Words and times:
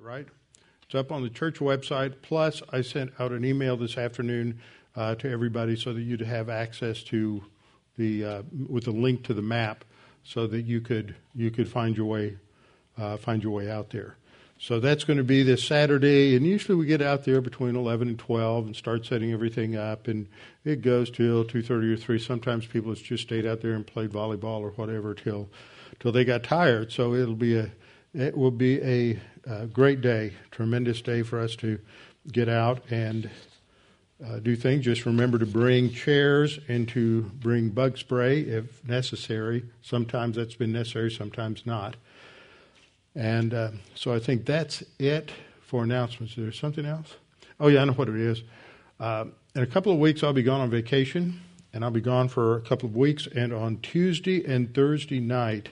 right? 0.00 0.26
It's 0.84 0.94
up 0.94 1.12
on 1.12 1.22
the 1.22 1.30
church 1.30 1.58
website. 1.58 2.16
Plus, 2.22 2.62
I 2.70 2.82
sent 2.82 3.12
out 3.18 3.32
an 3.32 3.44
email 3.44 3.76
this 3.76 3.96
afternoon 3.96 4.60
uh, 4.94 5.14
to 5.16 5.30
everybody 5.30 5.76
so 5.76 5.92
that 5.92 6.02
you'd 6.02 6.20
have 6.20 6.48
access 6.48 7.02
to 7.04 7.42
the 7.96 8.24
uh, 8.24 8.42
with 8.68 8.86
a 8.86 8.90
link 8.90 9.24
to 9.24 9.34
the 9.34 9.42
map, 9.42 9.84
so 10.24 10.46
that 10.46 10.62
you 10.62 10.80
could 10.80 11.14
you 11.34 11.50
could 11.50 11.68
find 11.68 11.96
your 11.96 12.06
way 12.06 12.36
uh, 12.98 13.16
find 13.16 13.42
your 13.42 13.52
way 13.52 13.70
out 13.70 13.90
there. 13.90 14.16
So 14.58 14.78
that's 14.78 15.02
going 15.02 15.16
to 15.16 15.24
be 15.24 15.42
this 15.42 15.64
Saturday, 15.64 16.36
and 16.36 16.46
usually 16.46 16.76
we 16.76 16.86
get 16.86 17.02
out 17.02 17.24
there 17.24 17.40
between 17.40 17.74
11 17.74 18.06
and 18.06 18.18
12 18.18 18.66
and 18.66 18.76
start 18.76 19.04
setting 19.04 19.32
everything 19.32 19.74
up, 19.74 20.06
and 20.06 20.28
it 20.64 20.82
goes 20.82 21.10
till 21.10 21.44
2:30 21.44 21.92
or 21.92 21.96
3. 21.96 22.18
Sometimes 22.18 22.66
people 22.66 22.94
just 22.94 23.24
stayed 23.24 23.44
out 23.44 23.60
there 23.60 23.72
and 23.72 23.86
played 23.86 24.10
volleyball 24.10 24.60
or 24.60 24.70
whatever 24.70 25.14
till 25.14 25.48
till 25.98 26.12
they 26.12 26.24
got 26.24 26.44
tired. 26.44 26.92
So 26.92 27.14
it'll 27.14 27.34
be 27.34 27.56
a 27.56 27.72
it 28.14 28.36
will 28.36 28.50
be 28.50 28.80
a, 28.82 29.18
a 29.46 29.66
great 29.66 30.00
day, 30.00 30.32
tremendous 30.50 31.00
day 31.00 31.22
for 31.22 31.40
us 31.40 31.56
to 31.56 31.78
get 32.30 32.48
out 32.48 32.82
and 32.90 33.30
uh, 34.24 34.38
do 34.38 34.54
things. 34.54 34.84
Just 34.84 35.04
remember 35.04 35.38
to 35.38 35.46
bring 35.46 35.90
chairs 35.90 36.60
and 36.68 36.88
to 36.88 37.22
bring 37.22 37.70
bug 37.70 37.98
spray 37.98 38.40
if 38.40 38.84
necessary. 38.86 39.64
Sometimes 39.82 40.36
that's 40.36 40.54
been 40.54 40.72
necessary, 40.72 41.10
sometimes 41.10 41.66
not. 41.66 41.96
And 43.14 43.52
uh, 43.52 43.70
so 43.94 44.14
I 44.14 44.20
think 44.20 44.46
that's 44.46 44.82
it 44.98 45.32
for 45.60 45.82
announcements. 45.82 46.36
Is 46.38 46.44
there 46.44 46.52
something 46.52 46.86
else? 46.86 47.16
Oh, 47.58 47.68
yeah, 47.68 47.82
I 47.82 47.84
know 47.84 47.92
what 47.92 48.08
it 48.08 48.16
is. 48.16 48.42
Uh, 48.98 49.26
in 49.54 49.62
a 49.62 49.66
couple 49.66 49.92
of 49.92 49.98
weeks, 49.98 50.22
I'll 50.22 50.32
be 50.32 50.42
gone 50.42 50.60
on 50.60 50.70
vacation, 50.70 51.40
and 51.72 51.84
I'll 51.84 51.90
be 51.90 52.00
gone 52.00 52.28
for 52.28 52.56
a 52.56 52.60
couple 52.60 52.88
of 52.88 52.96
weeks. 52.96 53.26
And 53.26 53.52
on 53.52 53.78
Tuesday 53.78 54.44
and 54.44 54.74
Thursday 54.74 55.20
night, 55.20 55.70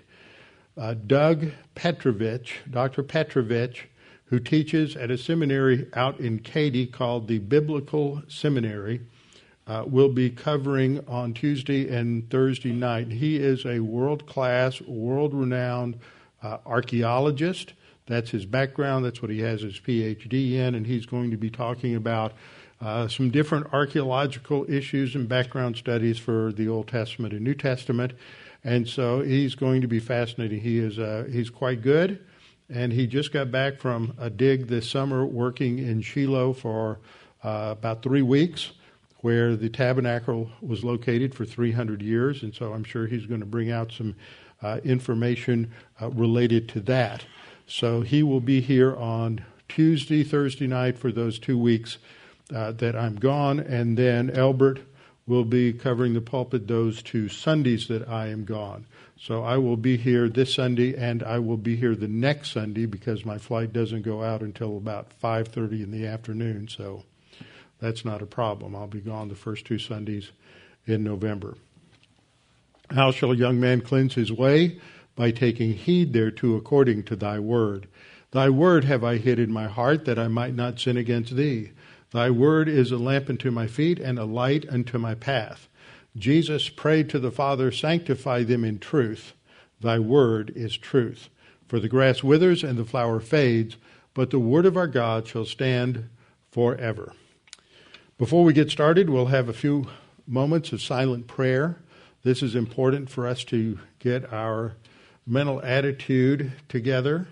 uh, 0.81 0.95
Doug 0.95 1.53
Petrovich, 1.75 2.61
Dr. 2.71 3.03
Petrovich, 3.03 3.89
who 4.25 4.41
teaches 4.41 4.97
at 4.97 5.11
a 5.11 5.19
seminary 5.19 5.87
out 5.93 6.19
in 6.19 6.39
Katy 6.39 6.87
called 6.87 7.29
the 7.29 7.39
Biblical 7.39 8.23
Seminary, 8.29 9.03
uh, 9.67 9.85
will 9.87 10.09
be 10.09 10.31
covering 10.31 11.05
on 11.07 11.35
Tuesday 11.35 11.95
and 11.95 12.29
Thursday 12.31 12.73
night. 12.73 13.13
He 13.13 13.37
is 13.37 13.67
a 13.67 13.81
world 13.81 14.27
class, 14.27 14.81
world 14.81 15.35
renowned 15.35 15.99
uh, 16.43 16.59
archaeologist. 16.65 17.75
That's 18.07 18.31
his 18.31 18.47
background, 18.47 19.05
that's 19.05 19.21
what 19.21 19.31
he 19.31 19.41
has 19.41 19.61
his 19.61 19.79
PhD 19.79 20.55
in, 20.55 20.75
and 20.75 20.87
he's 20.87 21.05
going 21.05 21.31
to 21.31 21.37
be 21.37 21.51
talking 21.51 21.95
about 21.95 22.33
uh, 22.81 23.07
some 23.07 23.31
different 23.31 23.67
archaeological 23.75 24.65
issues 24.69 25.15
and 25.15 25.29
background 25.29 25.77
studies 25.77 26.19
for 26.19 26.53
the 26.53 26.69
Old 26.69 26.89
Testament 26.89 27.35
and 27.35 27.45
New 27.45 27.55
Testament. 27.55 28.15
And 28.65 28.89
so 28.89 29.23
he's 29.23 29.55
going 29.55 29.81
to 29.81 29.89
be 29.89 30.01
fascinating. 30.01 30.61
He 30.61 30.79
is 30.79 30.99
uh, 30.99 31.27
he's 31.31 31.51
quite 31.51 31.83
good, 31.83 32.25
and 32.69 32.93
he 32.93 33.07
just 33.07 33.33
got 33.33 33.51
back 33.51 33.79
from 33.79 34.15
a 34.19 34.29
dig 34.29 34.67
this 34.67 34.89
summer, 34.89 35.25
working 35.25 35.79
in 35.79 36.03
Shiloh 36.03 36.53
for 36.53 36.99
uh, 37.43 37.75
about 37.79 38.03
three 38.03 38.23
weeks, 38.23 38.73
where 39.21 39.57
the 39.57 39.69
tabernacle 39.69 40.51
was 40.61 40.85
located 40.85 41.35
for 41.35 41.45
300 41.45 42.03
years. 42.03 42.43
And 42.43 42.55
so 42.55 42.73
I'm 42.73 42.85
sure 42.85 43.07
he's 43.07 43.27
going 43.27 43.41
to 43.41 43.47
bring 43.47 43.71
out 43.71 43.93
some 43.93 44.15
uh, 44.63 44.81
information 44.85 45.73
uh, 46.01 46.11
related 46.11 46.69
to 46.71 46.81
that. 46.81 47.25
So 47.67 48.03
he 48.03 48.23
will 48.23 48.41
be 48.41 48.61
here 48.61 48.95
on 48.97 49.45
Tuesday, 49.69 50.25
Thursday 50.25 50.67
night 50.67 50.99
for 50.99 51.13
those 51.13 51.39
two 51.39 51.57
weeks 51.57 51.99
uh, 52.55 52.73
that 52.73 52.97
I'm 52.97 53.17
gone, 53.17 53.61
and 53.61 53.97
then 53.97 54.31
Albert 54.37 54.81
will 55.31 55.45
be 55.45 55.73
covering 55.73 56.13
the 56.13 56.21
pulpit 56.21 56.67
those 56.67 57.03
two 57.03 57.29
Sundays 57.29 57.87
that 57.87 58.09
I 58.09 58.27
am 58.27 58.45
gone. 58.45 58.85
So 59.17 59.45
I 59.45 59.59
will 59.59 59.77
be 59.77 59.97
here 59.97 60.29
this 60.29 60.53
Sunday 60.53 60.97
and 60.97 61.23
I 61.23 61.39
will 61.39 61.57
be 61.57 61.77
here 61.77 61.95
the 61.95 62.09
next 62.09 62.51
Sunday 62.51 62.85
because 62.85 63.25
my 63.25 63.39
flight 63.39 63.73
doesn't 63.73 64.03
go 64.03 64.25
out 64.25 64.43
until 64.43 64.77
about 64.77 65.13
5:30 65.23 65.85
in 65.85 65.93
the 65.93 66.05
afternoon. 66.05 66.67
So 66.67 67.05
that's 67.79 68.05
not 68.05 68.23
a 68.23 68.27
problem. 68.27 68.75
I'll 68.75 68.89
be 68.89 69.01
gone 69.01 69.29
the 69.29 69.37
first 69.37 69.67
two 69.67 69.79
Sundays 69.79 70.33
in 70.85 71.05
November. 71.05 71.55
How 72.91 73.13
shall 73.13 73.31
a 73.31 73.37
young 73.37 73.61
man 73.61 73.83
cleanse 73.83 74.15
his 74.15 74.33
way? 74.33 74.81
By 75.15 75.31
taking 75.31 75.75
heed 75.75 76.13
thereto 76.13 76.57
according 76.57 77.05
to 77.05 77.15
thy 77.15 77.39
word. 77.39 77.87
Thy 78.33 78.51
word 78.51 78.83
have 78.83 79.05
I 79.05 79.19
hid 79.19 79.39
in 79.39 79.53
my 79.53 79.69
heart 79.69 80.07
that 80.07 80.19
I 80.19 80.27
might 80.27 80.57
not 80.57 80.81
sin 80.81 80.97
against 80.97 81.37
thee. 81.37 81.71
Thy 82.13 82.31
word 82.31 82.69
is 82.69 82.91
a 82.91 82.97
lamp 82.97 83.29
unto 83.29 83.51
my 83.51 83.67
feet 83.67 83.99
and 83.99 84.19
a 84.19 84.25
light 84.25 84.67
unto 84.69 84.99
my 84.99 85.15
path. 85.15 85.69
Jesus 86.17 86.69
prayed 86.69 87.09
to 87.11 87.21
the 87.21 87.31
Father, 87.31 87.71
Sanctify 87.71 88.43
them 88.43 88.65
in 88.65 88.79
truth. 88.79 89.33
Thy 89.81 89.99
word 89.99 90.53
is 90.57 90.77
truth. 90.77 91.29
For 91.69 91.79
the 91.79 91.89
grass 91.89 92.25
withers 92.25 92.65
and 92.65 92.77
the 92.77 92.85
flower 92.85 93.21
fades, 93.21 93.77
but 94.13 94.31
the 94.31 94.41
word 94.41 94.67
of 94.67 94.77
our 94.77 94.89
God 94.89 95.29
shall 95.29 95.45
stand 95.45 96.09
forever. 96.51 97.13
Before 98.19 98.45
we 98.45 98.53
get 98.53 98.71
started, 98.71 99.09
we'll 99.09 99.27
have 99.27 99.49
a 99.49 99.55
few 99.55 99.87
moments 100.27 100.73
of 100.73 100.83
silent 100.83 101.29
prayer. 101.29 101.77
This 102.25 102.43
is 102.43 102.57
important 102.57 103.09
for 103.09 103.27
us 103.27 103.45
to 103.45 103.79
get 104.01 104.33
our 104.33 104.75
mental 105.27 105.63
attitude 105.63 106.53
together, 106.69 107.29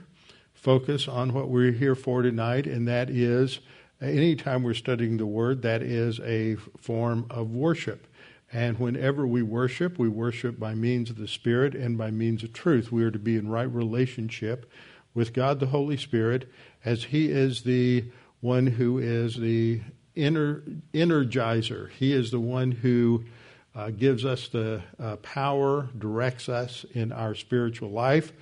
focus 0.55 1.09
on 1.09 1.35
what 1.35 1.49
we're 1.49 1.73
here 1.73 1.97
for 1.97 2.23
tonight, 2.23 2.67
and 2.67 2.87
that 2.87 3.11
is 3.11 3.59
anytime 4.01 4.63
we're 4.63 4.75
studying 4.75 5.17
the 5.17 5.27
Word, 5.27 5.63
that 5.63 5.83
is 5.83 6.21
a 6.21 6.57
form 6.77 7.27
of 7.31 7.51
worship. 7.51 8.07
And 8.53 8.79
whenever 8.79 9.27
we 9.27 9.43
worship, 9.43 9.99
we 9.99 10.09
worship 10.09 10.59
by 10.59 10.75
means 10.75 11.11
of 11.11 11.17
the 11.17 11.29
Spirit 11.29 11.75
and 11.75 11.99
by 11.99 12.11
means 12.11 12.43
of 12.43 12.53
truth. 12.53 12.91
We 12.91 13.05
are 13.05 13.11
to 13.11 13.19
be 13.19 13.37
in 13.37 13.49
right 13.49 13.71
relationship 13.71 14.71
with 15.13 15.33
God 15.33 15.61
the 15.61 15.67
Holy 15.67 15.97
Spirit 15.97 16.51
as 16.85 17.05
He 17.05 17.31
is 17.31 17.63
the 17.63 18.05
one 18.41 18.67
who 18.67 18.99
is 18.99 19.37
the 19.37 19.81
energizer. 20.17 21.91
He 21.91 22.13
is 22.13 22.31
the 22.31 22.41
one 22.41 22.71
who 22.73 23.25
uh, 23.75 23.91
gives 23.91 24.25
us 24.25 24.49
the 24.49 24.83
uh, 24.99 25.17
power, 25.17 25.89
directs 25.99 26.49
us 26.49 26.85
in 26.95 27.13
our 27.13 27.35
spiritual 27.35 27.91
life. 27.91 28.33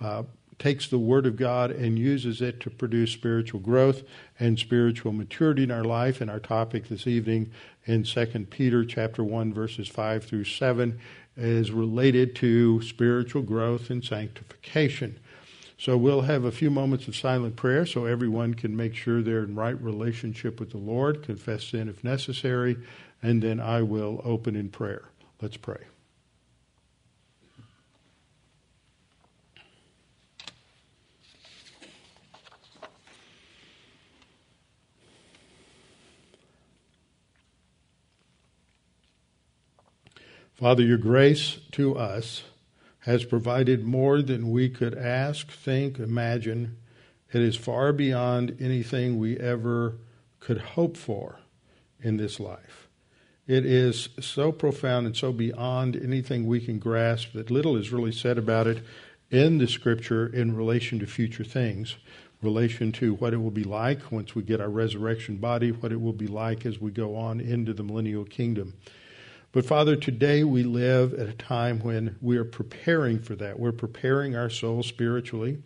Uh, 0.00 0.24
takes 0.62 0.86
the 0.86 0.98
Word 0.98 1.26
of 1.26 1.34
God 1.34 1.72
and 1.72 1.98
uses 1.98 2.40
it 2.40 2.60
to 2.60 2.70
produce 2.70 3.10
spiritual 3.10 3.58
growth 3.58 4.04
and 4.38 4.56
spiritual 4.56 5.10
maturity 5.10 5.64
in 5.64 5.72
our 5.72 5.82
life. 5.82 6.20
And 6.20 6.30
our 6.30 6.38
topic 6.38 6.88
this 6.88 7.04
evening 7.04 7.50
in 7.84 8.04
2 8.04 8.26
Peter 8.48 8.84
chapter 8.84 9.24
1 9.24 9.52
verses 9.52 9.88
5 9.88 10.22
through 10.24 10.44
7 10.44 11.00
is 11.36 11.72
related 11.72 12.36
to 12.36 12.80
spiritual 12.80 13.42
growth 13.42 13.90
and 13.90 14.04
sanctification. 14.04 15.18
So 15.78 15.96
we'll 15.96 16.20
have 16.20 16.44
a 16.44 16.52
few 16.52 16.70
moments 16.70 17.08
of 17.08 17.16
silent 17.16 17.56
prayer 17.56 17.84
so 17.84 18.04
everyone 18.04 18.54
can 18.54 18.76
make 18.76 18.94
sure 18.94 19.20
they're 19.20 19.42
in 19.42 19.56
right 19.56 19.80
relationship 19.82 20.60
with 20.60 20.70
the 20.70 20.78
Lord, 20.78 21.24
confess 21.24 21.64
sin 21.64 21.88
if 21.88 22.04
necessary, 22.04 22.76
and 23.20 23.42
then 23.42 23.58
I 23.58 23.82
will 23.82 24.20
open 24.24 24.54
in 24.54 24.68
prayer. 24.68 25.02
Let's 25.40 25.56
pray. 25.56 25.91
Father, 40.62 40.84
your 40.84 40.96
grace 40.96 41.58
to 41.72 41.96
us 41.96 42.44
has 43.00 43.24
provided 43.24 43.82
more 43.82 44.22
than 44.22 44.52
we 44.52 44.68
could 44.68 44.96
ask, 44.96 45.50
think, 45.50 45.98
imagine. 45.98 46.76
It 47.32 47.42
is 47.42 47.56
far 47.56 47.92
beyond 47.92 48.56
anything 48.60 49.18
we 49.18 49.36
ever 49.38 49.96
could 50.38 50.58
hope 50.58 50.96
for 50.96 51.40
in 52.00 52.16
this 52.16 52.38
life. 52.38 52.86
It 53.48 53.66
is 53.66 54.10
so 54.20 54.52
profound 54.52 55.04
and 55.04 55.16
so 55.16 55.32
beyond 55.32 55.96
anything 55.96 56.46
we 56.46 56.60
can 56.60 56.78
grasp 56.78 57.32
that 57.32 57.50
little 57.50 57.76
is 57.76 57.90
really 57.90 58.12
said 58.12 58.38
about 58.38 58.68
it 58.68 58.84
in 59.32 59.58
the 59.58 59.66
scripture 59.66 60.28
in 60.28 60.54
relation 60.54 61.00
to 61.00 61.06
future 61.08 61.42
things, 61.42 61.96
relation 62.40 62.92
to 62.92 63.14
what 63.14 63.34
it 63.34 63.38
will 63.38 63.50
be 63.50 63.64
like 63.64 64.12
once 64.12 64.36
we 64.36 64.44
get 64.44 64.60
our 64.60 64.70
resurrection 64.70 65.38
body, 65.38 65.72
what 65.72 65.90
it 65.90 66.00
will 66.00 66.12
be 66.12 66.28
like 66.28 66.64
as 66.64 66.80
we 66.80 66.92
go 66.92 67.16
on 67.16 67.40
into 67.40 67.74
the 67.74 67.82
millennial 67.82 68.24
kingdom. 68.24 68.74
But 69.52 69.66
Father, 69.66 69.96
today 69.96 70.44
we 70.44 70.62
live 70.62 71.12
at 71.12 71.28
a 71.28 71.34
time 71.34 71.80
when 71.80 72.16
we 72.22 72.38
are 72.38 72.44
preparing 72.44 73.18
for 73.18 73.36
that. 73.36 73.58
We're 73.58 73.70
preparing 73.70 74.34
our 74.34 74.48
souls 74.48 74.86
spiritually. 74.86 75.58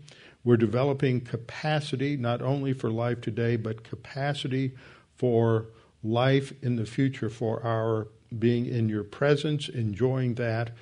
We're 0.43 0.57
developing 0.57 1.21
capacity 1.21 2.17
not 2.17 2.43
only 2.43 2.73
for 2.73 2.91
life 2.91 3.21
today, 3.21 3.55
but 3.55 3.85
capacity 3.85 4.73
for 5.15 5.67
life 6.03 6.53
in 6.63 6.75
the 6.75 6.85
future, 6.85 7.31
for 7.31 7.65
our 7.65 8.09
being 8.37 8.67
in 8.67 8.89
your 8.89 9.05
presence, 9.05 9.69
enjoying 9.69 10.35
that. 10.35 10.73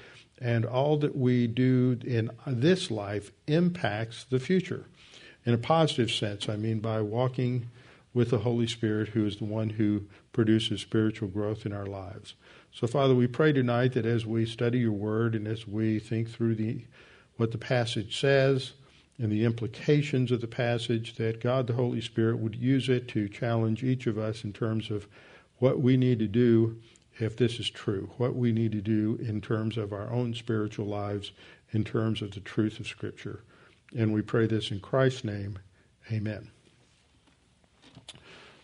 And 0.40 0.64
all 0.64 0.96
that 0.98 1.14
we 1.14 1.46
do 1.46 1.98
in 2.06 2.30
this 2.46 2.90
life 2.90 3.32
impacts 3.46 4.24
the 4.24 4.40
future 4.40 4.86
in 5.44 5.52
a 5.52 5.58
positive 5.58 6.10
sense. 6.10 6.48
I 6.48 6.56
mean, 6.56 6.80
by 6.80 7.02
walking 7.02 7.68
with 8.14 8.30
the 8.30 8.38
Holy 8.38 8.66
Spirit, 8.66 9.08
who 9.08 9.26
is 9.26 9.36
the 9.36 9.44
one 9.44 9.70
who 9.70 10.04
produces 10.32 10.80
spiritual 10.80 11.28
growth 11.28 11.66
in 11.66 11.72
our 11.74 11.86
lives. 11.86 12.34
So, 12.74 12.88
Father, 12.88 13.14
we 13.14 13.28
pray 13.28 13.52
tonight 13.52 13.92
that 13.92 14.04
as 14.04 14.26
we 14.26 14.44
study 14.46 14.80
your 14.80 14.92
word 14.92 15.36
and 15.36 15.46
as 15.46 15.66
we 15.66 16.00
think 16.00 16.28
through 16.28 16.56
the 16.56 16.84
what 17.36 17.52
the 17.52 17.58
passage 17.58 18.20
says, 18.20 18.72
and 19.16 19.30
the 19.30 19.44
implications 19.44 20.32
of 20.32 20.40
the 20.40 20.48
passage, 20.48 21.14
that 21.14 21.40
God 21.40 21.68
the 21.68 21.74
Holy 21.74 22.00
Spirit 22.00 22.38
would 22.38 22.56
use 22.56 22.88
it 22.88 23.06
to 23.08 23.28
challenge 23.28 23.84
each 23.84 24.08
of 24.08 24.18
us 24.18 24.42
in 24.42 24.52
terms 24.52 24.90
of 24.90 25.06
what 25.58 25.80
we 25.80 25.96
need 25.96 26.18
to 26.18 26.26
do 26.26 26.80
if 27.20 27.36
this 27.36 27.60
is 27.60 27.70
true, 27.70 28.10
what 28.16 28.34
we 28.34 28.50
need 28.50 28.72
to 28.72 28.80
do 28.80 29.18
in 29.22 29.40
terms 29.40 29.76
of 29.76 29.92
our 29.92 30.10
own 30.10 30.34
spiritual 30.34 30.86
lives, 30.86 31.30
in 31.70 31.84
terms 31.84 32.22
of 32.22 32.32
the 32.32 32.40
truth 32.40 32.80
of 32.80 32.88
Scripture. 32.88 33.44
And 33.96 34.12
we 34.12 34.20
pray 34.20 34.48
this 34.48 34.72
in 34.72 34.80
Christ's 34.80 35.22
name. 35.22 35.60
Amen. 36.10 36.50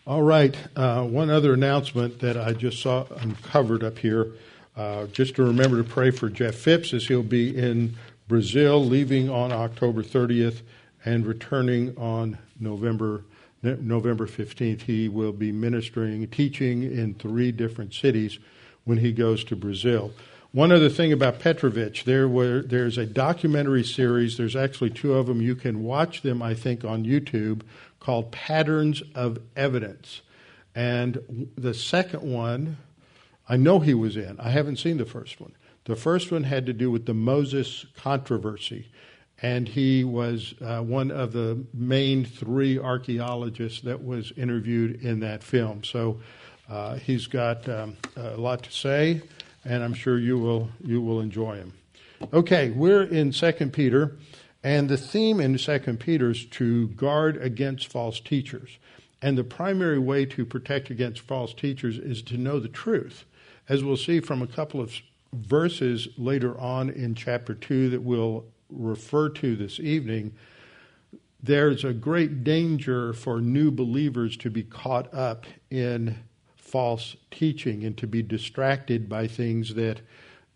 All 0.07 0.23
right, 0.23 0.57
uh, 0.75 1.03
one 1.03 1.29
other 1.29 1.53
announcement 1.53 2.21
that 2.21 2.35
I 2.35 2.53
just 2.53 2.81
saw 2.81 3.05
uncovered 3.17 3.83
up 3.83 3.99
here. 3.99 4.31
Uh, 4.75 5.05
just 5.07 5.35
to 5.35 5.43
remember 5.43 5.77
to 5.77 5.87
pray 5.87 6.09
for 6.09 6.27
Jeff 6.27 6.55
Phipps 6.55 6.91
as 6.91 7.05
he'll 7.05 7.21
be 7.21 7.55
in 7.55 7.95
Brazil, 8.27 8.83
leaving 8.83 9.29
on 9.29 9.51
October 9.51 10.01
30th 10.01 10.61
and 11.05 11.27
returning 11.27 11.95
on 11.97 12.39
November 12.59 13.23
November 13.61 14.25
15th. 14.25 14.81
He 14.81 15.07
will 15.07 15.33
be 15.33 15.51
ministering, 15.51 16.27
teaching 16.29 16.81
in 16.81 17.13
three 17.13 17.51
different 17.51 17.93
cities 17.93 18.39
when 18.85 18.97
he 18.97 19.11
goes 19.11 19.43
to 19.43 19.55
Brazil. 19.55 20.13
One 20.51 20.71
other 20.71 20.89
thing 20.89 21.13
about 21.13 21.39
Petrovich, 21.39 22.05
there 22.05 22.27
were 22.27 22.63
there's 22.63 22.97
a 22.97 23.05
documentary 23.05 23.83
series. 23.83 24.35
There's 24.35 24.55
actually 24.55 24.89
two 24.89 25.13
of 25.13 25.27
them. 25.27 25.43
You 25.43 25.53
can 25.53 25.83
watch 25.83 26.23
them, 26.23 26.41
I 26.41 26.55
think, 26.55 26.83
on 26.83 27.05
YouTube 27.05 27.61
called 28.01 28.31
Patterns 28.31 29.01
of 29.15 29.39
Evidence. 29.55 30.21
And 30.75 31.47
the 31.57 31.73
second 31.73 32.21
one, 32.21 32.77
I 33.47 33.55
know 33.55 33.79
he 33.79 33.93
was 33.93 34.17
in. 34.17 34.37
I 34.39 34.49
haven't 34.49 34.77
seen 34.77 34.97
the 34.97 35.05
first 35.05 35.39
one. 35.39 35.53
The 35.85 35.95
first 35.95 36.31
one 36.31 36.43
had 36.43 36.65
to 36.65 36.73
do 36.73 36.91
with 36.91 37.05
the 37.05 37.13
Moses 37.13 37.85
controversy 37.95 38.89
and 39.41 39.67
he 39.67 40.03
was 40.03 40.53
uh, 40.61 40.81
one 40.81 41.09
of 41.11 41.33
the 41.33 41.63
main 41.73 42.23
three 42.23 42.77
archaeologists 42.77 43.81
that 43.81 44.03
was 44.03 44.31
interviewed 44.37 45.01
in 45.03 45.19
that 45.21 45.43
film. 45.43 45.83
So 45.83 46.19
uh, 46.69 46.95
he's 46.95 47.27
got 47.27 47.67
um, 47.67 47.97
a 48.15 48.37
lot 48.37 48.63
to 48.63 48.71
say, 48.71 49.21
and 49.65 49.83
I'm 49.83 49.93
sure 49.93 50.19
you 50.19 50.37
will 50.37 50.69
you 50.83 51.01
will 51.01 51.21
enjoy 51.21 51.55
him. 51.55 51.73
Okay, 52.31 52.69
we're 52.69 53.03
in 53.03 53.33
Second 53.33 53.73
Peter, 53.73 54.15
and 54.63 54.89
the 54.89 54.97
theme 54.97 55.39
in 55.39 55.57
Second 55.57 55.99
Peter 55.99 56.31
is 56.31 56.45
to 56.45 56.89
guard 56.89 57.37
against 57.37 57.87
false 57.87 58.19
teachers. 58.19 58.77
And 59.21 59.37
the 59.37 59.43
primary 59.43 59.99
way 59.99 60.25
to 60.25 60.45
protect 60.45 60.89
against 60.89 61.21
false 61.21 61.53
teachers 61.53 61.97
is 61.97 62.21
to 62.23 62.37
know 62.37 62.59
the 62.59 62.67
truth. 62.67 63.25
As 63.69 63.83
we'll 63.83 63.97
see 63.97 64.19
from 64.19 64.41
a 64.41 64.47
couple 64.47 64.81
of 64.81 64.93
verses 65.33 66.07
later 66.17 66.59
on 66.59 66.89
in 66.89 67.15
chapter 67.15 67.53
2 67.53 67.89
that 67.91 68.01
we'll 68.01 68.45
refer 68.69 69.29
to 69.29 69.55
this 69.55 69.79
evening, 69.79 70.33
there's 71.41 71.83
a 71.83 71.93
great 71.93 72.43
danger 72.43 73.13
for 73.13 73.41
new 73.41 73.71
believers 73.71 74.37
to 74.37 74.49
be 74.49 74.63
caught 74.63 75.11
up 75.13 75.45
in 75.69 76.17
false 76.55 77.15
teaching 77.31 77.83
and 77.83 77.97
to 77.97 78.07
be 78.07 78.21
distracted 78.21 79.09
by 79.09 79.27
things 79.27 79.73
that 79.73 80.01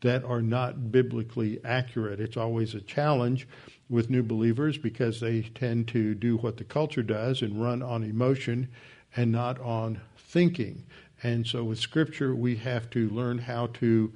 that 0.01 0.24
are 0.24 0.42
not 0.42 0.92
biblically 0.92 1.60
accurate. 1.66 2.19
It's 2.19 2.38
always 2.38 2.75
a 2.75 2.81
challenge 2.81 3.48
with 3.90 4.10
new 4.10 4.24
believers 4.24 4.78
because 4.78 5.20
they 5.20 5.42
tend 5.42 5.88
to 5.88 6.16
do 6.16 6.38
what 6.38 6.58
the 6.58 6.64
culture 6.64 7.04
does 7.04 7.42
and 7.42 7.62
run 7.62 7.82
on 7.84 8.04
emotion 8.04 8.68
and 9.16 9.32
not 9.32 9.60
on 9.60 10.02
thinking. 10.18 10.84
And 11.24 11.46
so 11.46 11.64
with 11.64 11.80
scripture 11.80 12.36
we 12.36 12.56
have 12.58 12.90
to 12.92 13.10
learn 13.10 13.38
how 13.38 13.68
to 13.68 14.12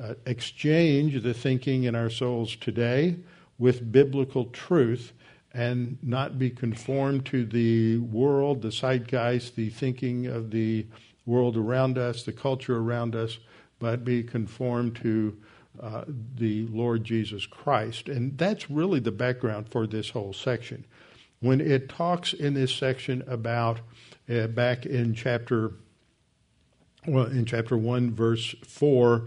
uh, 0.00 0.14
exchange 0.26 1.22
the 1.22 1.34
thinking 1.34 1.84
in 1.84 1.94
our 1.94 2.10
souls 2.10 2.56
today 2.56 3.16
with 3.58 3.92
biblical 3.92 4.46
truth 4.46 5.12
and 5.52 5.98
not 6.02 6.38
be 6.38 6.48
conformed 6.48 7.26
to 7.26 7.44
the 7.44 7.98
world, 7.98 8.62
the 8.62 8.70
zeitgeist, 8.70 9.56
the 9.56 9.68
thinking 9.70 10.26
of 10.26 10.50
the 10.50 10.86
world 11.26 11.56
around 11.56 11.98
us, 11.98 12.22
the 12.22 12.32
culture 12.32 12.78
around 12.78 13.14
us, 13.14 13.38
but 13.78 14.04
be 14.04 14.22
conformed 14.22 14.94
to 14.96 15.36
uh, 15.82 16.04
the 16.06 16.66
Lord 16.66 17.04
Jesus 17.04 17.46
Christ. 17.46 18.08
And 18.08 18.36
that's 18.36 18.70
really 18.70 19.00
the 19.00 19.12
background 19.12 19.68
for 19.70 19.86
this 19.86 20.10
whole 20.10 20.32
section. 20.32 20.84
When 21.40 21.60
it 21.60 21.88
talks 21.88 22.32
in 22.32 22.54
this 22.54 22.72
section 22.72 23.22
about 23.26 23.80
uh, 24.28 24.46
back 24.48 24.86
in 24.86 25.14
chapter 25.14 25.72
well 27.06 27.24
in 27.24 27.46
chapter 27.46 27.78
1 27.78 28.14
verse 28.14 28.54
4 28.66 29.26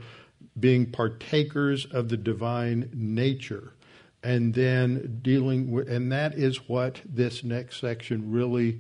being 0.60 0.86
partakers 0.86 1.86
of 1.86 2.10
the 2.10 2.18
divine 2.18 2.90
nature 2.94 3.74
and 4.24 4.54
then 4.54 5.20
dealing 5.22 5.72
with, 5.72 5.90
and 5.90 6.12
that 6.12 6.34
is 6.36 6.70
what 6.70 7.02
this 7.04 7.44
next 7.44 7.82
section 7.82 8.32
really 8.32 8.80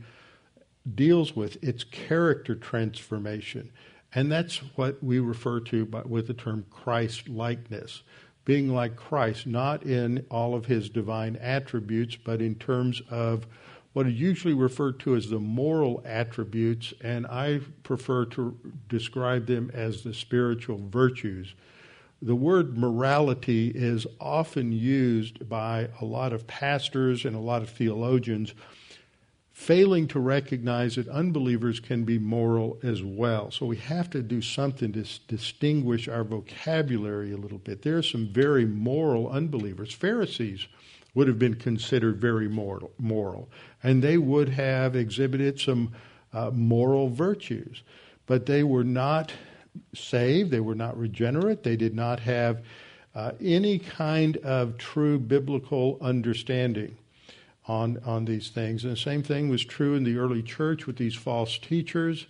deals 0.96 1.36
with. 1.36 1.58
It's 1.62 1.84
character 1.84 2.56
transformation. 2.56 3.72
And 4.16 4.32
that's 4.32 4.58
what 4.76 5.04
we 5.04 5.20
refer 5.20 5.60
to 5.62 5.86
by, 5.86 6.02
with 6.02 6.28
the 6.28 6.34
term 6.34 6.66
Christ 6.70 7.30
likeness. 7.30 8.04
Being 8.46 8.70
like 8.70 8.96
Christ, 8.96 9.48
not 9.48 9.84
in 9.84 10.26
all 10.30 10.54
of 10.54 10.66
his 10.66 10.90
divine 10.90 11.38
attributes, 11.38 12.18
but 12.18 12.42
in 12.42 12.56
terms 12.56 13.02
of 13.10 13.48
what 13.94 14.06
are 14.06 14.10
usually 14.10 14.54
referred 14.54 15.00
to 15.02 15.16
as 15.16 15.30
the 15.30 15.40
moral 15.40 16.04
attributes, 16.06 16.94
and 17.02 17.26
I 17.28 17.62
prefer 17.84 18.26
to 18.26 18.58
describe 18.90 19.46
them 19.46 19.72
as 19.74 20.04
the 20.04 20.14
spiritual 20.14 20.82
virtues 20.90 21.54
the 22.24 22.36
word 22.36 22.78
morality 22.78 23.68
is 23.76 24.08
often 24.18 24.72
used 24.72 25.50
by 25.50 25.90
a 26.00 26.06
lot 26.06 26.32
of 26.32 26.48
pastors 26.48 27.26
and 27.26 27.36
a 27.36 27.40
lot 27.40 27.62
of 27.62 27.70
theologians, 27.70 28.54
failing 29.54 30.08
to 30.08 30.20
recognize 30.20 30.96
that 30.96 31.08
unbelievers 31.08 31.80
can 31.80 32.04
be 32.04 32.18
moral 32.18 32.80
as 32.82 33.04
well. 33.04 33.52
So 33.52 33.68
we 33.68 33.78
have 33.78 34.10
to 34.10 34.24
do 34.24 34.42
something 34.42 34.92
to 34.94 35.06
distinguish 35.28 36.08
our 36.08 36.24
vocabulary 36.24 37.32
a 37.32 37.38
little 37.38 37.60
bit. 37.60 37.84
There 37.84 37.98
are 37.98 38.04
some 38.04 38.28
very 38.28 38.66
moral 38.66 39.30
unbelievers. 39.30 39.94
Pharisees 39.94 40.68
would 41.14 41.28
have 41.28 41.38
been 41.38 41.54
considered 41.54 42.20
very 42.20 42.50
moral, 42.50 42.92
moral 42.98 43.48
and 43.84 44.02
they 44.02 44.18
would 44.18 44.50
have 44.50 44.96
exhibited 44.96 45.60
some 45.60 45.94
uh, 46.34 46.50
moral 46.52 47.10
virtues, 47.10 47.84
but 48.26 48.48
they 48.48 48.64
were 48.64 48.84
not 48.84 49.32
saved, 49.94 50.50
they 50.50 50.60
were 50.62 50.74
not 50.74 50.98
regenerate, 50.98 51.62
they 51.62 51.76
did 51.76 51.94
not 51.94 52.20
have 52.20 52.64
uh, 53.14 53.32
any 53.40 53.78
kind 53.78 54.38
of 54.38 54.78
true 54.80 55.20
biblical 55.20 56.00
understanding 56.02 56.98
on, 57.68 58.00
on 58.06 58.26
these 58.26 58.50
things. 58.50 58.84
And 58.84 58.94
the 58.94 58.98
same 58.98 59.24
thing 59.24 59.50
was 59.50 59.64
true 59.64 59.96
in 59.96 60.04
the 60.04 60.18
early 60.18 60.44
church 60.44 60.86
with 60.86 60.98
these 60.98 61.16
false 61.16 61.58
teachers. 61.58 62.28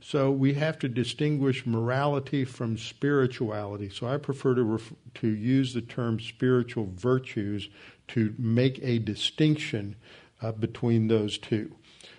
So 0.00 0.30
we 0.30 0.54
have 0.54 0.78
to 0.80 0.88
distinguish 0.88 1.66
morality 1.66 2.44
from 2.44 2.78
spirituality. 2.78 3.88
So 3.88 4.06
I 4.06 4.18
prefer 4.18 4.54
to, 4.54 4.62
ref- 4.62 4.92
to 5.14 5.28
use 5.28 5.74
the 5.74 5.80
term 5.80 6.20
spiritual 6.20 6.88
virtues 6.94 7.68
to 8.08 8.34
make 8.38 8.78
a 8.82 8.98
distinction 8.98 9.96
uh, 10.40 10.52
between 10.52 11.08
those 11.08 11.38
two. 11.38 11.74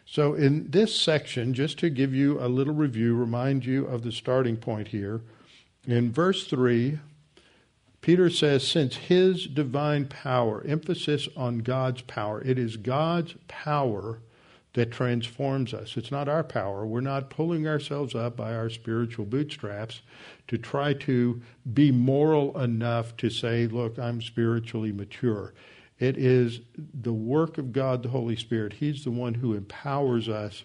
So, 0.09 0.35
in 0.35 0.71
this 0.71 0.95
section, 0.95 1.53
just 1.53 1.77
to 1.79 1.89
give 1.89 2.13
you 2.13 2.39
a 2.39 2.47
little 2.47 2.73
review, 2.73 3.13
remind 3.13 3.65
you 3.65 3.85
of 3.85 4.03
the 4.03 4.11
starting 4.11 4.55
point 4.55 4.87
here, 4.87 5.21
in 5.85 6.13
verse 6.13 6.47
3, 6.47 6.99
Peter 8.07 8.29
says, 8.29 8.65
Since 8.65 8.95
his 8.95 9.47
divine 9.47 10.05
power, 10.05 10.63
emphasis 10.65 11.27
on 11.35 11.57
God's 11.57 12.03
power, 12.03 12.41
it 12.41 12.57
is 12.57 12.77
God's 12.77 13.35
power 13.49 14.21
that 14.75 14.93
transforms 14.93 15.73
us. 15.73 15.97
It's 15.97 16.09
not 16.09 16.29
our 16.29 16.45
power. 16.45 16.87
We're 16.87 17.01
not 17.01 17.29
pulling 17.29 17.67
ourselves 17.67 18.15
up 18.15 18.37
by 18.37 18.55
our 18.55 18.69
spiritual 18.69 19.25
bootstraps 19.25 20.03
to 20.47 20.57
try 20.57 20.93
to 20.93 21.41
be 21.73 21.91
moral 21.91 22.57
enough 22.57 23.17
to 23.17 23.29
say, 23.29 23.67
Look, 23.67 23.99
I'm 23.99 24.21
spiritually 24.21 24.93
mature. 24.93 25.53
It 25.99 26.17
is 26.17 26.61
the 26.93 27.11
work 27.11 27.57
of 27.57 27.73
God, 27.73 28.03
the 28.03 28.09
Holy 28.09 28.37
Spirit. 28.37 28.71
He's 28.71 29.03
the 29.03 29.11
one 29.11 29.33
who 29.33 29.53
empowers 29.53 30.29
us. 30.29 30.63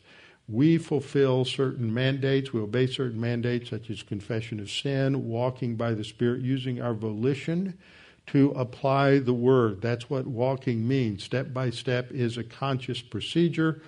We 0.53 0.77
fulfill 0.77 1.47
certain 1.47 1.95
mandates, 1.95 2.53
we 2.53 2.61
obey 2.61 2.87
certain 2.87 3.19
mandates, 3.19 3.71
such 3.71 3.89
as 3.89 4.03
confession 4.03 4.61
of 4.61 4.71
sin, 4.71 5.27
walking 5.27 5.77
by 5.77 5.95
the 5.95 6.05
Spirit, 6.05 6.43
using 6.43 6.79
our 6.79 6.93
volition 6.93 7.79
to 8.27 8.51
apply 8.51 9.21
the 9.21 9.33
Word. 9.33 9.81
That's 9.81 10.11
what 10.11 10.27
walking 10.27 10.87
means. 10.87 11.25
Step 11.25 11.55
by 11.55 11.71
step 11.71 12.13
is 12.13 12.37
a 12.37 12.45
conscious 12.45 13.01
procedure, 13.01 13.81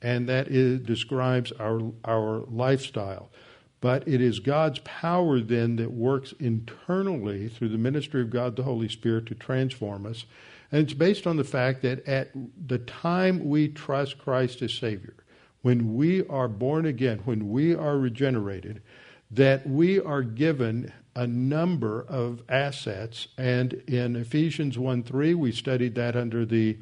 and 0.00 0.26
that 0.26 0.48
is, 0.48 0.80
describes 0.80 1.52
our, 1.60 1.82
our 2.06 2.44
lifestyle. 2.48 3.30
But 3.82 4.08
it 4.08 4.22
is 4.22 4.38
God's 4.40 4.78
power 4.84 5.38
then 5.38 5.76
that 5.76 5.92
works 5.92 6.32
internally 6.40 7.48
through 7.48 7.68
the 7.68 7.76
ministry 7.76 8.22
of 8.22 8.30
God 8.30 8.56
the 8.56 8.62
Holy 8.62 8.88
Spirit 8.88 9.26
to 9.26 9.34
transform 9.34 10.06
us. 10.06 10.24
And 10.72 10.82
it's 10.82 10.94
based 10.94 11.26
on 11.26 11.36
the 11.36 11.44
fact 11.44 11.82
that 11.82 12.08
at 12.08 12.30
the 12.66 12.78
time 12.78 13.50
we 13.50 13.68
trust 13.68 14.16
Christ 14.16 14.62
as 14.62 14.72
Savior, 14.72 15.14
when 15.66 15.96
we 15.96 16.24
are 16.28 16.46
born 16.46 16.86
again, 16.86 17.18
when 17.24 17.50
we 17.50 17.74
are 17.74 17.98
regenerated, 17.98 18.80
that 19.32 19.66
we 19.66 19.98
are 19.98 20.22
given 20.22 20.92
a 21.16 21.26
number 21.26 22.06
of 22.08 22.40
assets. 22.48 23.26
And 23.36 23.72
in 23.88 24.14
Ephesians 24.14 24.78
1 24.78 25.02
3, 25.02 25.34
we 25.34 25.50
studied 25.50 25.96
that 25.96 26.14
under 26.14 26.46
the 26.46 26.78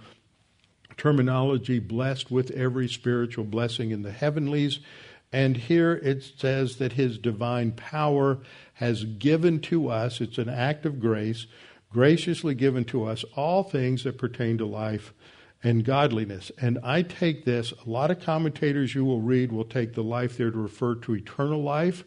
terminology 0.98 1.78
blessed 1.78 2.30
with 2.30 2.50
every 2.50 2.86
spiritual 2.86 3.44
blessing 3.44 3.90
in 3.90 4.02
the 4.02 4.12
heavenlies. 4.12 4.80
And 5.32 5.56
here 5.56 5.94
it 5.94 6.22
says 6.36 6.76
that 6.76 6.92
his 6.92 7.16
divine 7.16 7.72
power 7.72 8.40
has 8.74 9.06
given 9.06 9.60
to 9.60 9.88
us, 9.88 10.20
it's 10.20 10.36
an 10.36 10.50
act 10.50 10.84
of 10.84 11.00
grace, 11.00 11.46
graciously 11.90 12.54
given 12.54 12.84
to 12.84 13.06
us 13.06 13.24
all 13.34 13.62
things 13.62 14.04
that 14.04 14.18
pertain 14.18 14.58
to 14.58 14.66
life 14.66 15.14
and 15.64 15.82
godliness. 15.82 16.52
And 16.60 16.78
I 16.84 17.02
take 17.02 17.44
this, 17.44 17.72
a 17.72 17.88
lot 17.88 18.10
of 18.10 18.20
commentators 18.20 18.94
you 18.94 19.04
will 19.04 19.22
read 19.22 19.50
will 19.50 19.64
take 19.64 19.94
the 19.94 20.04
life 20.04 20.36
there 20.36 20.50
to 20.50 20.58
refer 20.58 20.94
to 20.96 21.16
eternal 21.16 21.62
life. 21.62 22.04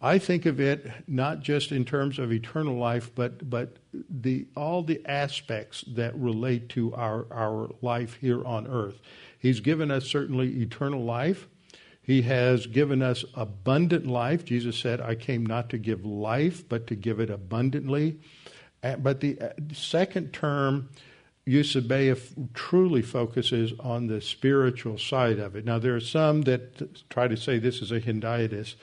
I 0.00 0.18
think 0.18 0.46
of 0.46 0.60
it 0.60 0.88
not 1.08 1.40
just 1.40 1.72
in 1.72 1.84
terms 1.84 2.20
of 2.20 2.30
eternal 2.30 2.76
life, 2.76 3.10
but 3.14 3.50
but 3.50 3.78
the 4.08 4.46
all 4.56 4.84
the 4.84 5.04
aspects 5.06 5.82
that 5.88 6.14
relate 6.14 6.68
to 6.70 6.94
our 6.94 7.26
our 7.32 7.70
life 7.82 8.14
here 8.20 8.44
on 8.44 8.68
earth. 8.68 9.00
He's 9.40 9.58
given 9.58 9.90
us 9.90 10.06
certainly 10.06 10.60
eternal 10.60 11.02
life. 11.02 11.48
He 12.00 12.22
has 12.22 12.66
given 12.66 13.02
us 13.02 13.24
abundant 13.34 14.06
life. 14.06 14.44
Jesus 14.44 14.78
said, 14.78 15.00
"I 15.00 15.16
came 15.16 15.44
not 15.44 15.68
to 15.70 15.78
give 15.78 16.04
life, 16.04 16.68
but 16.68 16.86
to 16.86 16.94
give 16.94 17.18
it 17.18 17.28
abundantly." 17.28 18.20
But 18.80 19.18
the 19.18 19.40
uh, 19.40 19.48
second 19.72 20.32
term 20.32 20.90
Eusebeia 21.48 22.18
truly 22.52 23.00
focuses 23.00 23.72
on 23.80 24.06
the 24.06 24.20
spiritual 24.20 24.98
side 24.98 25.38
of 25.38 25.56
it. 25.56 25.64
Now, 25.64 25.78
there 25.78 25.96
are 25.96 26.00
some 26.00 26.42
that 26.42 27.08
try 27.08 27.26
to 27.26 27.36
say 27.36 27.58
this 27.58 27.80
is 27.80 27.90
a 27.90 28.00
hendiadys, 28.00 28.74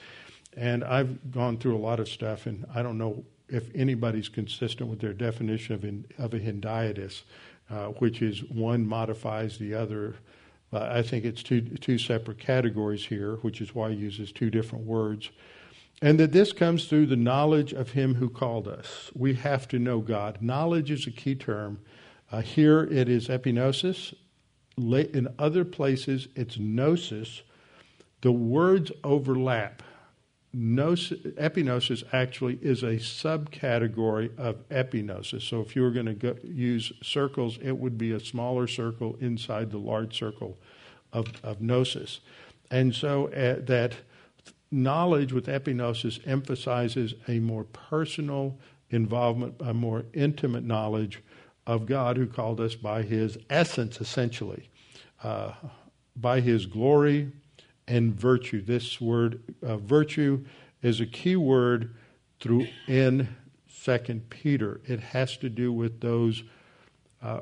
and 0.56 0.82
I've 0.82 1.30
gone 1.30 1.58
through 1.58 1.76
a 1.76 1.78
lot 1.78 2.00
of 2.00 2.08
stuff, 2.08 2.46
and 2.46 2.66
I 2.74 2.82
don't 2.82 2.98
know 2.98 3.24
if 3.48 3.70
anybody's 3.74 4.28
consistent 4.28 4.90
with 4.90 5.00
their 5.00 5.12
definition 5.12 5.74
of, 5.76 5.84
in, 5.84 6.04
of 6.18 6.34
a 6.34 6.40
hendiadys, 6.40 7.22
uh, 7.70 7.86
which 8.00 8.20
is 8.20 8.42
one 8.44 8.84
modifies 8.84 9.58
the 9.58 9.74
other. 9.74 10.16
Uh, 10.72 10.88
I 10.90 11.02
think 11.02 11.24
it's 11.24 11.44
two, 11.44 11.60
two 11.60 11.98
separate 11.98 12.38
categories 12.38 13.06
here, 13.06 13.36
which 13.36 13.60
is 13.60 13.76
why 13.76 13.90
he 13.90 13.96
uses 13.96 14.32
two 14.32 14.50
different 14.50 14.84
words. 14.84 15.30
And 16.02 16.18
that 16.20 16.32
this 16.32 16.52
comes 16.52 16.86
through 16.86 17.06
the 17.06 17.16
knowledge 17.16 17.72
of 17.72 17.92
Him 17.92 18.16
who 18.16 18.28
called 18.28 18.68
us. 18.68 19.10
We 19.14 19.34
have 19.34 19.66
to 19.68 19.78
know 19.78 20.00
God. 20.00 20.42
Knowledge 20.42 20.90
is 20.90 21.06
a 21.06 21.10
key 21.10 21.34
term 21.34 21.78
uh, 22.32 22.42
here 22.42 22.84
it 22.84 23.08
is 23.08 23.28
epignosis. 23.28 24.14
In 24.78 25.28
other 25.38 25.64
places, 25.64 26.28
it's 26.34 26.58
gnosis. 26.58 27.42
The 28.20 28.32
words 28.32 28.92
overlap. 29.04 29.82
Gnosis, 30.52 31.18
epignosis 31.34 32.02
actually 32.12 32.58
is 32.62 32.82
a 32.82 32.96
subcategory 32.96 34.36
of 34.38 34.68
epignosis. 34.70 35.42
So 35.42 35.60
if 35.60 35.76
you 35.76 35.82
were 35.82 35.90
going 35.90 36.18
to 36.18 36.36
use 36.44 36.92
circles, 37.02 37.58
it 37.62 37.76
would 37.78 37.98
be 37.98 38.12
a 38.12 38.20
smaller 38.20 38.66
circle 38.66 39.16
inside 39.20 39.70
the 39.70 39.78
large 39.78 40.16
circle 40.16 40.58
of, 41.12 41.26
of 41.42 41.60
gnosis. 41.60 42.20
And 42.70 42.94
so 42.94 43.28
uh, 43.28 43.60
that 43.66 43.94
knowledge 44.70 45.32
with 45.32 45.46
epignosis 45.46 46.26
emphasizes 46.26 47.14
a 47.28 47.38
more 47.38 47.64
personal 47.64 48.58
involvement, 48.90 49.54
a 49.60 49.74
more 49.74 50.04
intimate 50.12 50.64
knowledge 50.64 51.22
of 51.66 51.86
God 51.86 52.16
who 52.16 52.26
called 52.26 52.60
us 52.60 52.74
by 52.74 53.02
his 53.02 53.36
essence, 53.50 54.00
essentially, 54.00 54.68
uh, 55.22 55.52
by 56.14 56.40
his 56.40 56.66
glory 56.66 57.32
and 57.88 58.14
virtue. 58.14 58.62
This 58.62 59.00
word, 59.00 59.42
uh, 59.62 59.76
virtue, 59.76 60.44
is 60.82 61.00
a 61.00 61.06
key 61.06 61.36
word 61.36 61.94
through 62.40 62.66
in 62.86 63.28
Second 63.68 64.30
Peter. 64.30 64.80
It 64.84 65.00
has 65.00 65.36
to 65.38 65.48
do 65.48 65.72
with 65.72 66.00
those 66.00 66.42
uh, 67.22 67.40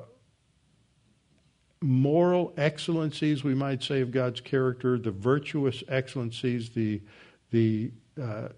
moral 1.80 2.54
excellencies, 2.56 3.44
we 3.44 3.54
might 3.54 3.82
say, 3.82 4.00
of 4.00 4.10
God's 4.10 4.40
character, 4.40 4.98
the 4.98 5.10
virtuous 5.10 5.82
excellencies, 5.88 6.70
the 6.70 7.02
the, 7.50 7.92
uh, 8.20 8.48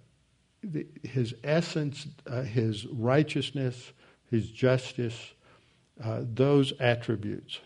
his 1.03 1.35
essence, 1.45 2.07
uh, 2.27 2.41
his 2.41 2.87
righteousness, 2.87 3.93
his 4.31 4.51
justice, 4.51 5.35
uh, 6.03 6.23
those 6.23 6.73
attributes. 6.81 7.61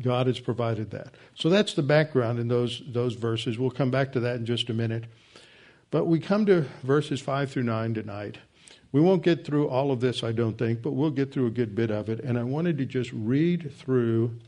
God 0.00 0.26
has 0.26 0.40
provided 0.40 0.90
that. 0.92 1.14
So 1.34 1.50
that's 1.50 1.74
the 1.74 1.82
background 1.82 2.38
in 2.38 2.48
those, 2.48 2.82
those 2.86 3.14
verses. 3.14 3.58
We'll 3.58 3.70
come 3.70 3.90
back 3.90 4.12
to 4.12 4.20
that 4.20 4.36
in 4.36 4.46
just 4.46 4.70
a 4.70 4.74
minute. 4.74 5.04
But 5.90 6.06
we 6.06 6.18
come 6.18 6.46
to 6.46 6.62
verses 6.82 7.20
5 7.20 7.50
through 7.50 7.64
9 7.64 7.94
tonight. 7.94 8.38
We 8.90 9.00
won't 9.00 9.22
get 9.22 9.44
through 9.44 9.68
all 9.68 9.90
of 9.90 10.00
this, 10.00 10.22
I 10.22 10.32
don't 10.32 10.56
think, 10.56 10.82
but 10.82 10.92
we'll 10.92 11.10
get 11.10 11.32
through 11.32 11.46
a 11.46 11.50
good 11.50 11.74
bit 11.74 11.90
of 11.90 12.08
it. 12.08 12.20
And 12.20 12.38
I 12.38 12.42
wanted 12.42 12.78
to 12.78 12.86
just 12.86 13.12
read 13.12 13.72
through 13.74 14.38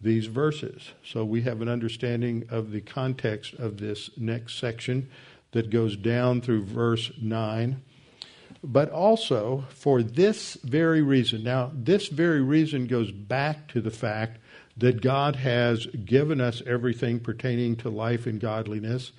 these 0.00 0.26
verses 0.26 0.92
so 1.04 1.24
we 1.24 1.42
have 1.42 1.60
an 1.60 1.68
understanding 1.68 2.44
of 2.50 2.70
the 2.70 2.80
context 2.80 3.54
of 3.54 3.78
this 3.78 4.10
next 4.16 4.58
section 4.58 5.08
that 5.52 5.68
goes 5.68 5.96
down 5.96 6.40
through 6.40 6.64
verse 6.64 7.12
9 7.20 7.82
but 8.62 8.90
also 8.90 9.64
for 9.70 10.02
this 10.02 10.54
very 10.62 11.02
reason. 11.02 11.42
Now, 11.42 11.70
this 11.74 12.08
very 12.08 12.42
reason 12.42 12.86
goes 12.86 13.10
back 13.10 13.68
to 13.68 13.80
the 13.80 13.90
fact 13.90 14.38
that 14.76 15.00
God 15.00 15.36
has 15.36 15.86
given 15.86 16.40
us 16.40 16.62
everything 16.66 17.20
pertaining 17.20 17.76
to 17.76 17.90
life 17.90 18.26
and 18.26 18.40
godliness, 18.40 19.12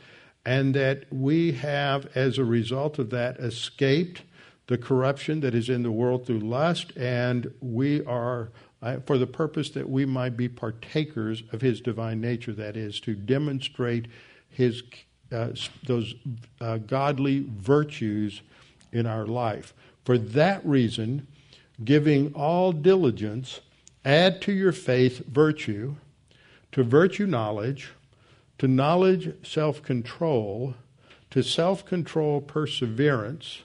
and 0.45 0.73
that 0.73 1.05
we 1.11 1.53
have, 1.53 2.09
as 2.15 2.37
a 2.37 2.45
result 2.45 2.97
of 2.97 3.09
that, 3.11 3.37
escaped 3.37 4.23
the 4.67 4.77
corruption 4.77 5.41
that 5.41 5.53
is 5.53 5.69
in 5.69 5.83
the 5.83 5.91
world 5.91 6.25
through 6.25 6.39
lust, 6.39 6.95
and 6.95 7.53
we 7.61 8.03
are, 8.05 8.49
uh, 8.81 8.97
for 9.05 9.17
the 9.17 9.27
purpose 9.27 9.69
that 9.71 9.89
we 9.89 10.05
might 10.05 10.37
be 10.37 10.47
partakers 10.47 11.43
of 11.51 11.61
His 11.61 11.81
divine 11.81 12.21
nature, 12.21 12.53
that 12.53 12.77
is, 12.77 12.99
to 13.01 13.13
demonstrate 13.13 14.07
His 14.49 14.81
uh, 15.31 15.49
those 15.85 16.13
uh, 16.59 16.77
godly 16.77 17.45
virtues 17.47 18.41
in 18.91 19.05
our 19.05 19.25
life. 19.25 19.73
For 20.03 20.17
that 20.17 20.65
reason, 20.65 21.27
giving 21.83 22.33
all 22.33 22.71
diligence, 22.71 23.61
add 24.03 24.41
to 24.43 24.51
your 24.51 24.71
faith 24.71 25.25
virtue, 25.27 25.95
to 26.71 26.83
virtue 26.83 27.27
knowledge, 27.27 27.91
to 28.57 28.67
knowledge 28.67 29.33
self 29.43 29.81
control, 29.83 30.75
to 31.31 31.41
self 31.43 31.85
control 31.85 32.41
perseverance, 32.41 33.61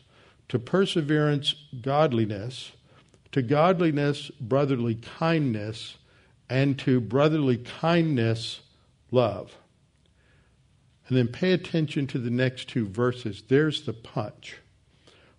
to 0.48 0.58
perseverance 0.58 1.54
godliness, 1.80 2.72
to 3.32 3.42
godliness 3.42 4.30
brotherly 4.40 4.94
kindness, 4.94 5.96
and 6.48 6.78
to 6.78 7.00
brotherly 7.00 7.58
kindness 7.58 8.60
love. 9.10 9.56
And 11.08 11.16
then 11.16 11.28
pay 11.28 11.52
attention 11.52 12.06
to 12.08 12.18
the 12.18 12.30
next 12.30 12.68
two 12.68 12.86
verses. 12.86 13.44
There's 13.46 13.82
the 13.82 13.92
punch. 13.92 14.56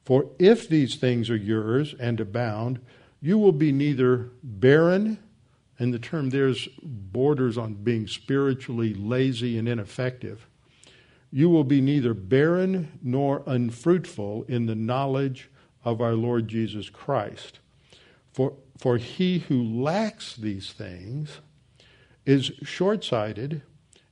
For 0.08 0.30
if 0.40 0.70
these 0.70 0.96
things 0.96 1.30
are 1.30 1.36
yours 1.36 1.94
and 2.00 2.22
abound, 2.22 2.80
you 3.20 3.38
will 3.38 3.52
be 3.52 3.74
neither 3.74 4.30
barren, 4.42 5.20
and 5.78 5.94
the 5.94 6.00
term 6.00 6.30
there's 6.30 6.70
borders 6.82 7.58
on 7.58 7.74
being 7.74 8.08
spiritually 8.08 8.94
lazy 8.94 9.58
and 9.58 9.68
ineffective. 9.68 10.48
You 11.30 11.50
will 11.50 11.66
be 11.66 11.82
neither 11.82 12.14
barren 12.14 13.00
nor 13.04 13.44
unfruitful 13.46 14.46
in 14.48 14.66
the 14.66 14.76
knowledge 14.76 15.50
of 15.84 16.00
our 16.00 16.14
Lord 16.14 16.48
Jesus 16.48 16.90
Christ. 16.90 17.60
For, 18.32 18.54
for 18.78 18.96
he 18.96 19.40
who 19.40 19.62
lacks 19.62 20.38
these 20.38 20.72
things 20.72 21.42
is 22.26 22.54
short 22.64 23.04
sighted, 23.04 23.62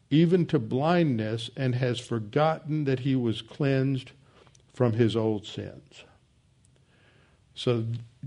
even 0.09 0.45
to 0.47 0.59
blindness, 0.59 1.49
and 1.55 1.75
has 1.75 2.01
forgotten 2.01 2.83
that 2.83 2.99
he 2.99 3.15
was 3.15 3.41
cleansed 3.41 4.11
from 4.75 4.93
his 4.93 5.15
old 5.15 5.47
sins. 5.47 6.03
So, 7.53 7.85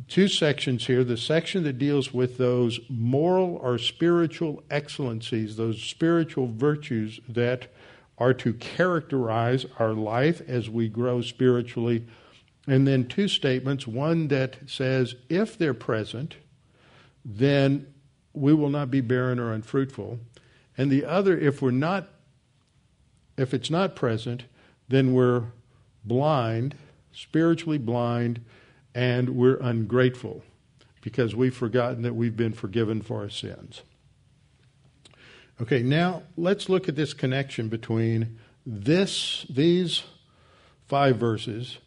two 0.08 0.26
sections 0.26 0.86
here. 0.86 1.04
The 1.04 1.18
section 1.18 1.62
that 1.64 1.78
deals 1.78 2.14
with 2.14 2.38
those 2.38 2.80
moral 2.88 3.56
or 3.56 3.76
spiritual 3.76 4.62
excellencies, 4.70 5.56
those 5.56 5.82
spiritual 5.82 6.46
virtues 6.46 7.20
that 7.28 7.68
are 8.16 8.32
to 8.32 8.54
characterize 8.54 9.66
our 9.78 9.92
life 9.92 10.40
as 10.48 10.70
we 10.70 10.88
grow 10.88 11.20
spiritually. 11.20 12.06
And 12.66 12.86
then 12.86 13.06
two 13.06 13.28
statements 13.28 13.86
one 13.86 14.28
that 14.28 14.56
says, 14.66 15.14
if 15.28 15.58
they're 15.58 15.74
present, 15.74 16.36
then 17.22 17.86
we 18.32 18.54
will 18.54 18.70
not 18.70 18.90
be 18.90 19.02
barren 19.02 19.38
or 19.38 19.52
unfruitful. 19.52 20.18
And 20.78 20.90
the 20.90 21.04
other, 21.04 21.36
if 21.36 21.60
we're 21.60 21.70
not, 21.70 22.08
if 23.36 23.52
it's 23.52 23.70
not 23.70 23.94
present, 23.94 24.44
then 24.88 25.12
we're 25.12 25.44
blind, 26.04 26.74
spiritually 27.12 27.78
blind, 27.78 28.40
and 28.94 29.30
we're 29.30 29.58
ungrateful 29.58 30.42
because 31.02 31.34
we've 31.34 31.56
forgotten 31.56 32.02
that 32.02 32.14
we've 32.14 32.36
been 32.36 32.52
forgiven 32.52 33.00
for 33.00 33.22
our 33.22 33.30
sins. 33.30 33.82
Okay, 35.60 35.82
now 35.82 36.22
let's 36.36 36.68
look 36.68 36.88
at 36.88 36.96
this 36.96 37.14
connection 37.14 37.68
between 37.68 38.38
this 38.64 39.46
these 39.48 40.04
five 40.86 41.16
verses 41.16 41.78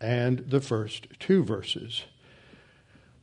and 0.00 0.38
the 0.38 0.60
first 0.60 1.08
two 1.18 1.42
verses. 1.42 2.04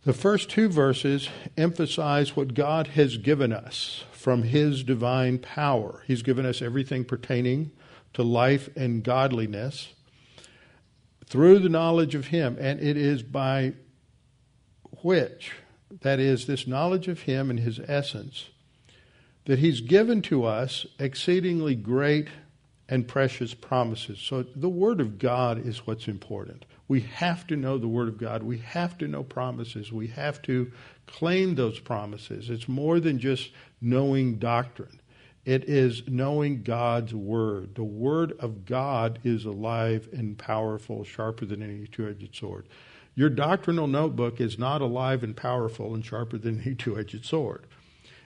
The 0.03 0.13
first 0.13 0.49
two 0.49 0.67
verses 0.67 1.29
emphasize 1.55 2.35
what 2.35 2.53
God 2.53 2.87
has 2.87 3.15
given 3.17 3.53
us 3.53 4.03
from 4.11 4.43
His 4.43 4.83
divine 4.83 5.39
power. 5.39 6.03
He's 6.07 6.23
given 6.23 6.45
us 6.45 6.61
everything 6.61 7.05
pertaining 7.05 7.71
to 8.13 8.23
life 8.23 8.69
and 8.75 9.03
godliness 9.03 9.93
through 11.33 11.57
the 11.57 11.67
knowledge 11.67 12.13
of 12.13 12.27
Him, 12.27 12.57
and 12.61 12.79
it 12.79 12.95
is 12.95 13.23
by 13.23 13.73
which, 15.01 15.51
that 16.01 16.19
is, 16.19 16.45
this 16.45 16.67
knowledge 16.67 17.07
of 17.07 17.21
Him 17.21 17.49
and 17.49 17.59
His 17.59 17.79
essence, 17.87 18.51
that 19.45 19.57
He's 19.57 19.81
given 19.81 20.21
to 20.21 20.45
us 20.45 20.85
exceedingly 20.99 21.73
great 21.73 22.27
and 22.87 23.07
precious 23.07 23.55
promises. 23.55 24.19
So 24.19 24.43
the 24.43 24.69
Word 24.69 25.01
of 25.01 25.17
God 25.17 25.65
is 25.65 25.87
what's 25.87 26.07
important. 26.07 26.65
We 26.87 26.99
have 26.99 27.47
to 27.47 27.55
know 27.55 27.79
the 27.79 27.87
Word 27.87 28.09
of 28.09 28.19
God. 28.19 28.43
We 28.43 28.59
have 28.59 28.95
to 28.99 29.07
know 29.07 29.23
promises. 29.23 29.91
We 29.91 30.09
have 30.09 30.39
to 30.43 30.71
claim 31.07 31.55
those 31.55 31.79
promises. 31.79 32.51
It's 32.51 32.69
more 32.69 32.99
than 32.99 33.17
just 33.17 33.49
knowing 33.81 34.35
doctrine, 34.35 34.99
it 35.45 35.65
is 35.65 36.03
knowing 36.07 36.63
God's 36.63 37.13
Word. 37.13 37.75
The 37.75 37.83
Word 37.83 38.33
of 38.39 38.65
God 38.65 39.19
is 39.23 39.45
alive 39.45 40.07
and 40.13 40.37
powerful, 40.37 41.03
sharper 41.03 41.45
than 41.45 41.61
any 41.61 41.87
two 41.87 42.07
edged 42.07 42.35
sword. 42.35 42.67
Your 43.15 43.29
doctrinal 43.29 43.87
notebook 43.87 44.39
is 44.39 44.57
not 44.57 44.81
alive 44.81 45.21
and 45.23 45.35
powerful 45.35 45.93
and 45.93 46.03
sharper 46.03 46.37
than 46.37 46.61
any 46.61 46.75
two 46.75 46.97
edged 46.97 47.25
sword. 47.25 47.65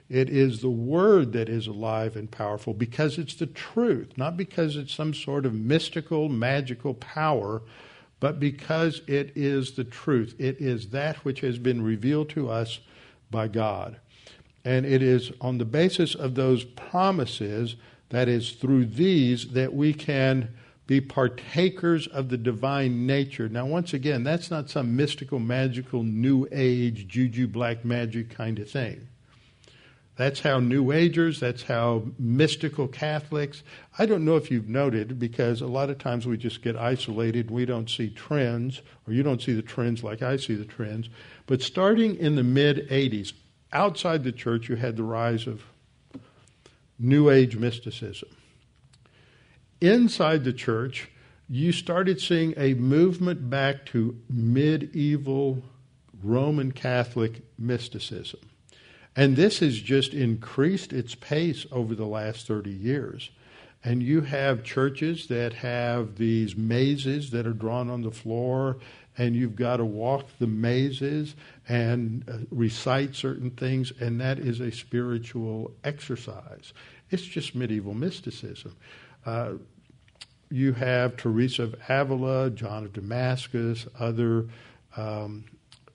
It 0.08 0.30
is 0.30 0.60
the 0.60 0.70
Word 0.70 1.32
that 1.32 1.48
is 1.48 1.66
alive 1.66 2.16
and 2.16 2.30
powerful 2.30 2.72
because 2.72 3.18
it's 3.18 3.34
the 3.34 3.46
truth, 3.46 4.16
not 4.16 4.36
because 4.36 4.76
it's 4.76 4.94
some 4.94 5.12
sort 5.12 5.44
of 5.44 5.52
mystical, 5.52 6.28
magical 6.28 6.94
power, 6.94 7.62
but 8.20 8.40
because 8.40 9.02
it 9.06 9.32
is 9.34 9.72
the 9.72 9.84
truth. 9.84 10.34
It 10.38 10.60
is 10.60 10.88
that 10.90 11.16
which 11.24 11.40
has 11.40 11.58
been 11.58 11.82
revealed 11.82 12.30
to 12.30 12.48
us 12.48 12.80
by 13.30 13.48
God. 13.48 13.98
And 14.64 14.84
it 14.84 15.02
is 15.02 15.32
on 15.40 15.58
the 15.58 15.64
basis 15.64 16.14
of 16.14 16.34
those 16.34 16.64
promises, 16.64 17.76
that 18.10 18.28
is, 18.28 18.52
through 18.52 18.86
these, 18.86 19.48
that 19.52 19.74
we 19.74 19.92
can 19.94 20.54
be 20.86 21.00
partakers 21.00 22.06
of 22.06 22.30
the 22.30 22.38
divine 22.38 23.06
nature. 23.06 23.48
Now, 23.48 23.66
once 23.66 23.92
again, 23.92 24.24
that's 24.24 24.50
not 24.50 24.70
some 24.70 24.96
mystical, 24.96 25.38
magical, 25.38 26.02
new 26.02 26.48
age, 26.50 27.06
juju 27.06 27.46
black 27.46 27.84
magic 27.84 28.30
kind 28.30 28.58
of 28.58 28.70
thing. 28.70 29.08
That's 30.18 30.40
how 30.40 30.58
New 30.58 30.90
Agers, 30.90 31.38
that's 31.38 31.62
how 31.62 32.02
mystical 32.18 32.88
Catholics. 32.88 33.62
I 34.00 34.06
don't 34.06 34.24
know 34.24 34.34
if 34.34 34.50
you've 34.50 34.68
noted, 34.68 35.16
because 35.20 35.60
a 35.60 35.68
lot 35.68 35.90
of 35.90 35.98
times 35.98 36.26
we 36.26 36.36
just 36.36 36.60
get 36.60 36.76
isolated, 36.76 37.52
we 37.52 37.64
don't 37.64 37.88
see 37.88 38.10
trends, 38.10 38.82
or 39.06 39.12
you 39.12 39.22
don't 39.22 39.40
see 39.40 39.52
the 39.52 39.62
trends 39.62 40.02
like 40.02 40.20
I 40.20 40.36
see 40.36 40.56
the 40.56 40.64
trends. 40.64 41.08
But 41.46 41.62
starting 41.62 42.16
in 42.16 42.34
the 42.34 42.42
mid 42.42 42.88
80s, 42.88 43.32
outside 43.72 44.24
the 44.24 44.32
church, 44.32 44.68
you 44.68 44.76
had 44.76 44.96
the 44.96 45.02
rise 45.02 45.46
of 45.46 45.62
New 46.98 47.30
Age 47.30 47.56
mysticism. 47.56 48.28
Inside 49.80 50.44
the 50.44 50.52
church, 50.52 51.08
you 51.48 51.72
started 51.72 52.20
seeing 52.20 52.54
a 52.56 52.74
movement 52.74 53.48
back 53.48 53.86
to 53.86 54.18
medieval 54.28 55.62
Roman 56.22 56.72
Catholic 56.72 57.42
mysticism. 57.58 58.40
And 59.14 59.36
this 59.36 59.60
has 59.60 59.80
just 59.80 60.14
increased 60.14 60.92
its 60.92 61.14
pace 61.14 61.66
over 61.72 61.94
the 61.94 62.06
last 62.06 62.46
30 62.46 62.70
years. 62.70 63.30
And 63.84 64.02
you 64.02 64.22
have 64.22 64.64
churches 64.64 65.28
that 65.28 65.54
have 65.54 66.16
these 66.16 66.56
mazes 66.56 67.30
that 67.30 67.46
are 67.46 67.52
drawn 67.52 67.88
on 67.88 68.02
the 68.02 68.10
floor, 68.10 68.78
and 69.18 69.34
you've 69.34 69.56
got 69.56 69.78
to 69.78 69.84
walk 69.84 70.26
the 70.38 70.46
mazes 70.46 71.34
and 71.68 72.24
uh, 72.28 72.38
recite 72.50 73.14
certain 73.14 73.50
things, 73.50 73.92
and 74.00 74.20
that 74.20 74.38
is 74.38 74.60
a 74.60 74.70
spiritual 74.70 75.72
exercise. 75.84 76.72
It's 77.10 77.24
just 77.24 77.54
medieval 77.54 77.94
mysticism. 77.94 78.76
Uh, 79.26 79.54
you 80.50 80.72
have 80.72 81.16
Teresa 81.16 81.64
of 81.64 81.74
Avila, 81.88 82.50
John 82.50 82.84
of 82.84 82.92
Damascus, 82.92 83.86
other 83.98 84.46
um, 84.96 85.44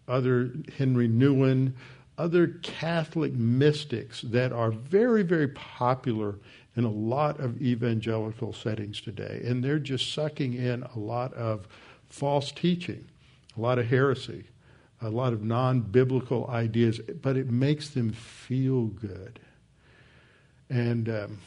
other 0.07 0.51
Henri 0.77 1.07
Nouwen, 1.07 1.73
other 2.17 2.47
Catholic 2.61 3.33
mystics 3.33 4.21
that 4.21 4.51
are 4.51 4.71
very, 4.71 5.23
very 5.23 5.47
popular 5.47 6.35
in 6.75 6.83
a 6.83 6.89
lot 6.89 7.39
of 7.39 7.61
evangelical 7.61 8.53
settings 8.53 9.01
today. 9.01 9.41
And 9.45 9.63
they're 9.63 9.79
just 9.79 10.13
sucking 10.13 10.53
in 10.53 10.83
a 10.83 10.99
lot 10.99 11.33
of 11.33 11.67
false 12.09 12.51
teaching, 12.51 13.05
a 13.57 13.61
lot 13.61 13.79
of 13.79 13.87
heresy, 13.87 14.45
a 15.01 15.09
lot 15.09 15.33
of 15.33 15.43
non 15.43 15.81
biblical 15.81 16.47
ideas, 16.49 16.99
but 17.21 17.37
it 17.37 17.49
makes 17.49 17.89
them 17.89 18.11
feel 18.11 18.85
good. 18.85 19.39
And 20.69 21.09
um, 21.09 21.39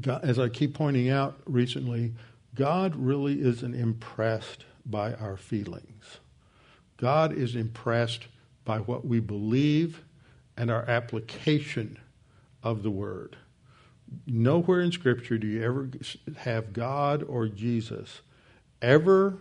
God, 0.00 0.24
as 0.24 0.38
I 0.38 0.48
keep 0.48 0.74
pointing 0.74 1.10
out 1.10 1.40
recently, 1.44 2.12
God 2.54 2.96
really 2.96 3.40
isn't 3.40 3.74
impressed 3.74 4.64
by 4.86 5.14
our 5.14 5.36
feelings. 5.36 6.18
God 6.96 7.32
is 7.32 7.56
impressed 7.56 8.26
by 8.64 8.78
what 8.78 9.04
we 9.06 9.20
believe 9.20 10.02
and 10.56 10.70
our 10.70 10.88
application 10.88 11.98
of 12.62 12.82
the 12.82 12.90
Word. 12.90 13.36
Nowhere 14.26 14.80
in 14.80 14.92
Scripture 14.92 15.38
do 15.38 15.46
you 15.46 15.62
ever 15.62 15.88
have 16.38 16.72
God 16.72 17.22
or 17.22 17.48
Jesus 17.48 18.20
ever 18.82 19.38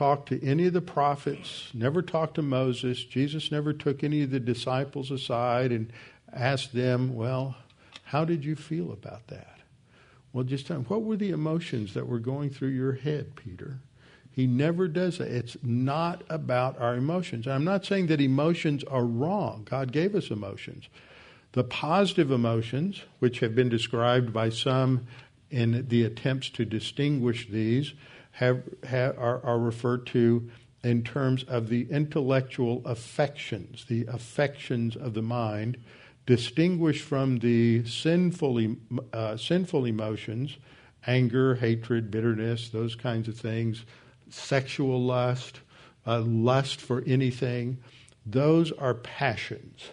talk 0.00 0.24
to 0.24 0.42
any 0.42 0.64
of 0.64 0.72
the 0.72 0.80
prophets, 0.80 1.68
never 1.74 2.00
talked 2.00 2.36
to 2.36 2.42
Moses. 2.42 3.04
Jesus 3.04 3.52
never 3.52 3.74
took 3.74 4.02
any 4.02 4.22
of 4.22 4.30
the 4.30 4.40
disciples 4.40 5.10
aside 5.10 5.72
and 5.72 5.92
asked 6.32 6.72
them, 6.72 7.14
Well, 7.14 7.56
how 8.04 8.24
did 8.24 8.42
you 8.42 8.56
feel 8.56 8.92
about 8.92 9.26
that? 9.26 9.58
Well, 10.32 10.44
just 10.44 10.66
tell 10.66 10.78
them, 10.78 10.86
what 10.86 11.02
were 11.02 11.18
the 11.18 11.32
emotions 11.32 11.92
that 11.92 12.06
were 12.06 12.18
going 12.18 12.48
through 12.48 12.70
your 12.70 12.94
head, 12.94 13.36
Peter? 13.36 13.80
He 14.30 14.46
never 14.46 14.88
does 14.88 15.18
that. 15.18 15.28
It's 15.28 15.58
not 15.62 16.22
about 16.30 16.80
our 16.80 16.94
emotions. 16.94 17.46
I'm 17.46 17.64
not 17.64 17.84
saying 17.84 18.06
that 18.06 18.22
emotions 18.22 18.82
are 18.84 19.04
wrong. 19.04 19.66
God 19.68 19.92
gave 19.92 20.14
us 20.14 20.30
emotions. 20.30 20.88
The 21.52 21.64
positive 21.64 22.30
emotions, 22.30 23.02
which 23.18 23.40
have 23.40 23.54
been 23.54 23.68
described 23.68 24.32
by 24.32 24.48
some 24.48 25.06
in 25.50 25.88
the 25.88 26.04
attempts 26.04 26.48
to 26.50 26.64
distinguish 26.64 27.48
these, 27.50 27.92
have, 28.40 28.62
have 28.84 29.18
are, 29.18 29.44
are 29.44 29.58
referred 29.58 30.06
to 30.06 30.48
in 30.82 31.04
terms 31.04 31.44
of 31.44 31.68
the 31.68 31.86
intellectual 31.90 32.80
affections, 32.86 33.84
the 33.86 34.06
affections 34.06 34.96
of 34.96 35.12
the 35.12 35.22
mind, 35.22 35.76
distinguished 36.24 37.04
from 37.04 37.38
the 37.40 37.84
sinful, 37.84 38.76
uh, 39.12 39.36
sinful 39.36 39.84
emotions, 39.84 40.56
anger, 41.06 41.54
hatred, 41.54 42.10
bitterness, 42.10 42.70
those 42.70 42.94
kinds 42.94 43.28
of 43.28 43.36
things, 43.36 43.84
sexual 44.30 45.02
lust, 45.02 45.60
uh, 46.06 46.20
lust 46.20 46.80
for 46.80 47.04
anything, 47.06 47.76
those 48.24 48.72
are 48.72 48.94
passions. 48.94 49.90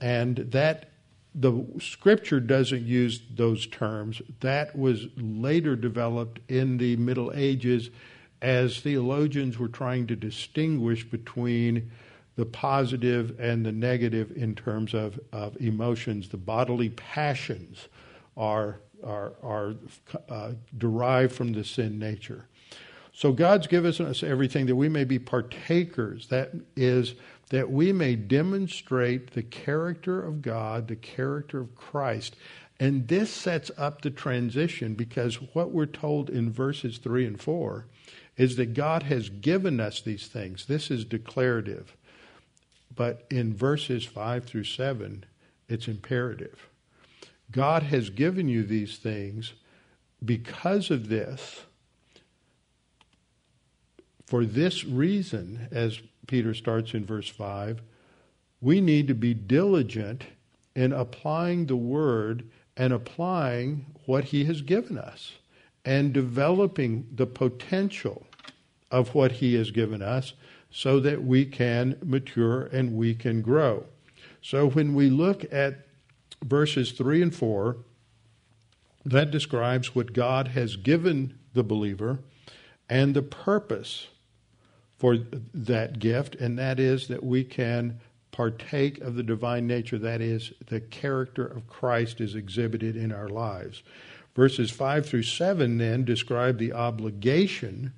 And 0.00 0.38
that 0.38 0.90
the 1.34 1.64
scripture 1.80 2.38
doesn't 2.38 2.82
use 2.82 3.22
those 3.34 3.66
terms. 3.66 4.22
That 4.40 4.78
was 4.78 5.06
later 5.16 5.74
developed 5.74 6.40
in 6.48 6.78
the 6.78 6.96
Middle 6.96 7.32
Ages 7.34 7.90
as 8.40 8.78
theologians 8.78 9.58
were 9.58 9.68
trying 9.68 10.06
to 10.06 10.16
distinguish 10.16 11.02
between 11.02 11.90
the 12.36 12.46
positive 12.46 13.38
and 13.40 13.64
the 13.64 13.72
negative 13.72 14.32
in 14.36 14.54
terms 14.54 14.94
of, 14.94 15.18
of 15.32 15.56
emotions. 15.60 16.28
The 16.28 16.36
bodily 16.36 16.90
passions 16.90 17.88
are, 18.36 18.80
are, 19.02 19.32
are 19.42 19.74
uh, 20.28 20.52
derived 20.76 21.32
from 21.32 21.52
the 21.52 21.64
sin 21.64 21.98
nature. 21.98 22.46
So 23.16 23.30
God's 23.30 23.68
given 23.68 23.92
us 24.06 24.24
everything 24.24 24.66
that 24.66 24.74
we 24.74 24.88
may 24.88 25.04
be 25.04 25.20
partakers. 25.20 26.26
That 26.28 26.50
is, 26.74 27.14
that 27.50 27.70
we 27.70 27.92
may 27.92 28.16
demonstrate 28.16 29.30
the 29.30 29.44
character 29.44 30.20
of 30.20 30.42
God, 30.42 30.88
the 30.88 30.96
character 30.96 31.60
of 31.60 31.76
Christ. 31.76 32.34
And 32.80 33.06
this 33.06 33.30
sets 33.30 33.70
up 33.78 34.02
the 34.02 34.10
transition 34.10 34.94
because 34.94 35.36
what 35.54 35.70
we're 35.70 35.86
told 35.86 36.28
in 36.28 36.50
verses 36.50 36.98
3 36.98 37.24
and 37.24 37.40
4 37.40 37.86
is 38.36 38.56
that 38.56 38.74
God 38.74 39.04
has 39.04 39.28
given 39.28 39.78
us 39.78 40.00
these 40.00 40.26
things. 40.26 40.66
This 40.66 40.90
is 40.90 41.04
declarative. 41.04 41.96
But 42.96 43.26
in 43.30 43.54
verses 43.54 44.04
5 44.04 44.44
through 44.44 44.64
7, 44.64 45.24
it's 45.68 45.86
imperative. 45.86 46.68
God 47.52 47.84
has 47.84 48.10
given 48.10 48.48
you 48.48 48.64
these 48.64 48.96
things 48.96 49.52
because 50.24 50.90
of 50.90 51.08
this 51.08 51.60
for 54.26 54.44
this 54.44 54.84
reason, 54.84 55.68
as 55.70 56.00
Peter 56.26 56.54
starts 56.54 56.94
in 56.94 57.04
verse 57.04 57.28
5, 57.28 57.82
we 58.60 58.80
need 58.80 59.08
to 59.08 59.14
be 59.14 59.34
diligent 59.34 60.24
in 60.74 60.92
applying 60.92 61.66
the 61.66 61.76
word 61.76 62.48
and 62.76 62.92
applying 62.92 63.86
what 64.06 64.24
he 64.24 64.44
has 64.46 64.62
given 64.62 64.98
us 64.98 65.32
and 65.84 66.12
developing 66.12 67.06
the 67.14 67.26
potential 67.26 68.26
of 68.90 69.14
what 69.14 69.32
he 69.32 69.54
has 69.54 69.70
given 69.70 70.00
us 70.00 70.32
so 70.70 70.98
that 71.00 71.22
we 71.22 71.44
can 71.44 71.96
mature 72.02 72.64
and 72.72 72.96
we 72.96 73.14
can 73.14 73.42
grow. 73.42 73.84
So 74.40 74.68
when 74.70 74.94
we 74.94 75.10
look 75.10 75.44
at 75.52 75.86
verses 76.42 76.92
3 76.92 77.22
and 77.22 77.34
4, 77.34 77.76
that 79.04 79.30
describes 79.30 79.94
what 79.94 80.12
God 80.12 80.48
has 80.48 80.76
given 80.76 81.38
the 81.52 81.62
believer 81.62 82.20
and 82.88 83.14
the 83.14 83.22
purpose 83.22 84.08
for 85.04 85.18
that 85.52 85.98
gift, 85.98 86.34
and 86.36 86.58
that 86.58 86.80
is 86.80 87.08
that 87.08 87.22
we 87.22 87.44
can 87.44 88.00
partake 88.32 89.02
of 89.02 89.16
the 89.16 89.22
divine 89.22 89.66
nature, 89.66 89.98
that 89.98 90.22
is, 90.22 90.50
the 90.68 90.80
character 90.80 91.44
of 91.44 91.66
Christ 91.66 92.22
is 92.22 92.34
exhibited 92.34 92.96
in 92.96 93.12
our 93.12 93.28
lives. 93.28 93.82
Verses 94.34 94.70
5 94.70 95.04
through 95.04 95.24
7 95.24 95.76
then 95.76 96.06
describe 96.06 96.56
the 96.56 96.72
obligation 96.72 97.92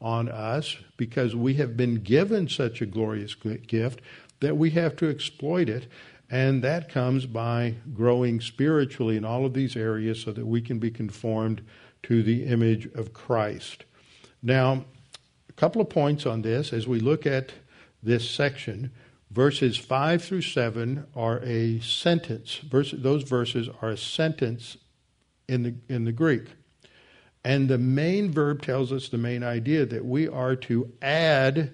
on 0.00 0.28
us 0.28 0.76
because 0.96 1.34
we 1.34 1.54
have 1.54 1.76
been 1.76 1.96
given 1.96 2.48
such 2.48 2.80
a 2.80 2.86
glorious 2.86 3.34
gift 3.34 4.00
that 4.38 4.56
we 4.56 4.70
have 4.70 4.94
to 4.94 5.10
exploit 5.10 5.68
it. 5.68 5.88
And 6.30 6.62
that 6.62 6.88
comes 6.88 7.26
by 7.26 7.74
growing 7.92 8.40
spiritually 8.40 9.16
in 9.16 9.24
all 9.24 9.44
of 9.44 9.54
these 9.54 9.74
areas 9.74 10.20
so 10.20 10.30
that 10.30 10.46
we 10.46 10.60
can 10.60 10.78
be 10.78 10.92
conformed 10.92 11.60
to 12.04 12.22
the 12.22 12.44
image 12.44 12.86
of 12.94 13.12
Christ. 13.12 13.84
Now, 14.44 14.84
a 15.52 15.60
couple 15.60 15.82
of 15.82 15.90
points 15.90 16.24
on 16.24 16.42
this 16.42 16.72
as 16.72 16.88
we 16.88 16.98
look 16.98 17.26
at 17.26 17.52
this 18.02 18.28
section. 18.28 18.90
Verses 19.30 19.76
5 19.76 20.24
through 20.24 20.42
7 20.42 21.06
are 21.14 21.40
a 21.40 21.78
sentence. 21.80 22.56
Verse, 22.56 22.94
those 22.96 23.22
verses 23.22 23.68
are 23.80 23.90
a 23.90 23.96
sentence 23.96 24.78
in 25.48 25.62
the, 25.62 25.74
in 25.88 26.04
the 26.04 26.12
Greek. 26.12 26.44
And 27.44 27.68
the 27.68 27.78
main 27.78 28.30
verb 28.30 28.62
tells 28.62 28.92
us 28.92 29.08
the 29.08 29.18
main 29.18 29.42
idea 29.42 29.84
that 29.84 30.04
we 30.04 30.26
are 30.28 30.56
to 30.56 30.92
add 31.02 31.72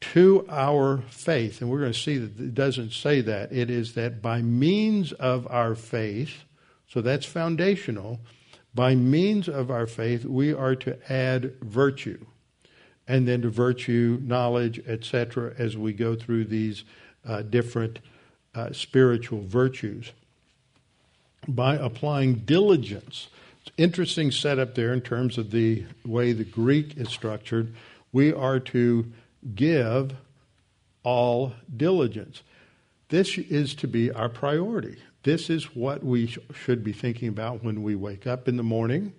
to 0.00 0.44
our 0.50 1.02
faith. 1.08 1.62
And 1.62 1.70
we're 1.70 1.80
going 1.80 1.92
to 1.92 1.98
see 1.98 2.18
that 2.18 2.38
it 2.38 2.54
doesn't 2.54 2.92
say 2.92 3.22
that. 3.22 3.50
It 3.52 3.70
is 3.70 3.94
that 3.94 4.20
by 4.20 4.42
means 4.42 5.12
of 5.12 5.46
our 5.50 5.74
faith, 5.74 6.44
so 6.86 7.00
that's 7.00 7.24
foundational, 7.24 8.20
by 8.74 8.94
means 8.94 9.48
of 9.48 9.70
our 9.70 9.86
faith, 9.86 10.26
we 10.26 10.52
are 10.52 10.76
to 10.76 10.98
add 11.10 11.54
virtue 11.62 12.26
and 13.06 13.28
then 13.28 13.42
to 13.42 13.50
virtue, 13.50 14.18
knowledge, 14.22 14.80
etc., 14.86 15.54
as 15.58 15.76
we 15.76 15.92
go 15.92 16.14
through 16.14 16.44
these 16.44 16.84
uh, 17.26 17.42
different 17.42 17.98
uh, 18.54 18.72
spiritual 18.72 19.42
virtues. 19.42 20.12
By 21.46 21.74
applying 21.74 22.36
diligence, 22.46 23.28
it's 23.62 23.74
interesting 23.76 24.30
setup 24.30 24.74
there 24.74 24.92
in 24.92 25.00
terms 25.00 25.38
of 25.38 25.50
the 25.50 25.84
way 26.04 26.32
the 26.32 26.44
Greek 26.44 26.96
is 26.96 27.08
structured. 27.08 27.74
We 28.12 28.32
are 28.32 28.60
to 28.60 29.12
give 29.54 30.14
all 31.02 31.52
diligence. 31.74 32.42
This 33.08 33.36
is 33.36 33.74
to 33.76 33.86
be 33.86 34.10
our 34.10 34.28
priority. 34.28 34.96
This 35.22 35.50
is 35.50 35.74
what 35.74 36.02
we 36.02 36.28
sh- 36.28 36.38
should 36.54 36.82
be 36.84 36.92
thinking 36.92 37.28
about 37.28 37.62
when 37.62 37.82
we 37.82 37.94
wake 37.94 38.26
up 38.26 38.48
in 38.48 38.56
the 38.56 38.62
morning 38.62 39.12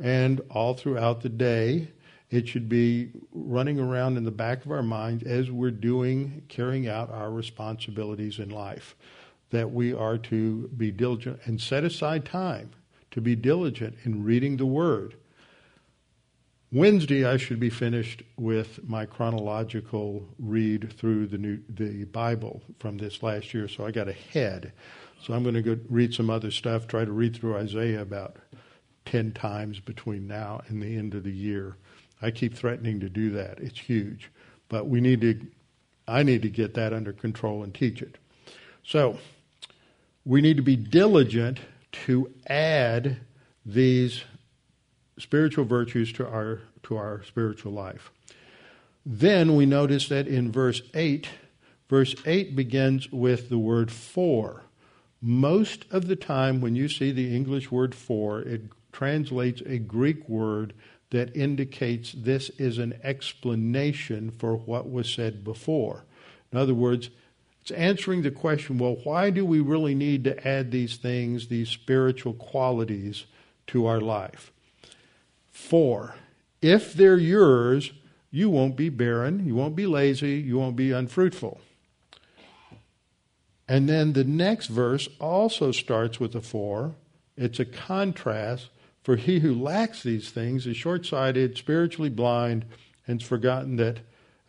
and 0.00 0.40
all 0.50 0.74
throughout 0.74 1.22
the 1.22 1.28
day 1.28 1.88
it 2.30 2.46
should 2.46 2.68
be 2.68 3.10
running 3.32 3.80
around 3.80 4.16
in 4.16 4.24
the 4.24 4.30
back 4.30 4.64
of 4.64 4.70
our 4.70 4.82
minds 4.82 5.24
as 5.24 5.50
we're 5.50 5.70
doing, 5.70 6.42
carrying 6.48 6.86
out 6.86 7.10
our 7.10 7.30
responsibilities 7.30 8.38
in 8.38 8.50
life. 8.50 8.94
That 9.50 9.72
we 9.72 9.94
are 9.94 10.18
to 10.18 10.68
be 10.76 10.90
diligent 10.90 11.40
and 11.44 11.58
set 11.58 11.82
aside 11.82 12.26
time 12.26 12.70
to 13.10 13.20
be 13.20 13.34
diligent 13.34 13.96
in 14.04 14.24
reading 14.24 14.56
the 14.56 14.66
Word. 14.66 15.14
Wednesday, 16.70 17.24
I 17.24 17.38
should 17.38 17.58
be 17.58 17.70
finished 17.70 18.22
with 18.36 18.86
my 18.86 19.06
chronological 19.06 20.28
read 20.38 20.92
through 20.98 21.28
the 21.28 21.38
new 21.38 21.58
the 21.70 22.04
Bible 22.04 22.62
from 22.78 22.98
this 22.98 23.22
last 23.22 23.54
year. 23.54 23.68
So 23.68 23.86
I 23.86 23.90
got 23.90 24.08
ahead. 24.08 24.72
So 25.22 25.32
I'm 25.32 25.42
going 25.42 25.54
to 25.54 25.62
go 25.62 25.78
read 25.88 26.12
some 26.12 26.28
other 26.28 26.50
stuff. 26.50 26.86
Try 26.86 27.06
to 27.06 27.10
read 27.10 27.34
through 27.34 27.56
Isaiah 27.56 28.02
about 28.02 28.36
ten 29.06 29.32
times 29.32 29.80
between 29.80 30.26
now 30.26 30.60
and 30.68 30.82
the 30.82 30.94
end 30.94 31.14
of 31.14 31.24
the 31.24 31.32
year. 31.32 31.76
I 32.20 32.30
keep 32.30 32.54
threatening 32.54 33.00
to 33.00 33.08
do 33.08 33.30
that. 33.30 33.58
It's 33.60 33.78
huge. 33.78 34.30
But 34.68 34.88
we 34.88 35.00
need 35.00 35.20
to, 35.22 35.40
I 36.06 36.22
need 36.22 36.42
to 36.42 36.50
get 36.50 36.74
that 36.74 36.92
under 36.92 37.12
control 37.12 37.62
and 37.62 37.74
teach 37.74 38.02
it. 38.02 38.18
So, 38.82 39.18
we 40.24 40.40
need 40.40 40.56
to 40.56 40.62
be 40.62 40.76
diligent 40.76 41.60
to 41.90 42.30
add 42.46 43.18
these 43.64 44.24
spiritual 45.18 45.64
virtues 45.64 46.12
to 46.12 46.26
our, 46.26 46.60
to 46.84 46.96
our 46.96 47.22
spiritual 47.24 47.72
life. 47.72 48.10
Then 49.04 49.56
we 49.56 49.66
notice 49.66 50.08
that 50.08 50.28
in 50.28 50.52
verse 50.52 50.82
8, 50.94 51.28
verse 51.88 52.14
8 52.26 52.54
begins 52.54 53.10
with 53.10 53.48
the 53.48 53.58
word 53.58 53.90
for. 53.90 54.64
Most 55.20 55.86
of 55.90 56.08
the 56.08 56.16
time, 56.16 56.60
when 56.60 56.76
you 56.76 56.88
see 56.88 57.10
the 57.10 57.34
English 57.34 57.70
word 57.70 57.94
for, 57.94 58.40
it 58.40 58.62
translates 58.92 59.62
a 59.62 59.78
Greek 59.78 60.28
word 60.28 60.74
that 61.10 61.34
indicates 61.36 62.12
this 62.12 62.50
is 62.58 62.78
an 62.78 62.98
explanation 63.02 64.32
for 64.38 64.56
what 64.56 64.90
was 64.90 65.12
said 65.12 65.42
before. 65.42 66.04
In 66.52 66.58
other 66.58 66.74
words, 66.74 67.10
it's 67.62 67.70
answering 67.70 68.22
the 68.22 68.30
question 68.30 68.78
well, 68.78 68.96
why 69.04 69.30
do 69.30 69.44
we 69.44 69.60
really 69.60 69.94
need 69.94 70.24
to 70.24 70.48
add 70.48 70.70
these 70.70 70.96
things, 70.96 71.48
these 71.48 71.68
spiritual 71.68 72.34
qualities, 72.34 73.26
to 73.68 73.86
our 73.86 74.00
life? 74.00 74.52
For, 75.50 76.14
if 76.62 76.94
they're 76.94 77.18
yours, 77.18 77.92
you 78.30 78.50
won't 78.50 78.76
be 78.76 78.88
barren, 78.88 79.46
you 79.46 79.54
won't 79.54 79.76
be 79.76 79.86
lazy, 79.86 80.36
you 80.36 80.58
won't 80.58 80.76
be 80.76 80.92
unfruitful. 80.92 81.60
And 83.68 83.88
then 83.88 84.14
the 84.14 84.24
next 84.24 84.68
verse 84.68 85.08
also 85.20 85.72
starts 85.72 86.18
with 86.18 86.34
a 86.34 86.40
for. 86.40 86.94
It's 87.36 87.60
a 87.60 87.64
contrast 87.66 88.70
for 89.08 89.16
he 89.16 89.38
who 89.38 89.54
lacks 89.54 90.02
these 90.02 90.28
things 90.28 90.66
is 90.66 90.76
short 90.76 91.06
sighted, 91.06 91.56
spiritually 91.56 92.10
blind, 92.10 92.66
and 93.06 93.22
has 93.22 93.26
forgotten 93.26 93.76
that 93.76 94.00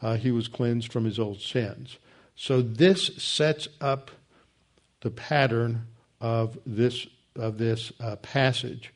uh, 0.02 0.18
he 0.18 0.32
was 0.32 0.50
cleansed 0.50 0.92
from 0.92 1.06
his 1.06 1.18
old 1.18 1.40
sins. 1.40 1.98
So 2.36 2.62
this 2.62 3.06
sets 3.16 3.70
up 3.80 4.12
the 5.00 5.12
pattern 5.12 5.88
of 6.20 6.60
this, 6.66 7.08
of 7.38 7.58
this 7.58 7.94
uh, 8.02 8.18
passage. 8.18 8.94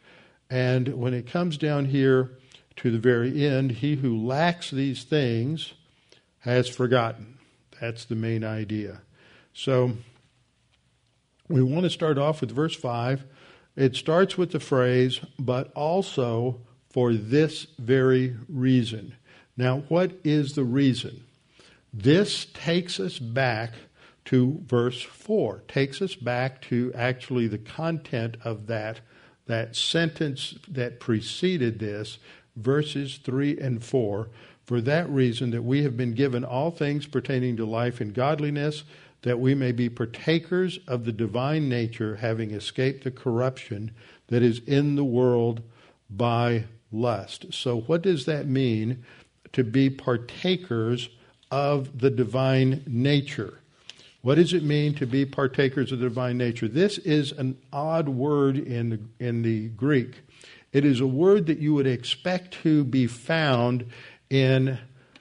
And 0.49 0.99
when 0.99 1.13
it 1.13 1.27
comes 1.27 1.57
down 1.57 1.85
here 1.85 2.31
to 2.75 2.91
the 2.91 2.99
very 2.99 3.47
end, 3.47 3.71
he 3.71 3.95
who 3.95 4.17
lacks 4.17 4.69
these 4.69 5.05
things 5.05 5.71
has 6.39 6.67
forgotten. 6.67 7.37
That's 7.79 8.03
the 8.03 8.15
main 8.15 8.43
idea. 8.43 8.99
So 9.53 9.93
we 11.47 11.63
want 11.63 11.83
to 11.85 11.89
start 11.89 12.17
off 12.17 12.41
with 12.41 12.51
verse 12.51 12.75
5 12.75 13.23
it 13.75 13.95
starts 13.95 14.37
with 14.37 14.51
the 14.51 14.59
phrase, 14.59 15.19
but 15.39 15.71
also 15.73 16.61
for 16.89 17.13
this 17.13 17.67
very 17.79 18.35
reason. 18.47 19.15
Now, 19.57 19.83
what 19.89 20.11
is 20.23 20.53
the 20.53 20.63
reason? 20.63 21.23
This 21.93 22.45
takes 22.53 22.99
us 22.99 23.19
back 23.19 23.73
to 24.25 24.61
verse 24.65 25.01
4, 25.01 25.63
takes 25.67 26.01
us 26.01 26.15
back 26.15 26.61
to 26.63 26.91
actually 26.95 27.47
the 27.47 27.57
content 27.57 28.37
of 28.43 28.67
that, 28.67 29.01
that 29.47 29.75
sentence 29.75 30.55
that 30.67 30.99
preceded 30.99 31.79
this, 31.79 32.19
verses 32.55 33.17
3 33.17 33.59
and 33.59 33.83
4. 33.83 34.29
For 34.65 34.79
that 34.81 35.09
reason, 35.09 35.51
that 35.51 35.63
we 35.63 35.83
have 35.83 35.97
been 35.97 36.13
given 36.13 36.45
all 36.45 36.71
things 36.71 37.05
pertaining 37.05 37.57
to 37.57 37.65
life 37.65 37.99
and 37.99 38.13
godliness 38.13 38.85
that 39.23 39.39
we 39.39 39.55
may 39.55 39.71
be 39.71 39.89
partakers 39.89 40.79
of 40.87 41.05
the 41.05 41.11
divine 41.11 41.67
nature, 41.67 42.17
having 42.17 42.51
escaped 42.51 43.03
the 43.03 43.11
corruption 43.11 43.91
that 44.27 44.43
is 44.43 44.59
in 44.59 44.95
the 44.95 45.03
world 45.03 45.61
by 46.09 46.65
lust. 46.91 47.47
So, 47.51 47.81
what 47.81 48.01
does 48.01 48.25
that 48.25 48.47
mean 48.47 49.03
to 49.53 49.63
be 49.63 49.89
partakers 49.89 51.09
of 51.49 51.99
the 51.99 52.09
divine 52.09 52.83
nature? 52.85 53.59
What 54.21 54.35
does 54.35 54.53
it 54.53 54.63
mean 54.63 54.93
to 54.95 55.05
be 55.05 55.25
partakers 55.25 55.91
of 55.91 55.99
the 55.99 56.07
divine 56.07 56.37
nature? 56.37 56.67
This 56.67 56.97
is 56.99 57.31
an 57.33 57.57
odd 57.71 58.07
word 58.07 58.57
in 58.57 58.89
the, 58.89 59.25
in 59.25 59.41
the 59.41 59.67
Greek. 59.69 60.21
It 60.71 60.85
is 60.85 61.01
a 61.01 61.07
word 61.07 61.45
that 61.47 61.59
you 61.59 61.73
would 61.73 61.87
expect 61.87 62.53
to 62.63 62.83
be 62.83 63.05
found 63.05 63.85
in, 64.29 64.79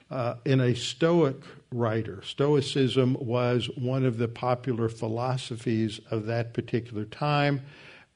uh, 0.09 0.35
in 0.45 0.61
a 0.61 0.73
Stoic 0.73 1.35
writer. 1.73 2.21
Stoicism 2.23 3.17
was 3.19 3.69
one 3.75 4.05
of 4.05 4.17
the 4.17 4.27
popular 4.27 4.89
philosophies 4.89 5.99
of 6.11 6.25
that 6.27 6.53
particular 6.53 7.05
time, 7.05 7.61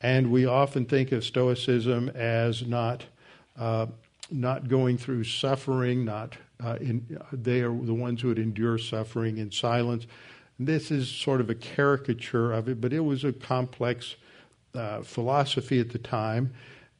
and 0.01 0.31
we 0.31 0.45
often 0.45 0.85
think 0.85 1.11
of 1.11 1.23
Stoicism 1.23 2.09
as 2.09 2.65
not 2.65 3.05
uh, 3.57 3.87
not 4.29 4.67
going 4.67 4.97
through 4.97 5.23
suffering. 5.23 6.05
Not 6.05 6.37
uh, 6.63 6.77
in, 6.79 7.19
they 7.31 7.61
are 7.61 7.73
the 7.73 7.93
ones 7.93 8.21
who 8.21 8.29
would 8.29 8.39
endure 8.39 8.77
suffering 8.77 9.37
in 9.37 9.51
silence. 9.51 10.05
This 10.59 10.91
is 10.91 11.09
sort 11.09 11.41
of 11.41 11.49
a 11.49 11.55
caricature 11.55 12.51
of 12.51 12.67
it, 12.67 12.81
but 12.81 12.93
it 12.93 13.01
was 13.01 13.23
a 13.23 13.33
complex 13.33 14.15
uh, 14.73 15.01
philosophy 15.01 15.79
at 15.79 15.89
the 15.89 15.99
time. 15.99 16.53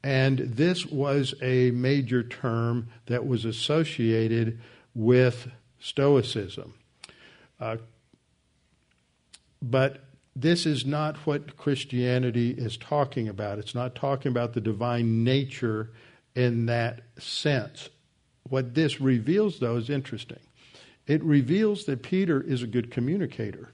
And 0.04 0.40
this 0.40 0.86
was 0.86 1.34
a 1.42 1.72
major 1.72 2.24
term 2.24 2.88
that 3.08 3.28
was 3.28 3.46
associated 3.46 4.60
with 4.94 5.50
Stoicism. 5.80 6.74
Uh, 7.60 7.78
but 9.62 10.04
this 10.36 10.66
is 10.66 10.86
not 10.86 11.18
what 11.26 11.58
Christianity 11.58 12.52
is 12.52 12.78
talking 12.78 13.28
about. 13.28 13.58
It's 13.58 13.74
not 13.74 13.96
talking 13.96 14.32
about 14.32 14.54
the 14.54 14.62
divine 14.62 15.24
nature 15.24 15.92
in 16.36 16.68
that 16.68 17.02
sense. 17.18 17.90
What 18.50 18.76
this 18.76 19.02
reveals, 19.02 19.60
though, 19.60 19.78
is 19.78 19.90
interesting. 19.90 20.40
It 21.08 21.24
reveals 21.24 21.86
that 21.86 22.04
Peter 22.04 22.42
is 22.42 22.62
a 22.62 22.68
good 22.68 22.92
communicator. 22.92 23.72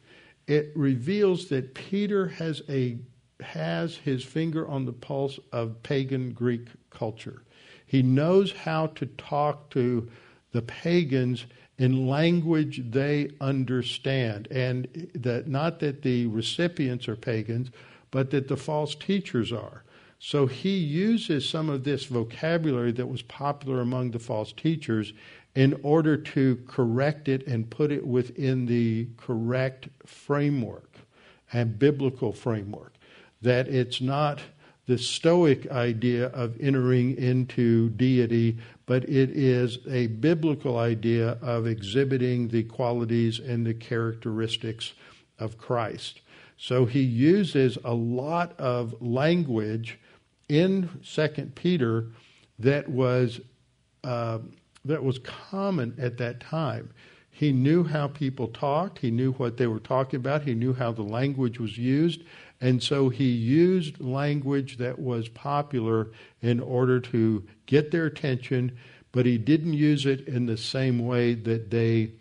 It 0.48 0.72
reveals 0.76 1.50
that 1.50 1.74
Peter 1.74 2.28
has 2.28 2.62
a 2.70 2.98
has 3.42 3.98
his 3.98 4.24
finger 4.24 4.66
on 4.68 4.86
the 4.86 4.94
pulse 4.94 5.40
of 5.52 5.82
pagan 5.84 6.32
Greek 6.32 6.68
culture. 6.92 7.44
He 7.86 8.02
knows 8.02 8.54
how 8.54 8.88
to 8.88 9.06
talk 9.06 9.70
to 9.72 10.10
the 10.54 10.62
pagans 10.62 11.46
in 11.78 12.08
language 12.08 12.92
they 12.92 13.32
understand. 13.42 14.48
And 14.52 15.10
that 15.16 15.48
not 15.48 15.80
that 15.80 16.02
the 16.02 16.28
recipients 16.28 17.08
are 17.08 17.16
pagans, 17.16 17.72
but 18.12 18.32
that 18.32 18.48
the 18.48 18.58
false 18.58 18.96
teachers 18.96 19.52
are. 19.52 19.84
So 20.20 20.46
he 20.46 20.78
uses 20.78 21.50
some 21.50 21.70
of 21.70 21.84
this 21.84 22.06
vocabulary 22.06 22.94
that 22.94 23.08
was 23.08 23.22
popular 23.24 23.82
among 23.82 24.12
the 24.12 24.20
false 24.20 24.54
teachers 24.54 25.12
in 25.56 25.80
order 25.84 26.16
to 26.16 26.64
correct 26.68 27.28
it 27.28 27.46
and 27.46 27.70
put 27.70 27.92
it 27.92 28.08
within 28.08 28.66
the 28.66 29.08
correct 29.18 29.90
framework 30.06 30.98
and 31.52 31.78
biblical 31.78 32.32
framework. 32.32 32.94
That 33.42 33.68
it's 33.68 34.00
not 34.00 34.40
the 34.86 34.98
Stoic 34.98 35.70
idea 35.72 36.28
of 36.28 36.60
entering 36.60 37.18
into 37.18 37.90
deity, 37.92 38.58
but 38.86 39.04
it 39.04 39.30
is 39.30 39.80
a 39.90 40.08
biblical 40.08 40.78
idea 40.78 41.38
of 41.42 41.68
exhibiting 41.68 42.50
the 42.50 42.64
qualities 42.64 43.40
and 43.40 43.66
the 43.66 43.74
characteristics 43.74 44.94
of 45.40 45.58
Christ. 45.58 46.22
So 46.58 46.86
he 46.86 47.02
uses 47.02 47.78
a 47.84 47.94
lot 47.94 48.60
of 48.60 49.02
language 49.02 50.00
in 50.50 50.90
Second 51.02 51.56
Peter 51.56 52.08
that 52.60 52.88
was 52.88 53.40
uh, 54.04 54.40
that 54.86 55.04
was 55.04 55.18
common 55.20 55.96
at 55.98 56.18
that 56.18 56.42
time. 56.42 56.90
He 57.32 57.52
knew 57.52 57.84
how 57.84 58.08
people 58.10 58.50
talked. 58.50 59.00
He 59.00 59.10
knew 59.10 59.32
what 59.34 59.58
they 59.58 59.66
were 59.66 59.80
talking 59.80 60.18
about. 60.18 60.44
He 60.44 60.54
knew 60.54 60.74
how 60.74 60.92
the 60.92 61.04
language 61.04 61.60
was 61.60 61.78
used. 61.78 62.24
And 62.64 62.82
so 62.82 63.10
he 63.10 63.26
used 63.26 64.00
language 64.00 64.78
that 64.78 64.98
was 64.98 65.28
popular 65.28 66.12
in 66.42 66.62
order 66.62 67.02
to 67.02 67.44
get 67.66 67.92
their 67.92 68.06
attention, 68.06 68.78
but 69.12 69.26
he 69.26 69.38
didn't 69.38 69.74
use 69.74 70.06
it 70.06 70.30
in 70.30 70.46
the 70.46 70.56
same 70.56 71.06
way 71.06 71.34
that 71.34 71.72
they 71.72 72.14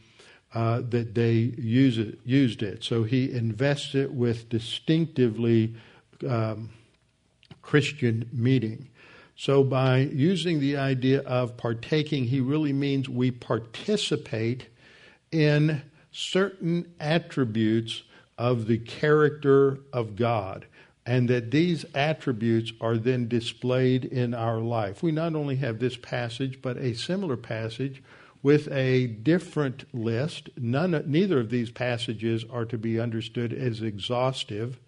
uh, 0.53 0.83
that 0.91 1.15
they 1.15 1.33
use 1.33 1.97
it, 1.97 2.19
used 2.25 2.61
it. 2.61 2.83
So 2.83 3.05
he 3.05 3.31
invests 3.31 3.95
it 3.95 4.13
with 4.13 4.49
distinctively 4.49 5.77
um, 6.29 6.71
Christian 7.63 8.29
meaning. 8.33 8.89
So 9.37 9.63
by 9.63 9.99
using 9.99 10.59
the 10.59 10.77
idea 10.77 11.21
of 11.21 11.57
partaking, 11.57 12.25
he 12.25 12.41
really 12.41 12.73
means 12.73 13.09
we 13.09 13.31
participate 13.31 14.67
in 15.31 15.83
certain 16.11 16.93
attributes 16.99 18.03
of 18.39 18.67
the 18.67 18.79
character 18.79 19.81
of 19.93 20.17
God, 20.17 20.67
and 21.05 21.29
that 21.29 21.51
these 21.51 21.85
attributes 21.95 22.73
are 22.81 22.97
then 22.97 23.29
displayed 23.29 24.05
in 24.05 24.35
our 24.35 24.59
life. 24.59 25.03
We 25.03 25.13
not 25.13 25.35
only 25.35 25.57
have 25.57 25.79
this 25.79 25.97
passage, 25.97 26.61
but 26.63 26.77
a 26.77 26.95
similar 26.95 27.37
passage 27.37 28.03
with 28.43 28.71
a 28.73 29.07
different 29.07 29.85
list. 29.95 30.51
None, 30.57 31.05
neither 31.07 31.39
of 31.39 31.51
these 31.51 31.71
passages 31.71 32.45
are 32.51 32.65
to 32.65 32.79
be 32.79 32.99
understood 32.99 33.53
as 33.53 33.83
exhaustive. 33.83 34.79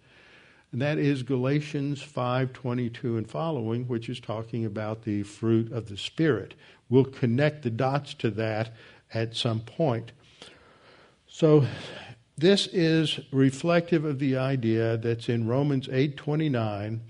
And 0.71 0.81
that 0.81 0.97
is 0.97 1.23
Galatians 1.23 2.01
5:22 2.01 3.17
and 3.17 3.29
following, 3.29 3.87
which 3.87 4.09
is 4.09 4.19
talking 4.19 4.65
about 4.65 5.03
the 5.03 5.23
fruit 5.23 5.71
of 5.71 5.87
the 5.87 5.95
spirit. 5.95 6.53
We'll 6.89 7.05
connect 7.05 7.61
the 7.63 7.69
dots 7.69 8.13
to 8.15 8.29
that 8.31 8.73
at 9.13 9.35
some 9.35 9.61
point. 9.61 10.11
So 11.27 11.65
this 12.37 12.67
is 12.67 13.19
reflective 13.31 14.03
of 14.03 14.19
the 14.19 14.35
idea 14.35 14.97
that's 14.97 15.29
in 15.29 15.47
Romans 15.47 15.87
8:29 15.87 17.01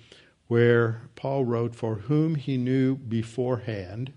where 0.48 1.02
Paul 1.16 1.46
wrote 1.46 1.76
for 1.76 1.96
whom 1.96 2.36
he 2.36 2.58
knew 2.58 2.96
beforehand 2.96 4.14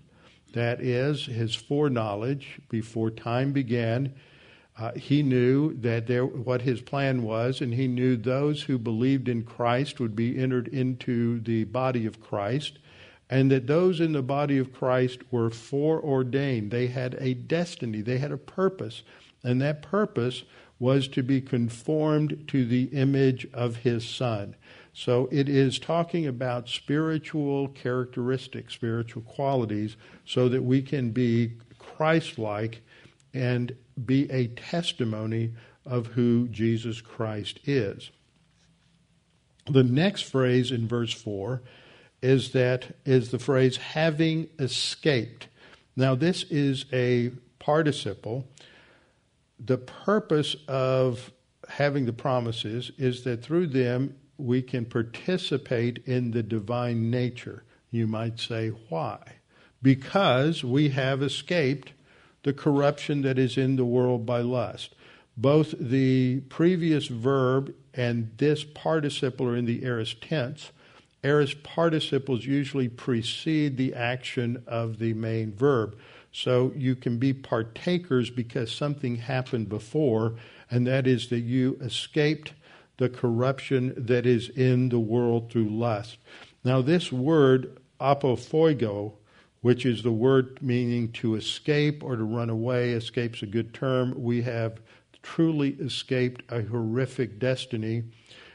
that 0.53 0.79
is 0.81 1.25
his 1.25 1.55
foreknowledge 1.55 2.59
before 2.69 3.09
time 3.09 3.51
began 3.51 4.13
uh, 4.77 4.93
he 4.93 5.23
knew 5.23 5.73
that 5.73 6.07
there 6.07 6.25
what 6.25 6.61
his 6.61 6.81
plan 6.81 7.23
was 7.23 7.59
and 7.59 7.73
he 7.73 7.87
knew 7.87 8.15
those 8.15 8.63
who 8.63 8.77
believed 8.77 9.27
in 9.27 9.43
Christ 9.43 9.99
would 9.99 10.15
be 10.15 10.37
entered 10.37 10.67
into 10.67 11.39
the 11.41 11.63
body 11.65 12.05
of 12.05 12.21
Christ 12.21 12.79
and 13.29 13.51
that 13.51 13.67
those 13.67 13.99
in 13.99 14.13
the 14.13 14.21
body 14.21 14.57
of 14.57 14.73
Christ 14.73 15.19
were 15.31 15.51
foreordained. 15.51 16.71
They 16.71 16.87
had 16.87 17.15
a 17.19 17.35
destiny. 17.35 18.01
They 18.01 18.17
had 18.17 18.31
a 18.31 18.37
purpose 18.37 19.03
and 19.43 19.61
that 19.61 19.81
purpose 19.81 20.43
was 20.79 21.07
to 21.09 21.21
be 21.21 21.41
conformed 21.41 22.45
to 22.47 22.65
the 22.65 22.85
image 22.85 23.47
of 23.53 23.77
his 23.77 24.07
son. 24.07 24.55
So 24.93 25.27
it 25.31 25.47
is 25.47 25.77
talking 25.77 26.25
about 26.25 26.69
spiritual 26.69 27.67
characteristics, 27.69 28.73
spiritual 28.73 29.21
qualities, 29.23 29.97
so 30.25 30.49
that 30.49 30.63
we 30.63 30.81
can 30.81 31.11
be 31.11 31.53
Christ 31.77 32.39
like 32.39 32.81
and 33.33 33.75
be 34.05 34.29
a 34.31 34.47
testimony 34.47 35.51
of 35.85 36.07
who 36.07 36.47
Jesus 36.47 37.01
Christ 37.01 37.59
is. 37.65 38.11
The 39.69 39.83
next 39.83 40.21
phrase 40.21 40.71
in 40.71 40.87
verse 40.87 41.13
4 41.13 41.61
is 42.21 42.51
that 42.51 42.95
is 43.05 43.31
the 43.31 43.39
phrase 43.39 43.77
having 43.77 44.49
escaped. 44.57 45.47
Now 45.95 46.15
this 46.15 46.43
is 46.43 46.85
a 46.91 47.31
participle 47.59 48.47
the 49.59 49.77
purpose 49.77 50.55
of 50.67 51.31
having 51.67 52.05
the 52.05 52.13
promises 52.13 52.91
is 52.97 53.23
that 53.23 53.43
through 53.43 53.67
them 53.67 54.15
we 54.37 54.61
can 54.61 54.85
participate 54.85 56.01
in 56.05 56.31
the 56.31 56.43
divine 56.43 57.11
nature. 57.11 57.63
You 57.91 58.07
might 58.07 58.39
say, 58.39 58.69
why? 58.89 59.19
Because 59.81 60.63
we 60.63 60.89
have 60.89 61.21
escaped 61.21 61.93
the 62.43 62.53
corruption 62.53 63.21
that 63.23 63.37
is 63.37 63.57
in 63.57 63.75
the 63.75 63.85
world 63.85 64.25
by 64.25 64.41
lust. 64.41 64.95
Both 65.35 65.75
the 65.77 66.41
previous 66.41 67.07
verb 67.07 67.73
and 67.93 68.31
this 68.37 68.63
participle 68.63 69.47
are 69.47 69.55
in 69.55 69.65
the 69.65 69.83
aorist 69.83 70.21
tense. 70.21 70.71
Aorist 71.23 71.63
participles 71.63 72.45
usually 72.45 72.87
precede 72.87 73.75
the 73.75 73.93
action 73.93 74.63
of 74.67 74.99
the 74.99 75.13
main 75.13 75.53
verb. 75.53 75.97
So 76.31 76.71
you 76.75 76.95
can 76.95 77.17
be 77.17 77.33
partakers 77.33 78.29
because 78.29 78.71
something 78.71 79.15
happened 79.15 79.69
before, 79.69 80.35
and 80.69 80.85
that 80.87 81.07
is 81.07 81.29
that 81.29 81.39
you 81.39 81.77
escaped 81.81 82.53
the 82.97 83.09
corruption 83.09 83.93
that 83.97 84.25
is 84.25 84.49
in 84.49 84.89
the 84.89 84.99
world 84.99 85.51
through 85.51 85.69
lust. 85.69 86.17
Now, 86.63 86.81
this 86.81 87.11
word, 87.11 87.79
apopheugo, 87.99 89.13
which 89.61 89.85
is 89.85 90.03
the 90.03 90.11
word 90.11 90.59
meaning 90.61 91.11
to 91.13 91.35
escape 91.35 92.03
or 92.03 92.15
to 92.15 92.23
run 92.23 92.49
away, 92.49 92.91
escape's 92.91 93.41
a 93.41 93.47
good 93.47 93.73
term. 93.73 94.13
We 94.17 94.41
have 94.43 94.79
truly 95.21 95.71
escaped 95.79 96.43
a 96.49 96.61
horrific 96.61 97.39
destiny. 97.39 98.03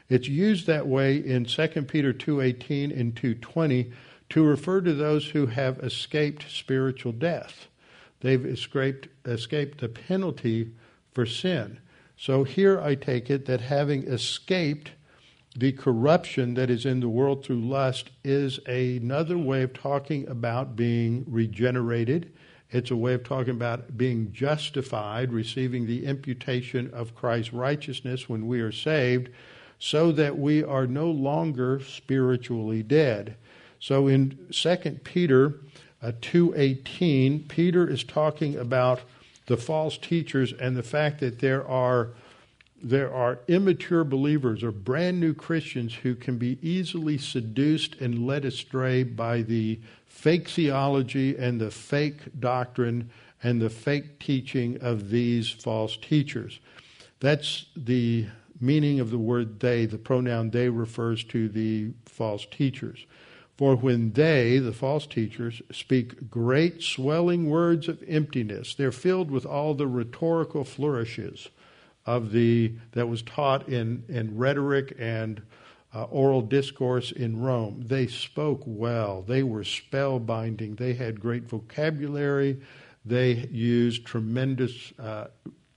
It's 0.09 0.27
used 0.27 0.67
that 0.67 0.87
way 0.87 1.17
in 1.17 1.45
2 1.45 1.87
Peter 1.87 2.13
2:18 2.13 2.91
and 2.91 3.15
2:20 3.15 3.91
to 4.29 4.43
refer 4.43 4.81
to 4.81 4.93
those 4.93 5.29
who 5.29 5.47
have 5.47 5.79
escaped 5.79 6.45
spiritual 6.49 7.11
death. 7.11 7.67
They've 8.21 8.45
escaped, 8.45 9.07
escaped 9.25 9.79
the 9.79 9.89
penalty 9.89 10.71
for 11.13 11.25
sin. 11.25 11.79
So 12.17 12.43
here 12.43 12.79
I 12.79 12.95
take 12.95 13.29
it 13.29 13.45
that 13.45 13.61
having 13.61 14.03
escaped 14.03 14.91
the 15.55 15.71
corruption 15.71 16.53
that 16.55 16.69
is 16.69 16.85
in 16.85 16.99
the 16.99 17.09
world 17.09 17.45
through 17.45 17.61
lust 17.61 18.09
is 18.23 18.59
another 18.67 19.37
way 19.37 19.61
of 19.61 19.73
talking 19.73 20.27
about 20.27 20.75
being 20.75 21.23
regenerated. 21.27 22.33
It's 22.71 22.91
a 22.91 22.95
way 22.95 23.13
of 23.13 23.23
talking 23.23 23.53
about 23.53 23.95
being 23.95 24.33
justified, 24.33 25.31
receiving 25.31 25.85
the 25.85 26.05
imputation 26.05 26.89
of 26.93 27.15
Christ's 27.15 27.53
righteousness 27.53 28.27
when 28.27 28.47
we 28.47 28.59
are 28.59 28.71
saved, 28.71 29.29
so 29.79 30.11
that 30.11 30.37
we 30.37 30.63
are 30.63 30.87
no 30.87 31.09
longer 31.09 31.79
spiritually 31.79 32.83
dead. 32.83 33.37
So 33.85 34.07
in 34.07 34.47
2 34.49 35.01
Peter 35.03 35.59
uh, 36.01 36.13
2:18, 36.19 37.47
Peter 37.47 37.87
is 37.87 38.03
talking 38.03 38.55
about 38.55 39.01
the 39.45 39.57
false 39.57 39.99
teachers 39.99 40.53
and 40.53 40.75
the 40.75 40.81
fact 40.81 41.19
that 41.19 41.37
there 41.37 41.63
are 41.67 42.09
there 42.81 43.13
are 43.13 43.37
immature 43.47 44.03
believers 44.03 44.63
or 44.63 44.71
brand 44.71 45.19
new 45.19 45.35
Christians 45.35 45.93
who 45.93 46.15
can 46.15 46.39
be 46.39 46.57
easily 46.63 47.19
seduced 47.19 48.01
and 48.01 48.25
led 48.25 48.43
astray 48.43 49.03
by 49.03 49.43
the 49.43 49.79
fake 50.07 50.49
theology 50.49 51.37
and 51.37 51.61
the 51.61 51.69
fake 51.69 52.39
doctrine 52.39 53.11
and 53.43 53.61
the 53.61 53.69
fake 53.69 54.17
teaching 54.17 54.81
of 54.81 55.11
these 55.11 55.47
false 55.51 55.95
teachers. 55.95 56.59
That's 57.19 57.67
the 57.75 58.25
meaning 58.59 58.99
of 58.99 59.11
the 59.11 59.19
word 59.19 59.59
they. 59.59 59.85
The 59.85 59.99
pronoun 59.99 60.49
they 60.49 60.69
refers 60.69 61.23
to 61.25 61.49
the 61.49 61.91
false 62.05 62.47
teachers. 62.49 63.05
For 63.57 63.75
when 63.77 64.11
they, 64.11 64.57
the 64.59 64.73
false 64.73 65.07
teachers, 65.07 65.61
speak 65.71 66.29
great 66.29 66.81
swelling 66.81 67.49
words 67.49 67.87
of 67.87 68.03
emptiness, 68.05 68.75
they're 68.75 68.91
filled 68.91 69.31
with 69.31 69.45
all 69.45 69.73
the 69.73 69.87
rhetorical 69.87 70.65
flourishes 70.65 71.49
of 72.05 72.31
the 72.31 72.73
that 72.91 73.07
was 73.07 73.21
taught 73.21 73.69
in, 73.69 74.03
in 74.09 74.37
rhetoric 74.37 74.95
and 74.99 75.41
uh, 75.93 76.03
oral 76.03 76.41
discourse 76.41 77.11
in 77.13 77.41
Rome. 77.41 77.83
They 77.87 78.07
spoke 78.07 78.61
well. 78.65 79.21
They 79.21 79.43
were 79.43 79.63
spellbinding. 79.63 80.77
They 80.77 80.93
had 80.93 81.21
great 81.21 81.47
vocabulary. 81.47 82.61
They 83.05 83.47
used 83.49 84.05
tremendous 84.05 84.91
uh, 84.99 85.27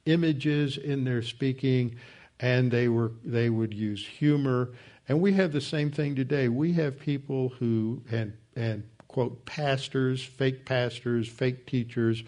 images 0.06 0.76
in 0.76 1.04
their 1.04 1.22
speaking, 1.22 1.94
and 2.40 2.70
they 2.70 2.88
were 2.88 3.12
they 3.24 3.50
would 3.50 3.72
use 3.72 4.04
humor 4.04 4.72
and 5.08 5.20
we 5.20 5.32
have 5.32 5.52
the 5.52 5.60
same 5.60 5.90
thing 5.90 6.14
today. 6.14 6.48
We 6.48 6.74
have 6.74 6.98
people 6.98 7.48
who, 7.58 8.02
and, 8.10 8.34
and 8.54 8.84
quote, 9.08 9.46
pastors, 9.46 10.22
fake 10.22 10.66
pastors, 10.66 11.26
fake 11.26 11.66
teachers, 11.66 12.22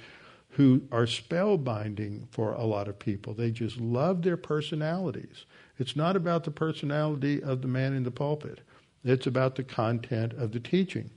who 0.55 0.83
are 0.91 1.05
spellbinding 1.05 2.27
for 2.31 2.55
a 2.55 2.65
lot 2.65 2.89
of 2.89 2.99
people. 2.99 3.35
They 3.35 3.51
just 3.51 3.79
love 3.79 4.23
their 4.23 4.37
personalities. 4.37 5.45
It's 5.79 5.95
not 5.95 6.17
about 6.17 6.45
the 6.45 6.51
personality 6.51 7.43
of 7.43 7.63
the 7.63 7.69
man 7.69 7.93
in 7.93 8.03
the 8.03 8.11
pulpit, 8.11 8.61
it's 9.05 9.27
about 9.27 9.55
the 9.57 9.63
content 9.63 10.33
of 10.33 10.53
the 10.53 10.61
teaching. 10.61 11.11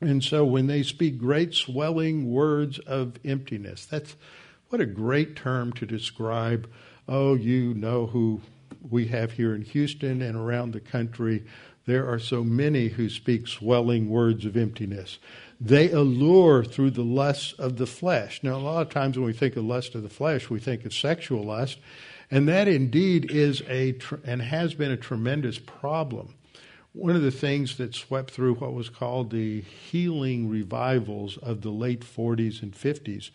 And 0.00 0.22
so 0.22 0.44
when 0.44 0.66
they 0.66 0.82
speak 0.82 1.16
great 1.16 1.54
swelling 1.54 2.30
words 2.30 2.78
of 2.80 3.14
emptiness, 3.24 3.86
that's 3.86 4.16
what 4.68 4.80
a 4.80 4.86
great 4.86 5.36
term 5.36 5.72
to 5.74 5.86
describe, 5.86 6.68
oh, 7.08 7.34
you 7.34 7.72
know 7.72 8.06
who 8.06 8.42
we 8.88 9.06
have 9.08 9.32
here 9.32 9.54
in 9.54 9.62
Houston 9.62 10.22
and 10.22 10.36
around 10.36 10.72
the 10.72 10.80
country, 10.80 11.44
there 11.86 12.08
are 12.08 12.18
so 12.18 12.42
many 12.42 12.88
who 12.88 13.08
speak 13.08 13.46
swelling 13.46 14.08
words 14.08 14.44
of 14.44 14.56
emptiness. 14.56 15.18
They 15.60 15.90
allure 15.90 16.64
through 16.64 16.90
the 16.90 17.04
lusts 17.04 17.52
of 17.54 17.76
the 17.76 17.86
flesh. 17.86 18.40
Now, 18.42 18.56
a 18.56 18.58
lot 18.58 18.82
of 18.82 18.92
times 18.92 19.16
when 19.16 19.26
we 19.26 19.32
think 19.32 19.56
of 19.56 19.64
lust 19.64 19.94
of 19.94 20.02
the 20.02 20.08
flesh, 20.08 20.50
we 20.50 20.58
think 20.58 20.84
of 20.84 20.92
sexual 20.92 21.44
lust, 21.44 21.78
and 22.30 22.48
that 22.48 22.66
indeed 22.66 23.30
is 23.30 23.62
a 23.68 23.96
and 24.24 24.42
has 24.42 24.74
been 24.74 24.90
a 24.90 24.96
tremendous 24.96 25.58
problem. 25.58 26.34
One 26.92 27.14
of 27.14 27.22
the 27.22 27.30
things 27.30 27.76
that 27.76 27.94
swept 27.94 28.30
through 28.30 28.54
what 28.54 28.72
was 28.72 28.88
called 28.88 29.30
the 29.30 29.60
healing 29.60 30.48
revivals 30.48 31.36
of 31.36 31.60
the 31.60 31.70
late 31.70 32.00
40s 32.00 32.62
and 32.62 32.72
50s, 32.72 33.30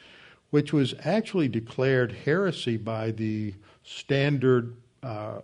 which 0.49 0.73
was 0.73 0.93
actually 1.05 1.47
declared 1.47 2.11
heresy 2.25 2.75
by 2.75 3.11
the 3.11 3.53
standard 3.83 4.75
uh, 5.03 5.41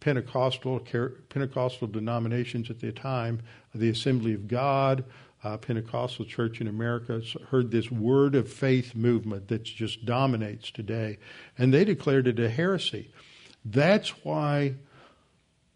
Pentecostal 0.00 0.80
Pentecostal 1.28 1.86
denominations 1.86 2.70
at 2.70 2.80
the 2.80 2.90
time, 2.90 3.40
the 3.72 3.88
Assembly 3.88 4.34
of 4.34 4.48
God, 4.48 5.04
uh, 5.44 5.56
Pentecostal 5.56 6.24
Church 6.24 6.60
in 6.60 6.66
America, 6.66 7.22
heard 7.50 7.70
this 7.70 7.90
word 7.90 8.34
of 8.34 8.50
faith 8.50 8.96
movement 8.96 9.48
that 9.48 9.62
just 9.62 10.04
dominates 10.04 10.70
today, 10.72 11.18
and 11.56 11.72
they 11.72 11.84
declared 11.84 12.26
it 12.26 12.40
a 12.40 12.48
heresy. 12.48 13.12
That's 13.64 14.24
why 14.24 14.74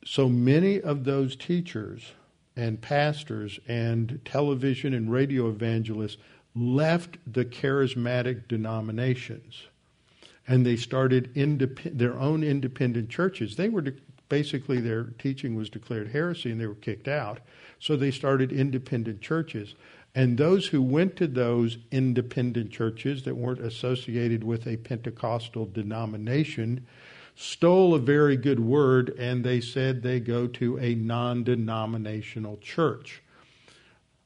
so 0.05 0.29
many 0.29 0.81
of 0.81 1.05
those 1.05 1.37
teachers 1.37 2.13
and 2.57 2.81
pastors 2.81 3.61
and 3.69 4.21
television 4.25 4.95
and 4.95 5.13
radio 5.13 5.49
evangelists 5.49 6.17
left 6.55 7.19
the 7.33 7.45
charismatic 7.45 8.49
denominations 8.49 9.67
and 10.49 10.65
they 10.65 10.77
started 10.77 11.33
indep- 11.35 11.97
their 11.97 12.19
own 12.19 12.43
independent 12.43 13.09
churches. 13.09 13.57
They 13.57 13.69
were 13.69 13.83
de- 13.83 13.93
basically 14.29 14.81
their 14.81 15.05
teaching 15.05 15.55
was 15.55 15.71
declared 15.71 16.09
heresy 16.09 16.51
and 16.51 16.61
they 16.61 16.67
were 16.67 16.75
kicked 16.75 17.09
out. 17.09 17.41
So 17.79 17.97
they 17.97 18.11
started 18.11 18.53
independent 18.53 19.21
churches. 19.21 19.75
And 20.15 20.39
those 20.39 20.69
who 20.69 20.81
went 20.81 21.17
to 21.17 21.27
those 21.27 21.79
independent 21.91 22.71
churches 22.71 23.25
that 23.25 23.37
weren't 23.37 23.61
associated 23.61 24.45
with 24.45 24.67
a 24.67 24.79
Pentecostal 24.79 25.67
denomination 25.67 26.87
stole 27.35 27.95
a 27.95 27.99
very 27.99 28.37
good 28.37 28.61
word 28.61 29.11
and 29.19 29.45
they 29.45 29.61
said 29.61 30.03
they 30.03 30.21
go 30.21 30.47
to 30.47 30.79
a 30.79 30.95
non 30.95 31.45
denominational 31.45 32.57
church. 32.59 33.23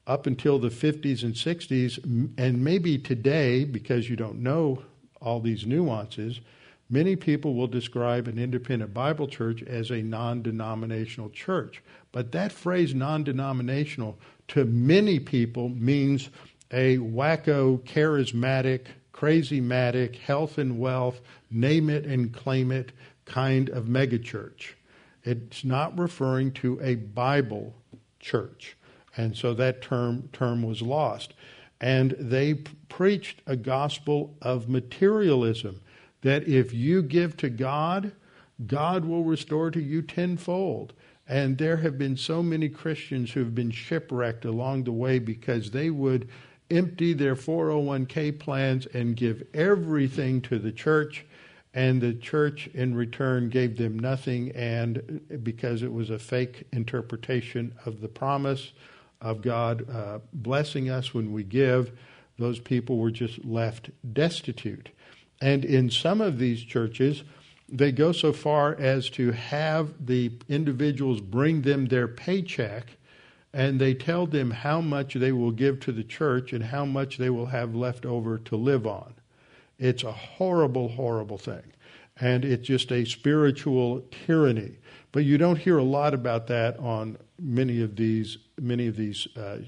Up 0.06 0.26
until 0.26 0.58
the 0.58 0.68
50s 0.68 1.22
and 1.22 1.34
60s, 1.34 2.34
and 2.38 2.64
maybe 2.64 2.98
today, 2.98 3.64
because 3.64 4.08
you 4.08 4.16
don't 4.16 4.40
know 4.40 4.82
all 5.20 5.40
these 5.40 5.66
nuances, 5.66 6.40
many 6.88 7.16
people 7.16 7.54
will 7.54 7.66
describe 7.66 8.28
an 8.28 8.38
independent 8.38 8.94
Bible 8.94 9.28
church 9.28 9.62
as 9.62 9.90
a 9.90 10.02
non 10.02 10.42
denominational 10.42 11.30
church. 11.30 11.82
But 12.12 12.32
that 12.32 12.52
phrase 12.52 12.94
non 12.94 13.24
denominational 13.24 14.18
to 14.48 14.64
many 14.64 15.20
people 15.20 15.68
means 15.68 16.30
a 16.72 16.98
wacko, 16.98 17.80
charismatic, 17.80 18.86
crazy-matic, 19.12 20.16
health 20.16 20.58
and 20.58 20.78
wealth, 20.78 21.20
name 21.50 21.90
it 21.90 22.06
and 22.06 22.32
claim 22.32 22.72
it 22.72 22.92
kind 23.24 23.68
of 23.70 23.84
megachurch. 23.84 24.72
It's 25.22 25.64
not 25.64 25.98
referring 25.98 26.52
to 26.52 26.80
a 26.80 26.94
Bible 26.94 27.74
church. 28.18 28.76
And 29.16 29.36
so 29.36 29.54
that 29.54 29.82
term 29.82 30.28
term 30.32 30.62
was 30.62 30.80
lost 30.82 31.34
and 31.80 32.14
they 32.18 32.62
preached 33.00 33.40
a 33.46 33.56
gospel 33.56 34.36
of 34.42 34.68
materialism 34.68 35.80
that 36.20 36.46
if 36.46 36.74
you 36.74 37.00
give 37.00 37.34
to 37.34 37.48
God, 37.48 38.12
God 38.66 39.06
will 39.06 39.24
restore 39.24 39.70
to 39.70 39.80
you 39.80 40.02
tenfold. 40.02 40.92
And 41.26 41.56
there 41.56 41.78
have 41.78 41.96
been 41.96 42.14
so 42.14 42.42
many 42.42 42.68
Christians 42.68 43.32
who 43.32 43.40
have 43.40 43.54
been 43.54 43.70
shipwrecked 43.70 44.44
along 44.44 44.84
the 44.84 44.92
way 44.92 45.18
because 45.18 45.70
they 45.70 45.88
would 45.88 46.28
empty 46.70 47.14
their 47.14 47.34
401k 47.34 48.38
plans 48.38 48.84
and 48.92 49.16
give 49.16 49.44
everything 49.54 50.42
to 50.42 50.58
the 50.58 50.70
church, 50.70 51.24
and 51.72 52.02
the 52.02 52.12
church 52.12 52.66
in 52.74 52.94
return 52.94 53.48
gave 53.48 53.78
them 53.78 53.98
nothing, 53.98 54.50
and 54.50 55.22
because 55.42 55.82
it 55.82 55.90
was 55.90 56.10
a 56.10 56.18
fake 56.18 56.66
interpretation 56.70 57.72
of 57.86 58.02
the 58.02 58.08
promise 58.08 58.72
of 59.22 59.40
God 59.40 59.88
uh, 59.88 60.18
blessing 60.34 60.90
us 60.90 61.14
when 61.14 61.32
we 61.32 61.44
give, 61.44 61.92
those 62.40 62.58
people 62.58 62.98
were 62.98 63.10
just 63.10 63.44
left 63.44 63.90
destitute. 64.12 64.88
And 65.40 65.64
in 65.64 65.90
some 65.90 66.20
of 66.20 66.38
these 66.38 66.62
churches, 66.62 67.22
they 67.68 67.92
go 67.92 68.12
so 68.12 68.32
far 68.32 68.74
as 68.74 69.08
to 69.10 69.30
have 69.30 70.06
the 70.06 70.32
individuals 70.48 71.20
bring 71.20 71.62
them 71.62 71.86
their 71.86 72.08
paycheck 72.08 72.96
and 73.52 73.80
they 73.80 73.94
tell 73.94 74.26
them 74.26 74.50
how 74.50 74.80
much 74.80 75.14
they 75.14 75.32
will 75.32 75.50
give 75.50 75.80
to 75.80 75.92
the 75.92 76.04
church 76.04 76.52
and 76.52 76.64
how 76.64 76.84
much 76.84 77.18
they 77.18 77.30
will 77.30 77.46
have 77.46 77.74
left 77.74 78.06
over 78.06 78.38
to 78.38 78.56
live 78.56 78.86
on. 78.86 79.14
It's 79.78 80.04
a 80.04 80.12
horrible, 80.12 80.88
horrible 80.88 81.38
thing. 81.38 81.72
And 82.20 82.44
it's 82.44 82.66
just 82.66 82.92
a 82.92 83.04
spiritual 83.04 84.04
tyranny. 84.26 84.76
But 85.10 85.24
you 85.24 85.38
don't 85.38 85.56
hear 85.56 85.78
a 85.78 85.84
lot 85.84 86.14
about 86.14 86.46
that 86.48 86.78
on 86.78 87.16
many 87.40 87.82
of 87.82 87.96
these 87.96 88.38
many 88.60 88.86
of 88.86 88.96
these 88.96 89.26
uh, 89.36 89.58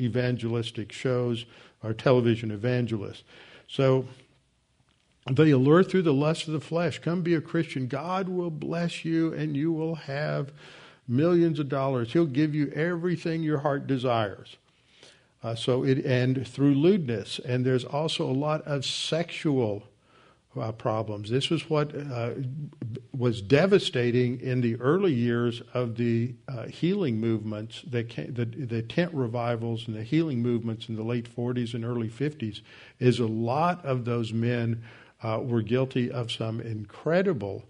evangelistic 0.00 0.92
shows 0.92 1.46
or 1.84 1.92
television 1.92 2.50
evangelists. 2.50 3.22
So 3.68 4.06
they 5.30 5.50
allure 5.50 5.84
through 5.84 6.02
the 6.02 6.14
lust 6.14 6.46
of 6.46 6.52
the 6.52 6.60
flesh. 6.60 6.98
Come 6.98 7.22
be 7.22 7.34
a 7.34 7.40
Christian. 7.40 7.86
God 7.86 8.28
will 8.28 8.50
bless 8.50 9.04
you 9.04 9.32
and 9.32 9.56
you 9.56 9.72
will 9.72 9.94
have 9.94 10.52
millions 11.06 11.58
of 11.58 11.68
dollars. 11.68 12.12
He'll 12.12 12.26
give 12.26 12.54
you 12.54 12.70
everything 12.70 13.42
your 13.42 13.58
heart 13.58 13.86
desires. 13.86 14.56
Uh, 15.42 15.54
so 15.54 15.84
it 15.84 16.04
and 16.06 16.46
through 16.46 16.74
lewdness, 16.74 17.38
and 17.38 17.66
there's 17.66 17.84
also 17.84 18.24
a 18.24 18.32
lot 18.32 18.62
of 18.62 18.84
sexual 18.84 19.86
uh, 20.60 20.72
problems. 20.72 21.30
This 21.30 21.50
was 21.50 21.68
what 21.68 21.94
uh, 21.94 22.30
was 23.16 23.42
devastating 23.42 24.40
in 24.40 24.60
the 24.60 24.76
early 24.76 25.12
years 25.12 25.62
of 25.72 25.96
the 25.96 26.34
uh, 26.48 26.66
healing 26.66 27.20
movements, 27.20 27.82
the, 27.86 28.02
the, 28.02 28.44
the, 28.44 28.82
tent 28.82 29.12
revivals 29.14 29.86
and 29.86 29.96
the 29.96 30.02
healing 30.02 30.42
movements 30.42 30.88
in 30.88 30.96
the 30.96 31.02
late 31.02 31.28
40s 31.34 31.74
and 31.74 31.84
early 31.84 32.08
50s, 32.08 32.60
is 32.98 33.18
a 33.18 33.26
lot 33.26 33.84
of 33.84 34.04
those 34.04 34.32
men 34.32 34.82
uh, 35.22 35.40
were 35.42 35.62
guilty 35.62 36.10
of 36.10 36.30
some 36.30 36.60
incredible. 36.60 37.64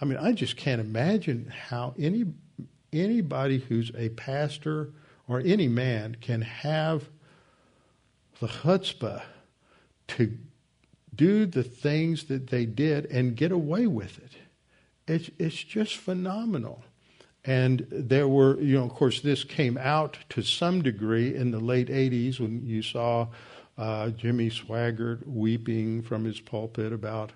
I 0.00 0.04
mean, 0.04 0.18
I 0.18 0.32
just 0.32 0.56
can't 0.56 0.80
imagine 0.80 1.52
how 1.68 1.94
any 1.98 2.24
anybody 2.92 3.58
who's 3.58 3.90
a 3.96 4.08
pastor 4.10 4.92
or 5.26 5.40
any 5.40 5.66
man 5.66 6.16
can 6.20 6.42
have 6.42 7.08
the 8.40 8.46
chutzpah 8.46 9.22
to 10.06 10.36
do 11.14 11.46
the 11.46 11.62
things 11.62 12.24
that 12.24 12.48
they 12.48 12.66
did 12.66 13.06
and 13.06 13.36
get 13.36 13.52
away 13.52 13.86
with 13.86 14.18
it. 14.18 14.32
It's, 15.06 15.30
it's 15.38 15.62
just 15.62 15.96
phenomenal. 15.96 16.82
And 17.44 17.86
there 17.90 18.26
were, 18.26 18.58
you 18.60 18.78
know, 18.78 18.84
of 18.84 18.94
course, 18.94 19.20
this 19.20 19.44
came 19.44 19.76
out 19.76 20.18
to 20.30 20.42
some 20.42 20.82
degree 20.82 21.34
in 21.34 21.50
the 21.50 21.60
late 21.60 21.88
80s 21.88 22.40
when 22.40 22.64
you 22.64 22.80
saw 22.80 23.28
uh, 23.76 24.10
Jimmy 24.10 24.50
Swaggart 24.50 25.26
weeping 25.26 26.02
from 26.02 26.24
his 26.24 26.40
pulpit 26.40 26.92
about 26.92 27.32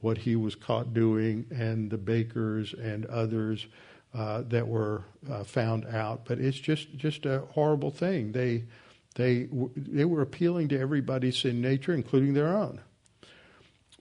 what 0.00 0.18
he 0.18 0.34
was 0.34 0.54
caught 0.54 0.92
doing, 0.92 1.46
and 1.50 1.90
the 1.90 1.98
Bakkers 1.98 2.74
and 2.78 3.06
others 3.06 3.66
uh, 4.14 4.42
that 4.48 4.66
were 4.66 5.04
uh, 5.30 5.44
found 5.44 5.86
out. 5.86 6.24
But 6.24 6.38
it's 6.38 6.58
just 6.58 6.96
just 6.96 7.24
a 7.24 7.40
horrible 7.52 7.90
thing. 7.90 8.32
They 8.32 8.64
they 9.14 9.48
they 9.76 10.04
were 10.04 10.22
appealing 10.22 10.68
to 10.68 10.78
everybody's 10.78 11.38
sin 11.38 11.60
nature, 11.60 11.94
including 11.94 12.34
their 12.34 12.48
own. 12.48 12.80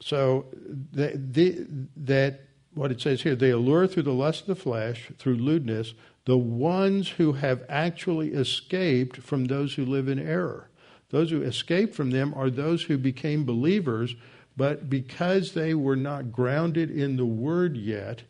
So 0.02 0.48
they, 0.92 1.14
they, 1.14 1.66
that 1.98 2.42
what 2.74 2.92
it 2.92 3.02
says 3.02 3.22
here, 3.22 3.36
they 3.36 3.52
allure 3.52 3.88
through 3.88 4.04
the 4.04 4.14
lust 4.14 4.42
of 4.42 4.48
the 4.48 4.56
flesh, 4.56 5.12
through 5.18 5.36
lewdness, 5.36 5.94
the 6.26 6.38
ones 6.38 7.10
who 7.10 7.34
have 7.34 7.64
actually 7.70 8.30
escaped 8.30 9.18
from 9.18 9.46
those 9.46 9.76
who 9.76 9.86
live 9.86 10.08
in 10.08 10.20
error. 10.20 10.70
Those 11.10 11.32
who 11.32 11.42
escaped 11.42 11.94
from 11.94 12.12
them 12.12 12.34
are 12.36 12.50
those 12.50 12.84
who 12.84 12.98
became 12.98 13.46
believers, 13.46 14.16
but 14.56 14.90
because 14.90 15.54
they 15.54 15.74
were 15.74 15.96
not 15.96 16.32
grounded 16.32 16.90
in 16.90 17.18
the 17.18 17.26
word 17.26 17.76
yet, 17.76 18.24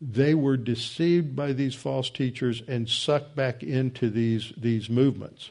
they 0.00 0.34
were 0.34 0.56
deceived 0.56 1.36
by 1.36 1.52
these 1.52 1.74
false 1.74 2.10
teachers 2.10 2.62
and 2.66 2.88
sucked 2.88 3.36
back 3.36 3.62
into 3.62 4.10
these, 4.10 4.52
these 4.56 4.90
movements. 4.90 5.50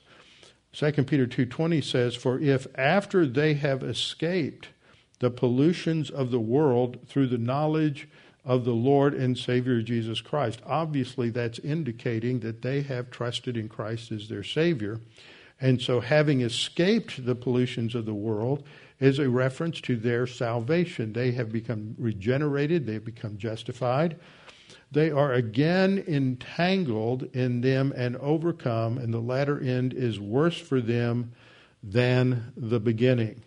2 0.74 0.91
Peter 1.05 1.28
2:20 1.28 1.82
says, 1.82 2.15
"For 2.15 2.39
if 2.39 2.67
after 2.76 3.26
they 3.26 3.53
have 3.53 3.84
escaped 3.84 4.69
the 5.24 5.32
pollutions 5.32 6.09
of 6.09 6.32
the 6.32 6.39
world 6.39 6.99
through 7.07 7.28
the 7.28 7.38
knowledge 7.38 8.09
of 8.43 8.65
the 8.65 8.74
Lord 8.74 9.13
and 9.13 9.38
Savior 9.38 9.82
Jesus 9.82 10.19
Christ. 10.19 10.59
Obviously, 10.65 11.30
that's 11.30 11.59
indicating 11.59 12.41
that 12.41 12.61
they 12.61 12.82
have 12.82 13.09
trusted 13.09 13.55
in 13.55 13.69
Christ 13.69 14.11
as 14.11 14.28
their 14.28 14.43
Savior. 14.43 14.99
And 15.61 15.82
so, 15.82 16.01
having 16.01 16.41
escaped 16.41 17.26
the 17.26 17.36
pollutions 17.36 17.95
of 17.95 18.05
the 18.05 18.13
world 18.13 18.65
is 18.99 19.17
a 19.17 19.30
reference 19.30 19.80
to 19.82 19.95
their 19.95 20.28
salvation. 20.28 21.13
They 21.13 21.32
have 21.32 21.53
become 21.53 21.95
regenerated, 21.97 22.86
they 22.86 22.95
have 22.95 23.05
become 23.05 23.38
justified. 23.38 24.19
They 24.91 25.09
are 25.09 25.32
again 25.32 26.03
entangled 26.05 27.24
in 27.34 27.61
them 27.61 27.93
and 27.95 28.17
overcome, 28.17 28.97
and 28.97 29.13
the 29.13 29.21
latter 29.21 29.57
end 29.57 29.93
is 29.93 30.19
worse 30.19 30.59
for 30.59 30.82
them 30.82 31.32
than 31.82 32.51
the 32.57 32.82
beginning. 32.82 33.41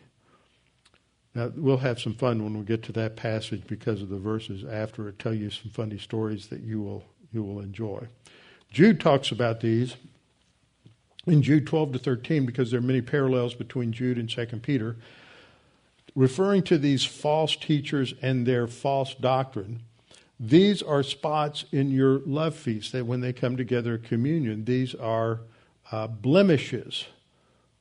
Now, 1.36 1.52
we'll 1.54 1.76
have 1.76 2.00
some 2.00 2.14
fun 2.14 2.42
when 2.42 2.58
we 2.58 2.64
get 2.64 2.82
to 2.84 2.92
that 2.92 3.14
passage 3.14 3.64
because 3.66 4.00
of 4.00 4.08
the 4.08 4.16
verses 4.16 4.64
after 4.64 5.06
it 5.06 5.18
tell 5.18 5.34
you 5.34 5.50
some 5.50 5.70
funny 5.70 5.98
stories 5.98 6.46
that 6.46 6.62
you 6.62 6.80
will, 6.80 7.04
you 7.30 7.42
will 7.42 7.60
enjoy. 7.60 8.06
Jude 8.72 9.00
talks 9.00 9.30
about 9.30 9.60
these 9.60 9.96
in 11.26 11.42
Jude 11.42 11.66
12 11.66 11.92
to 11.92 11.98
13 11.98 12.46
because 12.46 12.70
there 12.70 12.78
are 12.78 12.82
many 12.82 13.02
parallels 13.02 13.52
between 13.52 13.92
Jude 13.92 14.16
and 14.16 14.30
2 14.30 14.46
Peter. 14.62 14.96
Referring 16.14 16.62
to 16.62 16.78
these 16.78 17.04
false 17.04 17.54
teachers 17.54 18.14
and 18.22 18.46
their 18.46 18.66
false 18.66 19.12
doctrine, 19.12 19.82
these 20.40 20.80
are 20.82 21.02
spots 21.02 21.66
in 21.70 21.90
your 21.90 22.20
love 22.20 22.56
feast 22.56 22.92
that 22.92 23.04
when 23.04 23.20
they 23.20 23.34
come 23.34 23.58
together 23.58 23.96
at 23.96 24.04
communion, 24.04 24.64
these 24.64 24.94
are 24.94 25.40
uh, 25.92 26.06
blemishes 26.06 27.04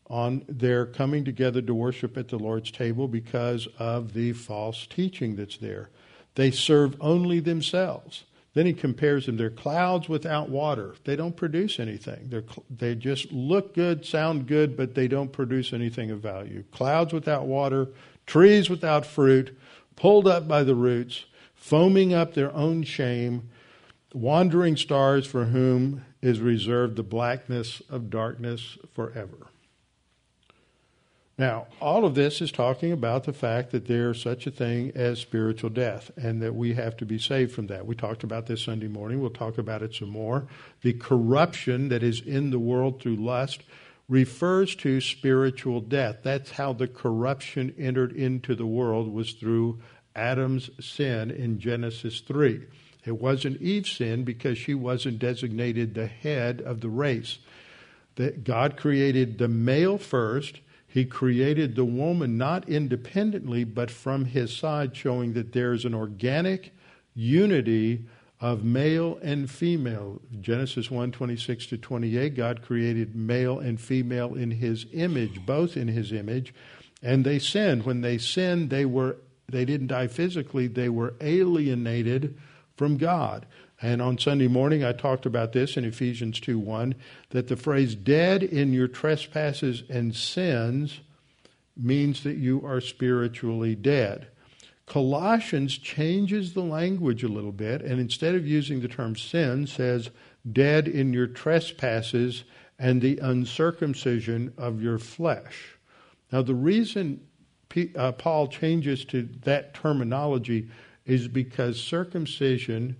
on 0.08 0.44
their 0.48 0.86
coming 0.86 1.26
together 1.26 1.62
to 1.62 1.74
worship 1.74 2.18
at 2.18 2.28
the 2.28 2.38
Lord's 2.38 2.72
table 2.72 3.08
because 3.08 3.68
of 3.80 4.14
the 4.14 4.34
false 4.34 4.86
teaching 4.88 5.36
that's 5.36 5.58
there. 5.58 5.90
They 6.36 6.52
serve 6.52 6.96
only 7.02 7.40
themselves. 7.40 8.26
Then 8.54 8.66
he 8.66 8.74
compares 8.74 9.26
them. 9.26 9.36
They're 9.36 9.50
clouds 9.50 10.08
without 10.08 10.50
water. 10.50 10.96
They 11.04 11.16
don't 11.16 11.36
produce 11.36 11.80
anything. 11.80 12.30
They're, 12.30 12.46
they 12.70 12.96
just 12.96 13.32
look 13.32 13.74
good, 13.74 14.06
sound 14.06 14.48
good, 14.48 14.78
but 14.78 14.96
they 14.96 15.10
don't 15.10 15.34
produce 15.34 15.74
anything 15.74 16.10
of 16.10 16.22
value. 16.22 16.64
Clouds 16.72 17.12
without 17.12 17.48
water, 17.48 17.90
trees 18.26 18.70
without 18.70 19.06
fruit, 19.06 19.58
pulled 19.98 20.28
up 20.28 20.48
by 20.48 20.64
the 20.64 20.76
roots, 20.76 21.26
foaming 21.54 22.14
up 22.14 22.34
their 22.34 22.54
own 22.54 22.84
shame, 22.84 23.50
wandering 24.14 24.78
stars 24.78 25.26
for 25.26 25.46
whom 25.46 26.06
is 26.22 26.40
reserved 26.40 26.96
the 26.96 27.04
blackness 27.04 27.82
of 27.90 28.10
darkness 28.10 28.78
forever. 28.94 29.48
Now, 31.38 31.68
all 31.82 32.06
of 32.06 32.16
this 32.16 32.42
is 32.42 32.52
talking 32.52 32.94
about 32.94 33.26
the 33.26 33.34
fact 33.34 33.72
that 33.72 33.88
there's 33.88 34.22
such 34.22 34.48
a 34.48 34.52
thing 34.52 34.94
as 34.96 35.20
spiritual 35.20 35.70
death 35.70 36.10
and 36.16 36.42
that 36.42 36.56
we 36.56 36.76
have 36.76 36.96
to 36.98 37.06
be 37.06 37.20
saved 37.20 37.52
from 37.52 37.68
that. 37.68 37.86
We 37.86 37.94
talked 37.94 38.24
about 38.24 38.46
this 38.46 38.64
Sunday 38.64 38.88
morning. 38.88 39.20
We'll 39.20 39.32
talk 39.32 39.58
about 39.58 39.84
it 39.84 39.94
some 39.94 40.10
more. 40.10 40.48
The 40.82 40.94
corruption 40.94 41.90
that 41.90 42.04
is 42.04 42.22
in 42.22 42.52
the 42.52 42.60
world 42.60 43.02
through 43.02 43.18
lust 43.18 43.64
refers 44.08 44.76
to 44.76 45.02
spiritual 45.02 45.82
death. 45.82 46.20
That's 46.24 46.52
how 46.52 46.72
the 46.72 46.88
corruption 46.88 47.76
entered 47.78 48.14
into 48.14 48.56
the 48.56 48.66
world 48.66 49.14
was 49.14 49.34
through 49.34 49.82
Adam's 50.16 50.70
sin 50.80 51.32
in 51.32 51.60
Genesis 51.60 52.22
3. 52.22 52.62
It 53.06 53.20
wasn't 53.20 53.62
Eve's 53.62 53.92
sin 53.92 54.24
because 54.24 54.58
she 54.58 54.74
wasn't 54.74 55.20
designated 55.20 55.94
the 55.94 56.08
head 56.08 56.62
of 56.62 56.80
the 56.80 56.90
race. 56.90 57.40
That 58.16 58.46
God 58.46 58.78
created 58.78 59.38
the 59.38 59.50
male 59.50 59.98
first 59.98 60.62
he 60.96 61.04
created 61.04 61.76
the 61.76 61.84
woman 61.84 62.38
not 62.38 62.70
independently, 62.70 63.66
but 63.66 63.92
from 63.92 64.24
his 64.24 64.56
side, 64.56 64.96
showing 64.96 65.34
that 65.34 65.52
there's 65.52 65.84
an 65.84 65.94
organic 65.94 66.74
unity 67.14 68.06
of 68.40 68.64
male 68.64 69.20
and 69.22 69.52
female. 69.52 70.22
Genesis 70.40 70.90
1 70.90 71.12
26 71.12 71.66
to 71.66 71.78
28, 71.78 72.34
God 72.34 72.62
created 72.62 73.14
male 73.14 73.60
and 73.60 73.78
female 73.78 74.36
in 74.36 74.52
his 74.52 74.86
image, 74.94 75.46
both 75.46 75.76
in 75.76 75.90
his 75.90 76.14
image, 76.14 76.54
and 77.04 77.26
they 77.26 77.40
sinned. 77.40 77.86
When 77.86 78.00
they 78.00 78.18
sinned, 78.18 78.70
they 78.70 78.86
were 78.86 79.18
they 79.52 79.66
didn't 79.66 79.88
die 79.88 80.08
physically, 80.08 80.68
they 80.68 80.88
were 80.88 81.16
alienated 81.20 82.38
from 82.78 82.96
God. 82.96 83.46
And 83.82 84.02
on 84.02 84.18
Sunday 84.18 84.48
morning, 84.48 84.84
I 84.84 84.94
talked 84.94 85.26
about 85.26 85.52
this 85.52 85.76
in 85.76 85.84
Ephesians 85.84 86.40
2 86.40 86.58
1 86.58 86.96
that 87.30 87.48
the 87.48 87.58
phrase 87.58 87.96
dead 87.96 88.44
in 88.44 88.72
your 88.72 88.88
trespasses 88.88 89.84
and 89.90 90.16
sins 90.16 91.02
means 91.76 92.24
that 92.24 92.38
you 92.38 92.66
are 92.66 92.80
spiritually 92.80 93.76
dead. 93.76 94.28
Colossians 94.86 95.78
changes 95.78 96.54
the 96.54 96.62
language 96.62 97.24
a 97.24 97.28
little 97.28 97.52
bit, 97.52 97.82
and 97.82 98.00
instead 98.00 98.36
of 98.36 98.48
using 98.48 98.82
the 98.82 98.88
term 98.88 99.16
sin, 99.16 99.66
says 99.68 100.10
dead 100.50 100.88
in 100.88 101.12
your 101.12 101.28
trespasses 101.28 102.44
and 102.78 103.02
the 103.02 103.18
uncircumcision 103.18 104.54
of 104.58 104.82
your 104.82 105.00
flesh. 105.00 105.78
Now, 106.32 106.44
the 106.44 106.56
reason 106.56 107.22
uh, 107.96 108.12
Paul 108.14 108.48
changes 108.48 109.04
to 109.06 109.28
that 109.44 109.74
terminology 109.74 110.70
is 111.06 111.28
because 111.28 111.82
circumcision 111.82 112.96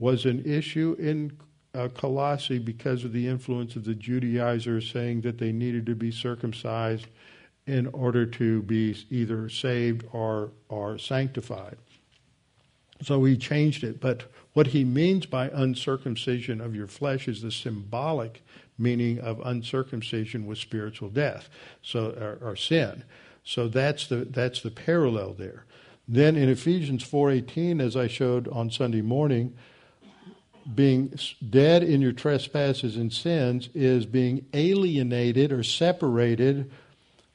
was 0.00 0.24
an 0.24 0.44
issue 0.44 0.96
in 0.98 1.30
uh, 1.74 1.86
Colossae 1.94 2.58
because 2.58 3.04
of 3.04 3.12
the 3.12 3.28
influence 3.28 3.76
of 3.76 3.84
the 3.84 3.94
Judaizers 3.94 4.90
saying 4.90 5.20
that 5.20 5.38
they 5.38 5.52
needed 5.52 5.86
to 5.86 5.94
be 5.94 6.10
circumcised 6.10 7.06
in 7.66 7.86
order 7.88 8.26
to 8.26 8.62
be 8.62 8.96
either 9.10 9.48
saved 9.48 10.04
or, 10.12 10.50
or 10.68 10.98
sanctified. 10.98 11.76
So 13.02 13.22
he 13.24 13.36
changed 13.36 13.84
it. 13.84 14.00
But 14.00 14.24
what 14.52 14.68
he 14.68 14.84
means 14.84 15.26
by 15.26 15.48
uncircumcision 15.52 16.60
of 16.60 16.74
your 16.74 16.88
flesh 16.88 17.28
is 17.28 17.42
the 17.42 17.52
symbolic 17.52 18.42
meaning 18.76 19.20
of 19.20 19.40
uncircumcision 19.44 20.46
with 20.46 20.58
spiritual 20.58 21.10
death, 21.10 21.48
so 21.82 22.10
or, 22.10 22.38
or 22.50 22.56
sin. 22.56 23.04
So 23.44 23.68
that's 23.68 24.06
the 24.06 24.16
that's 24.16 24.62
the 24.62 24.70
parallel 24.70 25.34
there. 25.34 25.64
Then 26.08 26.36
in 26.36 26.48
Ephesians 26.48 27.04
4:18 27.04 27.80
as 27.80 27.96
I 27.96 28.06
showed 28.06 28.48
on 28.48 28.70
Sunday 28.70 29.02
morning, 29.02 29.54
being 30.74 31.12
dead 31.48 31.82
in 31.82 32.00
your 32.00 32.12
trespasses 32.12 32.96
and 32.96 33.12
sins 33.12 33.68
is 33.74 34.06
being 34.06 34.46
alienated 34.52 35.52
or 35.52 35.62
separated 35.62 36.70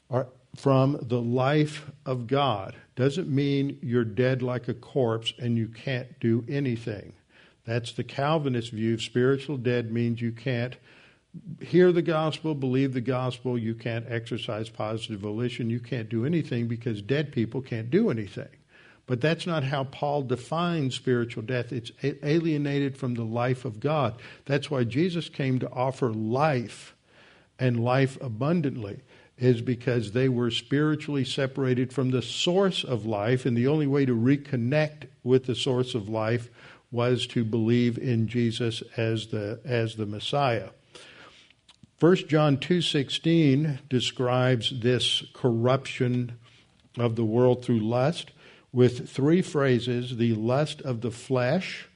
or 0.09 0.27
from 0.55 0.97
the 1.01 1.21
life 1.21 1.89
of 2.05 2.27
God. 2.27 2.75
Doesn't 2.95 3.29
mean 3.29 3.77
you're 3.81 4.05
dead 4.05 4.41
like 4.41 4.67
a 4.67 4.73
corpse 4.73 5.33
and 5.37 5.57
you 5.57 5.67
can't 5.67 6.19
do 6.19 6.45
anything. 6.47 7.13
That's 7.65 7.91
the 7.91 8.03
Calvinist 8.03 8.71
view. 8.71 8.97
Spiritual 8.97 9.57
dead 9.57 9.91
means 9.91 10.21
you 10.21 10.31
can't 10.31 10.75
hear 11.61 11.91
the 11.91 12.01
gospel, 12.01 12.55
believe 12.55 12.93
the 12.93 13.01
gospel, 13.01 13.57
you 13.57 13.75
can't 13.75 14.05
exercise 14.07 14.69
positive 14.69 15.19
volition, 15.19 15.69
you 15.69 15.79
can't 15.79 16.07
do 16.07 16.25
anything 16.25 16.67
because 16.67 17.01
dead 17.01 17.31
people 17.31 17.61
can't 17.61 17.89
do 17.89 18.09
anything. 18.09 18.47
But 19.07 19.21
that's 19.21 19.45
not 19.45 19.63
how 19.63 19.83
Paul 19.83 20.23
defines 20.23 20.95
spiritual 20.95 21.43
death. 21.43 21.71
It's 21.71 21.91
alienated 22.01 22.97
from 22.97 23.13
the 23.13 23.23
life 23.23 23.63
of 23.63 23.79
God. 23.79 24.15
That's 24.45 24.71
why 24.71 24.83
Jesus 24.83 25.29
came 25.29 25.59
to 25.59 25.71
offer 25.71 26.09
life 26.11 26.95
and 27.59 27.83
life 27.83 28.17
abundantly, 28.19 29.01
is 29.37 29.61
because 29.61 30.11
they 30.11 30.27
were 30.27 30.49
spiritually 30.49 31.23
separated 31.23 31.93
from 31.93 32.09
the 32.09 32.21
source 32.21 32.83
of 32.83 33.05
life, 33.05 33.45
and 33.45 33.55
the 33.55 33.67
only 33.67 33.87
way 33.87 34.05
to 34.05 34.15
reconnect 34.15 35.07
with 35.23 35.45
the 35.45 35.55
source 35.55 35.93
of 35.93 36.09
life 36.09 36.49
was 36.91 37.27
to 37.27 37.43
believe 37.43 37.97
in 37.97 38.27
Jesus 38.27 38.81
as 38.97 39.27
the, 39.27 39.59
as 39.65 39.95
the 39.95 40.05
Messiah. 40.05 40.69
1 41.99 42.27
John 42.27 42.57
2:16 42.57 43.79
describes 43.87 44.81
this 44.81 45.23
corruption 45.33 46.33
of 46.97 47.15
the 47.15 47.23
world 47.23 47.63
through 47.63 47.79
lust 47.79 48.31
with 48.75 49.09
three 49.09 49.41
phrases, 49.41 50.17
the 50.17 50.33
lust 50.33 50.81
of 50.81 50.99
the 50.99 51.09
flesh, 51.09 51.87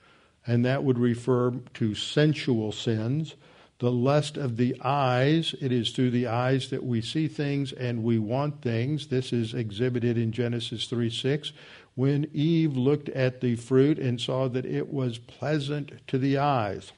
and 0.47 0.63
that 0.63 0.81
would 0.81 0.97
refer 0.97 1.51
to 1.73 1.93
sensual 1.93 2.71
sins, 2.71 3.35
the 3.79 3.91
lust 3.91 4.37
of 4.37 4.55
the 4.55 4.79
eyes, 4.81 5.53
it 5.59 5.73
is 5.73 5.91
through 5.91 6.11
the 6.11 6.27
eyes 6.27 6.69
that 6.69 6.85
we 6.85 7.01
see 7.01 7.27
things 7.27 7.73
and 7.73 8.01
we 8.01 8.17
want 8.17 8.61
things. 8.61 9.07
This 9.07 9.33
is 9.33 9.53
exhibited 9.53 10.17
in 10.17 10.31
Genesis 10.31 10.85
3 10.85 11.09
6. 11.09 11.51
When 11.95 12.29
Eve 12.33 12.77
looked 12.77 13.09
at 13.09 13.41
the 13.41 13.55
fruit 13.57 13.99
and 13.99 14.19
saw 14.19 14.47
that 14.47 14.65
it 14.65 14.91
was 14.91 15.17
pleasant 15.17 15.91
to 16.07 16.17
the 16.17 16.37
eyes. 16.37 16.93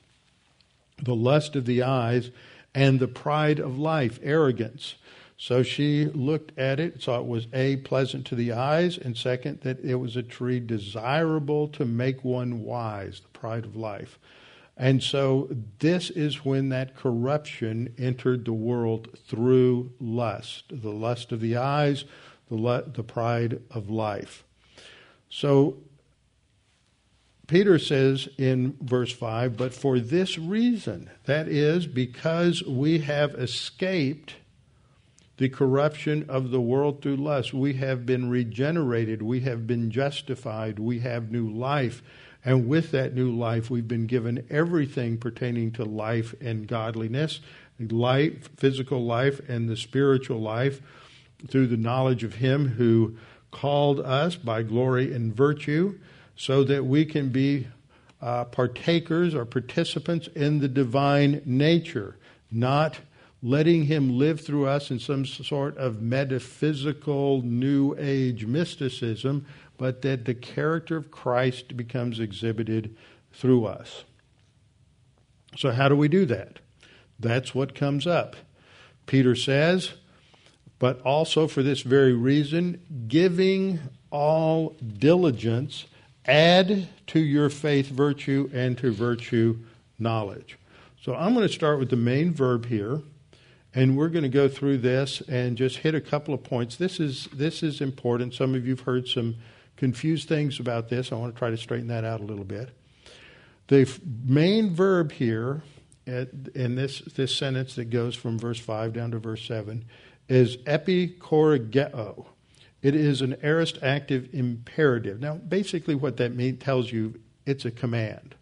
The 1.01 1.15
lust 1.15 1.55
of 1.55 1.65
the 1.65 1.81
eyes 1.81 2.29
and 2.75 2.99
the 2.99 3.07
pride 3.07 3.59
of 3.59 3.79
life, 3.79 4.19
arrogance. 4.21 4.95
So 5.41 5.63
she 5.63 6.05
looked 6.05 6.55
at 6.55 6.79
it, 6.79 7.01
saw 7.01 7.19
it 7.19 7.25
was 7.25 7.47
A, 7.51 7.77
pleasant 7.77 8.27
to 8.27 8.35
the 8.35 8.51
eyes, 8.51 8.99
and 8.99 9.17
second, 9.17 9.61
that 9.61 9.83
it 9.83 9.95
was 9.95 10.15
a 10.15 10.21
tree 10.21 10.59
desirable 10.59 11.67
to 11.69 11.83
make 11.83 12.23
one 12.23 12.61
wise, 12.61 13.21
the 13.21 13.39
pride 13.39 13.65
of 13.65 13.75
life. 13.75 14.19
And 14.77 15.01
so 15.01 15.49
this 15.79 16.11
is 16.11 16.45
when 16.45 16.69
that 16.69 16.95
corruption 16.95 17.95
entered 17.97 18.45
the 18.45 18.53
world 18.53 19.17
through 19.25 19.93
lust 19.99 20.65
the 20.69 20.91
lust 20.91 21.31
of 21.31 21.39
the 21.39 21.57
eyes, 21.57 22.05
the, 22.51 22.83
the 22.93 23.03
pride 23.03 23.63
of 23.71 23.89
life. 23.89 24.43
So 25.27 25.77
Peter 27.47 27.79
says 27.79 28.29
in 28.37 28.77
verse 28.79 29.11
5, 29.11 29.57
but 29.57 29.73
for 29.73 29.99
this 29.99 30.37
reason, 30.37 31.09
that 31.25 31.47
is, 31.47 31.87
because 31.87 32.61
we 32.61 32.99
have 32.99 33.33
escaped 33.33 34.35
the 35.41 35.49
corruption 35.49 36.23
of 36.29 36.51
the 36.51 36.61
world 36.61 37.01
through 37.01 37.15
lust, 37.15 37.51
we 37.51 37.73
have 37.73 38.05
been 38.05 38.29
regenerated, 38.29 39.23
we 39.23 39.39
have 39.39 39.65
been 39.65 39.89
justified, 39.89 40.77
we 40.77 40.99
have 40.99 41.31
new 41.31 41.49
life. 41.49 42.03
And 42.45 42.67
with 42.67 42.91
that 42.91 43.15
new 43.15 43.35
life, 43.35 43.67
we've 43.67 43.87
been 43.87 44.05
given 44.05 44.45
everything 44.51 45.17
pertaining 45.17 45.71
to 45.71 45.83
life 45.83 46.35
and 46.39 46.67
godliness, 46.67 47.39
life, 47.79 48.51
physical 48.55 49.03
life, 49.03 49.41
and 49.49 49.67
the 49.67 49.75
spiritual 49.75 50.39
life 50.39 50.79
through 51.47 51.65
the 51.65 51.75
knowledge 51.75 52.23
of 52.23 52.35
Him 52.35 52.67
who 52.67 53.17
called 53.49 53.99
us 53.99 54.35
by 54.35 54.61
glory 54.61 55.11
and 55.11 55.35
virtue 55.35 55.97
so 56.35 56.63
that 56.65 56.85
we 56.85 57.03
can 57.03 57.29
be 57.29 57.67
uh, 58.21 58.45
partakers 58.45 59.33
or 59.33 59.45
participants 59.45 60.29
in 60.35 60.59
the 60.59 60.67
divine 60.67 61.41
nature, 61.45 62.15
not 62.51 62.99
letting 63.41 63.85
Him 63.85 64.17
live 64.17 64.41
through 64.41 64.67
us 64.67 64.91
in 64.91 64.99
some 64.99 65.25
sort 65.25 65.77
of 65.77 66.01
metaphysical 66.01 67.41
New 67.41 67.95
Age 67.97 68.45
mysticism, 68.45 69.45
but 69.77 70.01
that 70.03 70.25
the 70.25 70.33
character 70.33 70.97
of 70.97 71.11
Christ 71.11 71.75
becomes 71.75 72.19
exhibited 72.19 72.95
through 73.31 73.65
us. 73.65 74.03
So, 75.57 75.71
how 75.71 75.89
do 75.89 75.95
we 75.95 76.07
do 76.07 76.25
that? 76.25 76.59
That's 77.19 77.53
what 77.53 77.75
comes 77.75 78.07
up. 78.07 78.35
Peter 79.05 79.35
says, 79.35 79.93
but 80.79 80.99
also 81.01 81.47
for 81.47 81.61
this 81.61 81.81
very 81.81 82.13
reason, 82.13 82.81
giving 83.07 83.79
all 84.09 84.75
diligence 84.97 85.85
Add 86.25 86.87
to 87.07 87.19
your 87.19 87.49
faith 87.49 87.87
virtue, 87.87 88.49
and 88.53 88.77
to 88.77 88.91
virtue 88.91 89.59
knowledge. 89.97 90.57
So 91.01 91.15
I'm 91.15 91.33
going 91.33 91.47
to 91.47 91.53
start 91.53 91.79
with 91.79 91.89
the 91.89 91.95
main 91.95 92.31
verb 92.31 92.67
here, 92.67 93.01
and 93.73 93.97
we're 93.97 94.09
going 94.09 94.23
to 94.23 94.29
go 94.29 94.47
through 94.49 94.79
this 94.79 95.21
and 95.21 95.57
just 95.57 95.77
hit 95.77 95.95
a 95.95 96.01
couple 96.01 96.33
of 96.33 96.43
points. 96.43 96.75
This 96.75 96.99
is 96.99 97.27
this 97.33 97.63
is 97.63 97.81
important. 97.81 98.33
Some 98.33 98.55
of 98.55 98.67
you've 98.67 98.81
heard 98.81 99.07
some 99.07 99.35
confused 99.77 100.27
things 100.27 100.59
about 100.59 100.89
this. 100.89 101.11
I 101.11 101.15
want 101.15 101.33
to 101.33 101.39
try 101.39 101.49
to 101.49 101.57
straighten 101.57 101.87
that 101.87 102.03
out 102.03 102.19
a 102.19 102.23
little 102.23 102.43
bit. 102.43 102.69
The 103.67 103.89
main 104.25 104.75
verb 104.75 105.13
here 105.13 105.63
in 106.05 106.75
this 106.75 106.99
this 107.15 107.35
sentence 107.35 107.75
that 107.75 107.85
goes 107.85 108.15
from 108.15 108.37
verse 108.37 108.59
five 108.59 108.93
down 108.93 109.11
to 109.11 109.19
verse 109.19 109.45
seven 109.45 109.85
is 110.27 110.57
epikorageo. 110.57 112.25
It 112.81 112.95
is 112.95 113.21
an 113.21 113.37
aorist 113.43 113.77
active 113.83 114.29
imperative. 114.33 115.19
Now, 115.19 115.35
basically, 115.35 115.95
what 115.95 116.17
that 116.17 116.59
tells 116.59 116.91
you, 116.91 117.19
it's 117.45 117.63
a 117.63 117.71
command. 117.71 118.35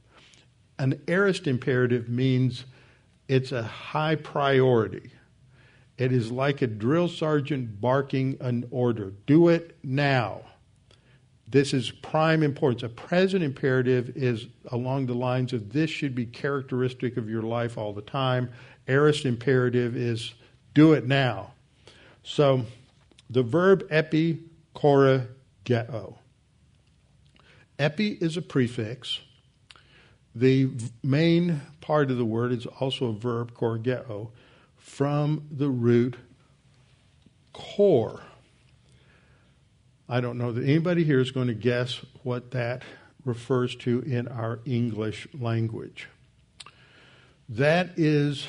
An 0.77 1.01
aorist 1.07 1.45
imperative 1.45 2.07
means 2.07 2.63
it's 3.27 3.51
a 3.51 3.63
high 3.63 4.15
priority. 4.15 5.11
It 5.99 6.13
is 6.13 6.31
like 6.31 6.61
a 6.61 6.67
drill 6.67 7.09
sergeant 7.09 7.81
barking 7.81 8.37
an 8.39 8.65
order 8.71 9.11
do 9.27 9.49
it 9.49 9.77
now. 9.83 10.41
This 11.45 11.73
is 11.73 11.91
prime 11.91 12.41
importance. 12.41 12.83
A 12.83 12.89
present 12.89 13.43
imperative 13.43 14.15
is 14.15 14.47
along 14.71 15.07
the 15.07 15.13
lines 15.13 15.51
of 15.51 15.73
this 15.73 15.89
should 15.89 16.15
be 16.15 16.25
characteristic 16.25 17.17
of 17.17 17.29
your 17.29 17.41
life 17.41 17.77
all 17.77 17.91
the 17.91 18.01
time. 18.01 18.49
Aorist 18.87 19.25
imperative 19.25 19.97
is 19.97 20.33
do 20.73 20.93
it 20.93 21.05
now. 21.05 21.51
So, 22.23 22.65
the 23.29 23.43
verb 23.43 23.85
epi 23.89 24.39
korageo. 24.75 26.15
Epi 27.77 28.17
is 28.21 28.37
a 28.37 28.41
prefix. 28.41 29.19
The 30.33 30.69
main 31.03 31.59
part 31.81 32.09
of 32.09 32.17
the 32.17 32.25
word 32.25 32.53
is 32.53 32.67
also 32.67 33.07
a 33.07 33.13
verb, 33.13 33.53
korageo, 33.53 34.29
from 34.99 35.47
the 35.49 35.69
root 35.69 36.17
core. 37.53 38.21
I 40.09 40.19
don't 40.19 40.37
know 40.37 40.51
that 40.51 40.61
anybody 40.61 41.05
here 41.05 41.21
is 41.21 41.31
going 41.31 41.47
to 41.47 41.53
guess 41.53 42.01
what 42.23 42.51
that 42.51 42.83
refers 43.23 43.77
to 43.77 44.01
in 44.01 44.27
our 44.27 44.59
English 44.65 45.25
language. 45.39 46.09
That 47.47 47.91
is 47.95 48.45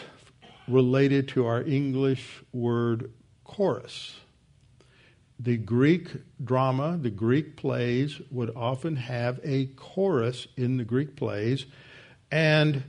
related 0.66 1.28
to 1.28 1.46
our 1.46 1.62
English 1.62 2.42
word 2.52 3.12
chorus 3.44 4.16
the 5.42 5.56
Greek 5.56 6.08
drama, 6.44 6.98
the 7.00 7.10
Greek 7.10 7.56
plays 7.56 8.20
would 8.30 8.54
often 8.54 8.96
have 8.96 9.40
a 9.42 9.66
chorus 9.76 10.46
in 10.56 10.76
the 10.76 10.84
Greek 10.84 11.16
plays. 11.16 11.64
And 12.30 12.82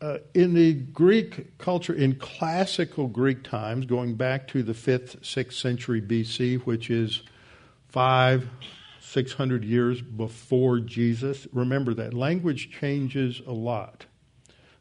uh, 0.00 0.18
in 0.34 0.54
the 0.54 0.74
Greek 0.74 1.56
culture, 1.58 1.94
in 1.94 2.16
classical 2.16 3.06
Greek 3.06 3.42
times, 3.42 3.86
going 3.86 4.14
back 4.14 4.46
to 4.48 4.62
the 4.62 4.72
5th, 4.72 5.20
6th 5.20 5.54
century 5.54 6.02
BC, 6.02 6.60
which 6.62 6.90
is 6.90 7.22
five, 7.88 8.48
600 9.00 9.64
years 9.64 10.02
before 10.02 10.80
Jesus, 10.80 11.46
remember 11.52 11.94
that 11.94 12.12
language 12.12 12.70
changes 12.70 13.40
a 13.46 13.52
lot. 13.52 14.06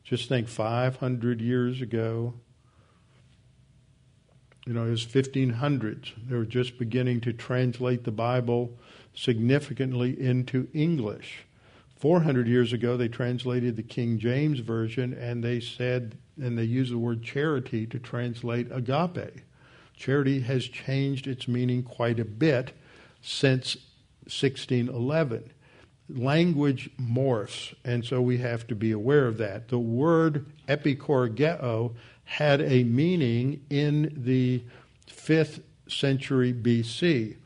Just 0.04 0.28
think 0.28 0.48
500 0.48 1.42
years 1.42 1.82
ago, 1.82 2.34
you 4.68 4.74
know, 4.74 4.86
it 4.86 4.90
was 4.90 5.06
1500s. 5.06 6.12
They 6.28 6.36
were 6.36 6.46
just 6.46 6.78
beginning 6.78 7.22
to 7.22 7.34
translate 7.34 8.04
the 8.04 8.12
Bible 8.12 8.78
significantly 9.14 10.20
into 10.20 10.68
English. 10.74 11.46
400 11.96 12.48
years 12.48 12.74
ago, 12.74 12.98
they 12.98 13.08
translated 13.08 13.76
the 13.76 13.84
King 13.84 14.20
James 14.20 14.60
Version 14.60 15.14
and 15.14 15.44
they 15.44 15.60
said, 15.60 16.18
and 16.42 16.58
they 16.58 16.64
used 16.64 16.92
the 16.92 16.98
word 16.98 17.24
charity 17.24 17.86
to 17.88 18.00
translate 18.00 18.68
agape. 18.72 19.42
Charity 19.96 20.42
has 20.42 20.66
changed 20.66 21.26
its 21.26 21.48
meaning 21.48 21.84
quite 21.84 22.20
a 22.20 22.26
bit 22.26 22.74
since 23.22 23.78
1611. 24.26 25.52
Language 26.10 26.90
morphs, 27.00 27.74
and 27.84 28.06
so 28.06 28.22
we 28.22 28.38
have 28.38 28.68
to 28.68 28.76
be 28.76 28.92
aware 28.92 29.26
of 29.26 29.38
that. 29.38 29.70
The 29.70 29.80
word 29.80 30.46
epikorageo 30.68 31.94
had 32.26 32.62
a 32.62 32.84
meaning 32.84 33.62
in 33.70 34.14
the 34.18 34.64
5th 35.08 35.62
century 35.88 36.54
BC. 36.54 37.38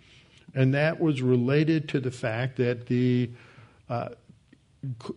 And 0.56 0.74
that 0.74 1.00
was 1.00 1.22
related 1.22 1.88
to 1.90 2.00
the 2.00 2.12
fact 2.12 2.58
that 2.58 2.88
the 2.88 3.30
uh, 3.90 4.10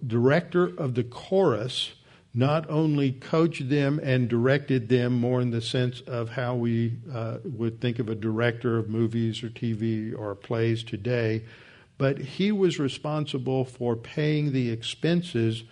director 0.06 0.66
of 0.78 0.94
the 0.94 1.04
chorus 1.04 1.92
not 2.34 2.68
only 2.70 3.12
coached 3.12 3.68
them 3.68 4.00
and 4.02 4.28
directed 4.28 4.88
them 4.88 5.12
more 5.12 5.40
in 5.40 5.50
the 5.50 5.60
sense 5.60 6.00
of 6.02 6.30
how 6.30 6.54
we 6.54 6.96
uh, 7.12 7.38
would 7.44 7.80
think 7.80 7.98
of 7.98 8.08
a 8.08 8.14
director 8.14 8.78
of 8.78 8.88
movies 8.88 9.42
or 9.42 9.50
TV 9.50 10.18
or 10.18 10.34
plays 10.34 10.82
today, 10.82 11.44
but 11.98 12.18
he 12.18 12.50
was 12.50 12.78
responsible 12.78 13.64
for 13.64 13.94
paying 13.94 14.52
the 14.52 14.70
expenses 14.70 15.64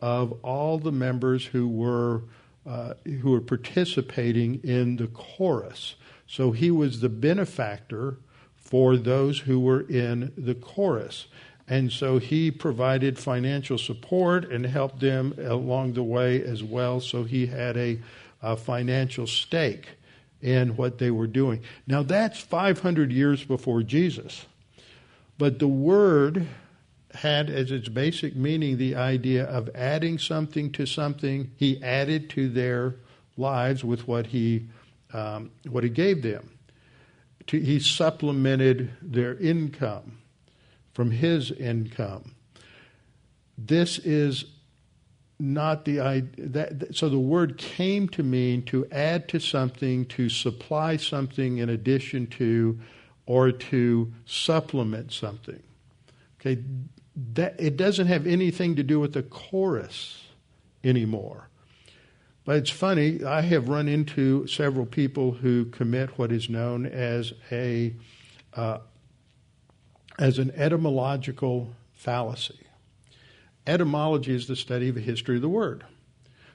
of 0.00 0.32
all 0.42 0.78
the 0.78 0.92
members 0.92 1.46
who 1.46 1.68
were 1.68 2.22
uh, 2.66 2.92
who 3.22 3.30
were 3.30 3.40
participating 3.40 4.60
in 4.62 4.96
the 4.96 5.06
chorus. 5.06 5.94
So 6.26 6.52
he 6.52 6.70
was 6.70 7.00
the 7.00 7.08
benefactor 7.08 8.18
for 8.56 8.98
those 8.98 9.40
who 9.40 9.58
were 9.58 9.80
in 9.80 10.32
the 10.36 10.54
chorus. 10.54 11.28
And 11.68 11.92
so 11.92 12.18
he 12.18 12.50
provided 12.50 13.18
financial 13.18 13.76
support 13.76 14.50
and 14.50 14.64
helped 14.64 15.00
them 15.00 15.34
along 15.38 15.92
the 15.92 16.02
way 16.02 16.42
as 16.42 16.62
well. 16.64 17.00
So 17.00 17.24
he 17.24 17.46
had 17.46 17.76
a 17.76 17.98
a 18.42 18.56
financial 18.56 19.26
stake 19.26 19.88
in 20.40 20.76
what 20.76 20.98
they 20.98 21.10
were 21.10 21.26
doing. 21.26 21.62
Now, 21.86 22.02
that's 22.02 22.40
500 22.40 23.12
years 23.12 23.44
before 23.44 23.82
Jesus. 23.82 24.46
But 25.36 25.58
the 25.58 25.68
word 25.68 26.46
had 27.14 27.50
as 27.50 27.70
its 27.70 27.88
basic 27.88 28.36
meaning 28.36 28.76
the 28.76 28.94
idea 28.94 29.44
of 29.44 29.70
adding 29.74 30.18
something 30.18 30.70
to 30.72 30.86
something. 30.86 31.50
He 31.56 31.82
added 31.82 32.30
to 32.30 32.48
their 32.48 32.96
lives 33.36 33.82
with 33.82 34.06
what 34.06 34.26
he, 34.26 34.68
um, 35.12 35.50
what 35.68 35.84
he 35.84 35.90
gave 35.90 36.22
them. 36.22 36.50
he 37.46 37.80
supplemented 37.80 38.90
their 39.00 39.34
income 39.36 40.17
from 40.98 41.12
his 41.12 41.52
income. 41.52 42.34
This 43.56 44.00
is 44.00 44.46
not 45.38 45.84
the 45.84 46.00
idea. 46.00 46.92
So 46.92 47.08
the 47.08 47.20
word 47.20 47.56
came 47.56 48.08
to 48.08 48.24
mean 48.24 48.62
to 48.64 48.84
add 48.90 49.28
to 49.28 49.38
something, 49.38 50.06
to 50.06 50.28
supply 50.28 50.96
something 50.96 51.58
in 51.58 51.68
addition 51.68 52.26
to, 52.38 52.80
or 53.26 53.52
to 53.52 54.12
supplement 54.26 55.12
something. 55.12 55.62
Okay, 56.40 56.64
that 57.34 57.54
it 57.60 57.76
doesn't 57.76 58.08
have 58.08 58.26
anything 58.26 58.74
to 58.74 58.82
do 58.82 58.98
with 58.98 59.12
the 59.12 59.22
chorus 59.22 60.24
anymore. 60.82 61.48
But 62.44 62.56
it's 62.56 62.70
funny. 62.70 63.22
I 63.22 63.42
have 63.42 63.68
run 63.68 63.86
into 63.86 64.48
several 64.48 64.84
people 64.84 65.30
who 65.30 65.66
commit 65.66 66.18
what 66.18 66.32
is 66.32 66.50
known 66.50 66.86
as 66.86 67.34
a 67.52 67.94
uh, 68.54 68.78
as 70.18 70.38
an 70.38 70.50
etymological 70.56 71.70
fallacy. 71.94 72.66
Etymology 73.66 74.34
is 74.34 74.46
the 74.46 74.56
study 74.56 74.88
of 74.88 74.94
the 74.94 75.00
history 75.00 75.36
of 75.36 75.42
the 75.42 75.48
word. 75.48 75.84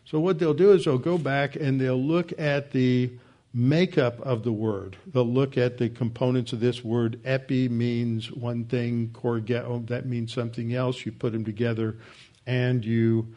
So 0.06 0.20
what 0.20 0.40
they'll 0.40 0.54
do 0.54 0.72
is 0.74 0.86
they'll 0.86 0.98
go 0.98 1.18
back 1.18 1.56
and 1.56 1.80
they'll 1.80 2.02
look 2.02 2.38
at 2.38 2.72
the 2.72 3.12
makeup 3.54 4.20
of 4.22 4.44
the 4.44 4.52
word. 4.52 4.98
They'll 5.08 5.26
look 5.26 5.58
at 5.58 5.78
the 5.78 5.90
components 5.90 6.54
of 6.54 6.60
this 6.60 6.84
word. 6.84 7.20
Epi 7.24 7.70
means 7.70 8.32
one 8.32 8.66
thing, 8.66 9.12
corgetto 9.14 9.88
that 9.88 10.06
means 10.06 10.34
something 10.34 10.74
else. 10.74 11.06
You 11.06 11.12
put 11.12 11.34
them 11.34 11.46
together, 11.46 11.98
and 12.48 12.84
you 12.84 13.28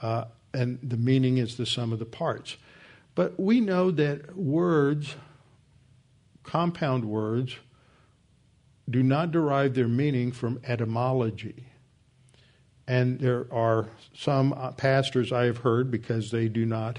uh, 0.00 0.26
and 0.52 0.78
the 0.82 0.96
meaning 0.96 1.38
is 1.38 1.56
the 1.56 1.66
sum 1.66 1.92
of 1.92 1.98
the 1.98 2.04
parts. 2.04 2.56
But 3.14 3.38
we 3.38 3.60
know 3.60 3.90
that 3.90 4.36
words, 4.36 5.16
compound 6.44 7.04
words, 7.04 7.56
do 8.88 9.02
not 9.02 9.30
derive 9.30 9.74
their 9.74 9.88
meaning 9.88 10.32
from 10.32 10.60
etymology. 10.64 11.66
And 12.86 13.18
there 13.18 13.46
are 13.50 13.88
some 14.14 14.54
pastors 14.76 15.32
I 15.32 15.44
have 15.44 15.58
heard, 15.58 15.90
because 15.90 16.30
they 16.30 16.48
do 16.48 16.66
not 16.66 16.98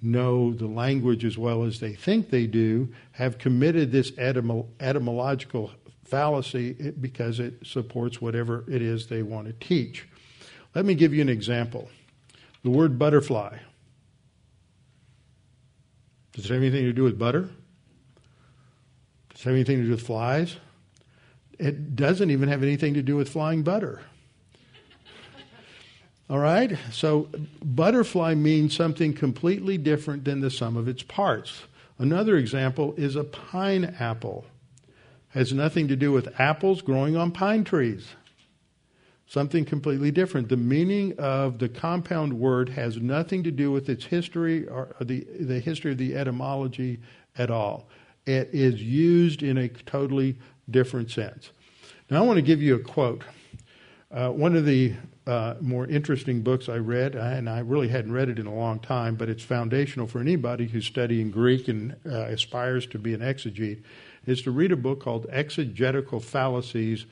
know 0.00 0.54
the 0.54 0.66
language 0.66 1.24
as 1.24 1.36
well 1.36 1.64
as 1.64 1.80
they 1.80 1.92
think 1.92 2.30
they 2.30 2.46
do, 2.46 2.88
have 3.12 3.36
committed 3.36 3.92
this 3.92 4.10
etym- 4.12 4.66
etymological 4.80 5.72
fallacy 6.04 6.72
because 7.00 7.40
it 7.40 7.54
supports 7.62 8.20
whatever 8.22 8.64
it 8.68 8.80
is 8.80 9.08
they 9.08 9.22
want 9.22 9.46
to 9.46 9.52
teach. 9.66 10.08
Let 10.74 10.86
me 10.86 10.94
give 10.94 11.12
you 11.12 11.20
an 11.20 11.28
example. 11.28 11.90
The 12.62 12.70
word 12.70 12.98
butterfly. 12.98 13.58
Does 16.32 16.46
it 16.46 16.52
have 16.52 16.62
anything 16.62 16.84
to 16.84 16.92
do 16.92 17.02
with 17.02 17.18
butter? 17.18 17.50
Does 19.30 19.40
it 19.40 19.44
have 19.44 19.54
anything 19.54 19.78
to 19.78 19.84
do 19.84 19.90
with 19.90 20.06
flies? 20.06 20.56
It 21.58 21.96
doesn't 21.96 22.30
even 22.30 22.48
have 22.48 22.62
anything 22.62 22.94
to 22.94 23.02
do 23.02 23.16
with 23.16 23.28
flying 23.28 23.62
butter. 23.62 24.00
All 26.30 26.38
right? 26.38 26.78
So, 26.92 27.28
butterfly 27.64 28.34
means 28.34 28.76
something 28.76 29.14
completely 29.14 29.78
different 29.78 30.24
than 30.24 30.40
the 30.40 30.50
sum 30.50 30.76
of 30.76 30.86
its 30.86 31.02
parts. 31.02 31.62
Another 31.98 32.36
example 32.36 32.94
is 32.96 33.16
a 33.16 33.24
pineapple. 33.24 34.44
Has 35.30 35.52
nothing 35.52 35.88
to 35.88 35.96
do 35.96 36.12
with 36.12 36.38
apples 36.38 36.82
growing 36.82 37.16
on 37.16 37.32
pine 37.32 37.64
trees. 37.64 38.08
Something 39.26 39.64
completely 39.64 40.10
different. 40.10 40.48
The 40.48 40.56
meaning 40.56 41.14
of 41.18 41.58
the 41.58 41.68
compound 41.68 42.32
word 42.32 42.70
has 42.70 42.96
nothing 42.96 43.42
to 43.42 43.50
do 43.50 43.70
with 43.70 43.88
its 43.88 44.06
history 44.06 44.66
or 44.66 44.94
the, 45.00 45.26
the 45.38 45.60
history 45.60 45.92
of 45.92 45.98
the 45.98 46.16
etymology 46.16 47.00
at 47.36 47.50
all. 47.50 47.88
It 48.24 48.50
is 48.52 48.82
used 48.82 49.42
in 49.42 49.58
a 49.58 49.68
totally 49.68 50.38
different 50.70 51.10
sense. 51.10 51.50
Now, 52.10 52.22
I 52.22 52.26
want 52.26 52.36
to 52.36 52.42
give 52.42 52.62
you 52.62 52.74
a 52.74 52.80
quote. 52.80 53.22
Uh, 54.10 54.30
one 54.30 54.56
of 54.56 54.64
the 54.64 54.94
uh, 55.26 55.54
more 55.60 55.86
interesting 55.86 56.40
books 56.40 56.68
I 56.70 56.76
read, 56.76 57.14
and 57.14 57.50
I 57.50 57.58
really 57.58 57.88
hadn't 57.88 58.12
read 58.12 58.30
it 58.30 58.38
in 58.38 58.46
a 58.46 58.54
long 58.54 58.80
time, 58.80 59.14
but 59.14 59.28
it's 59.28 59.42
foundational 59.42 60.06
for 60.06 60.20
anybody 60.20 60.66
who's 60.66 60.86
studying 60.86 61.30
Greek 61.30 61.68
and 61.68 61.94
uh, 62.06 62.24
aspires 62.24 62.86
to 62.86 62.98
be 62.98 63.12
an 63.12 63.20
exegete, 63.20 63.82
is 64.24 64.40
to 64.42 64.50
read 64.50 64.72
a 64.72 64.76
book 64.76 65.00
called 65.02 65.26
Exegetical 65.30 66.20
Fallacies 66.20 67.04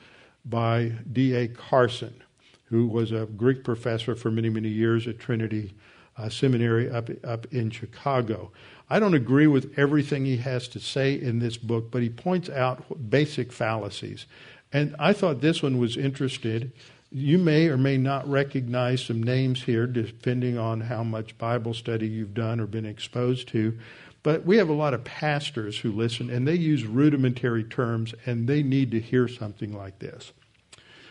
by 0.45 0.93
D.A. 1.13 1.47
Carson, 1.47 2.23
who 2.65 2.87
was 2.87 3.11
a 3.11 3.27
Greek 3.27 3.63
professor 3.63 4.15
for 4.15 4.31
many, 4.31 4.49
many 4.49 4.69
years 4.69 5.07
at 5.07 5.19
Trinity 5.19 5.75
uh, 6.17 6.29
Seminary 6.29 6.89
up, 6.89 7.09
up 7.23 7.45
in 7.53 7.69
Chicago. 7.69 8.51
I 8.89 8.99
don't 8.99 9.13
agree 9.13 9.47
with 9.47 9.77
everything 9.77 10.25
he 10.25 10.37
has 10.37 10.67
to 10.69 10.79
say 10.79 11.13
in 11.13 11.39
this 11.39 11.57
book, 11.57 11.91
but 11.91 12.01
he 12.01 12.09
points 12.09 12.49
out 12.49 13.09
basic 13.09 13.51
fallacies. 13.51 14.25
And 14.71 14.95
I 14.99 15.13
thought 15.13 15.41
this 15.41 15.61
one 15.61 15.77
was 15.77 15.97
interested. 15.97 16.71
You 17.11 17.37
may 17.37 17.67
or 17.67 17.77
may 17.77 17.97
not 17.97 18.29
recognize 18.29 19.05
some 19.05 19.23
names 19.23 19.63
here, 19.63 19.87
depending 19.87 20.57
on 20.57 20.81
how 20.81 21.03
much 21.03 21.37
Bible 21.37 21.73
study 21.73 22.07
you've 22.07 22.33
done 22.33 22.59
or 22.59 22.65
been 22.65 22.85
exposed 22.85 23.47
to. 23.49 23.77
But 24.23 24.45
we 24.45 24.57
have 24.57 24.67
a 24.67 24.73
lot 24.73 24.93
of 24.93 25.05
pastors 25.05 25.79
who 25.79 25.91
listen, 25.91 26.29
and 26.29 26.45
they 26.45 26.55
use 26.55 26.85
rudimentary 26.85 27.63
terms, 27.63 28.13
and 28.25 28.47
they 28.47 28.61
need 28.61 28.91
to 28.91 28.99
hear 28.99 29.27
something 29.27 29.71
like 29.71 29.99
this. 29.99 30.33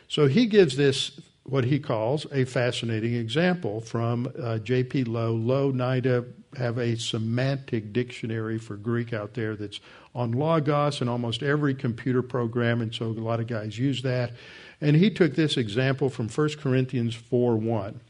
So 0.09 0.27
he 0.27 0.47
gives 0.47 0.77
this, 0.77 1.19
what 1.49 1.65
he 1.65 1.79
calls, 1.79 2.27
a 2.33 2.45
fascinating 2.45 3.15
example 3.15 3.81
from 3.81 4.33
uh, 4.43 4.59
J.P. 4.59 5.05
Louw. 5.05 5.45
Louw, 5.45 5.73
Nida 5.73 6.27
have 6.57 6.79
a 6.79 6.97
semantic 6.97 7.93
dictionary 7.93 8.59
for 8.59 8.77
Greek 8.77 9.13
out 9.13 9.35
there 9.35 9.55
that's 9.55 9.79
on 10.15 10.33
Logos 10.33 11.01
and 11.01 11.09
almost 11.09 11.43
every 11.43 11.75
computer 11.75 12.23
program, 12.23 12.81
and 12.81 12.93
so 12.93 13.07
a 13.07 13.13
lot 13.13 13.39
of 13.39 13.47
guys 13.47 13.79
use 13.79 14.03
that. 14.03 14.33
And 14.81 14.97
he 14.97 15.09
took 15.09 15.35
this 15.35 15.57
example 15.57 16.11
from 16.11 16.29
1 16.29 16.49
Corinthians 16.59 17.15
4 17.15 17.57
1, 17.57 18.01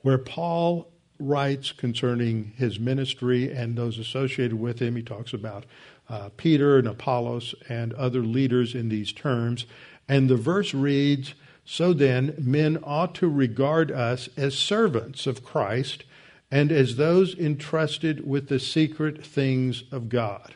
where 0.00 0.18
Paul 0.18 0.90
writes 1.18 1.72
concerning 1.72 2.52
his 2.56 2.78
ministry 2.80 3.52
and 3.52 3.76
those 3.76 3.98
associated 3.98 4.58
with 4.58 4.80
him. 4.80 4.96
He 4.96 5.02
talks 5.02 5.32
about 5.32 5.64
uh, 6.08 6.30
Peter 6.36 6.78
and 6.78 6.88
Apollos 6.88 7.54
and 7.68 7.92
other 7.94 8.20
leaders 8.20 8.74
in 8.74 8.88
these 8.88 9.12
terms. 9.12 9.64
And 10.08 10.28
the 10.28 10.36
verse 10.36 10.74
reads 10.74 11.34
So 11.66 11.92
then, 11.92 12.34
men 12.38 12.78
ought 12.84 13.14
to 13.16 13.28
regard 13.28 13.90
us 13.90 14.28
as 14.36 14.56
servants 14.56 15.26
of 15.26 15.44
Christ 15.44 16.04
and 16.50 16.70
as 16.70 16.94
those 16.94 17.36
entrusted 17.36 18.26
with 18.26 18.48
the 18.48 18.60
secret 18.60 19.26
things 19.26 19.82
of 19.90 20.08
God. 20.08 20.54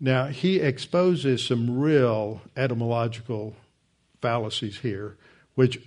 Now, 0.00 0.26
he 0.26 0.58
exposes 0.58 1.46
some 1.46 1.78
real 1.78 2.42
etymological 2.56 3.54
fallacies 4.20 4.80
here, 4.80 5.16
which 5.54 5.80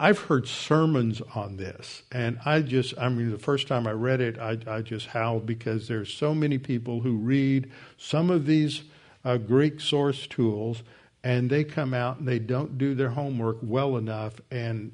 I've 0.00 0.18
heard 0.20 0.48
sermons 0.48 1.20
on 1.34 1.58
this, 1.58 2.02
and 2.10 2.38
I 2.46 2.62
just, 2.62 2.94
I 2.98 3.10
mean, 3.10 3.30
the 3.30 3.38
first 3.38 3.68
time 3.68 3.86
I 3.86 3.92
read 3.92 4.20
it, 4.22 4.38
I, 4.38 4.58
I 4.66 4.80
just 4.80 5.08
howled 5.08 5.44
because 5.44 5.86
there's 5.86 6.12
so 6.12 6.34
many 6.34 6.56
people 6.58 7.02
who 7.02 7.16
read 7.16 7.70
some 7.98 8.30
of 8.30 8.46
these 8.46 8.82
uh, 9.24 9.36
Greek 9.36 9.80
source 9.80 10.26
tools, 10.26 10.82
and 11.24 11.48
they 11.48 11.64
come 11.64 11.94
out 11.94 12.18
and 12.18 12.26
they 12.26 12.38
don't 12.38 12.78
do 12.78 12.94
their 12.94 13.10
homework 13.10 13.58
well 13.62 13.96
enough, 13.96 14.34
and 14.50 14.92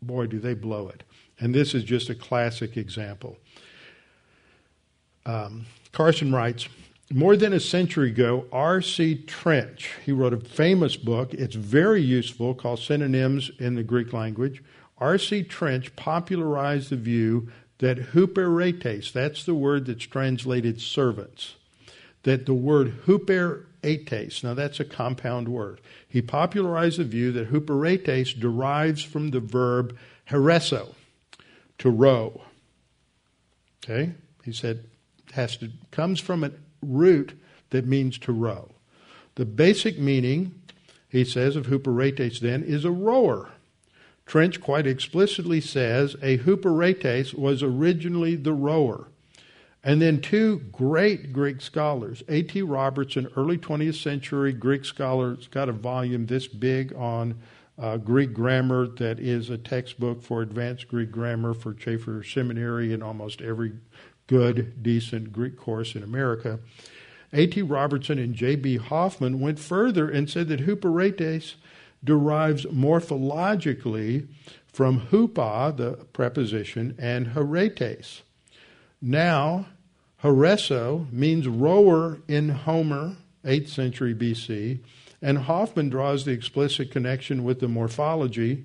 boy, 0.00 0.26
do 0.26 0.38
they 0.38 0.54
blow 0.54 0.88
it. 0.88 1.04
And 1.38 1.54
this 1.54 1.74
is 1.74 1.84
just 1.84 2.10
a 2.10 2.14
classic 2.14 2.76
example. 2.76 3.36
Um, 5.24 5.66
Carson 5.92 6.32
writes, 6.32 6.68
more 7.12 7.36
than 7.36 7.52
a 7.52 7.60
century 7.60 8.08
ago, 8.10 8.46
R.C. 8.52 9.24
Trench, 9.26 9.90
he 10.04 10.12
wrote 10.12 10.32
a 10.32 10.40
famous 10.40 10.96
book. 10.96 11.34
It's 11.34 11.54
very 11.54 12.00
useful 12.00 12.54
called 12.54 12.78
Synonyms 12.78 13.50
in 13.58 13.74
the 13.74 13.82
Greek 13.82 14.12
language. 14.12 14.62
R.C. 14.98 15.42
Trench 15.44 15.94
popularized 15.94 16.90
the 16.90 16.96
view 16.96 17.48
that 17.78 18.12
huperetes, 18.12 19.12
that's 19.12 19.44
the 19.44 19.54
word 19.54 19.86
that's 19.86 20.04
translated 20.04 20.80
servants, 20.80 21.56
that 22.22 22.46
the 22.46 22.54
word 22.54 23.02
huperetes, 23.82 24.42
now 24.42 24.54
that's 24.54 24.80
a 24.80 24.84
compound 24.84 25.48
word. 25.48 25.80
He 26.08 26.22
popularized 26.22 26.98
the 26.98 27.04
view 27.04 27.32
that 27.32 27.50
huperetes 27.50 28.38
derives 28.38 29.02
from 29.02 29.30
the 29.30 29.40
verb 29.40 29.96
hereso, 30.30 30.94
to 31.78 31.90
row. 31.90 32.42
Okay? 33.84 34.12
He 34.44 34.52
said 34.52 34.84
has 35.32 35.56
to 35.56 35.70
comes 35.90 36.20
from 36.20 36.44
a 36.44 36.52
root 36.82 37.38
that 37.70 37.86
means 37.86 38.18
to 38.18 38.32
row. 38.32 38.70
The 39.34 39.46
basic 39.46 39.98
meaning, 39.98 40.54
he 41.08 41.24
says, 41.24 41.56
of 41.56 41.66
huperetes 41.66 42.40
then 42.40 42.62
is 42.62 42.84
a 42.84 42.90
rower. 42.90 43.50
Trench 44.26 44.60
quite 44.60 44.86
explicitly 44.86 45.60
says 45.60 46.14
a 46.22 46.38
huperetes 46.38 47.34
was 47.34 47.62
originally 47.62 48.36
the 48.36 48.52
rower. 48.52 49.08
And 49.84 50.00
then 50.00 50.20
two 50.20 50.58
great 50.70 51.32
Greek 51.32 51.60
scholars, 51.60 52.22
A.T. 52.28 52.62
Robertson, 52.62 53.28
early 53.36 53.58
20th 53.58 54.00
century 54.00 54.52
Greek 54.52 54.84
scholar, 54.84 55.36
got 55.50 55.68
a 55.68 55.72
volume 55.72 56.26
this 56.26 56.46
big 56.46 56.94
on 56.94 57.40
uh, 57.78 57.96
Greek 57.96 58.32
grammar 58.32 58.86
that 58.86 59.18
is 59.18 59.50
a 59.50 59.58
textbook 59.58 60.22
for 60.22 60.40
advanced 60.40 60.86
Greek 60.86 61.10
grammar 61.10 61.52
for 61.52 61.74
Chafer 61.74 62.22
Seminary 62.22 62.92
and 62.92 63.02
almost 63.02 63.42
every 63.42 63.72
good, 64.28 64.82
decent 64.82 65.32
Greek 65.32 65.56
course 65.56 65.96
in 65.96 66.02
America. 66.04 66.60
A.T. 67.32 67.62
Robertson 67.62 68.18
and 68.18 68.34
J.B. 68.34 68.76
Hofmann 68.76 69.40
went 69.40 69.58
further 69.58 70.08
and 70.08 70.30
said 70.30 70.48
that 70.48 70.66
huperetes 70.66 71.54
derives 72.04 72.66
morphologically 72.66 74.28
from 74.66 75.08
hupa, 75.08 75.76
the 75.76 76.04
preposition, 76.12 76.94
and 76.98 77.28
heretes. 77.28 78.22
Now, 79.04 79.66
Hereso 80.22 81.12
means 81.12 81.48
rower 81.48 82.20
in 82.28 82.50
Homer, 82.50 83.16
8th 83.44 83.68
century 83.68 84.14
BC, 84.14 84.78
and 85.20 85.38
Hofmann 85.38 85.90
draws 85.90 86.24
the 86.24 86.30
explicit 86.30 86.92
connection 86.92 87.42
with 87.42 87.58
the 87.58 87.66
morphology, 87.66 88.64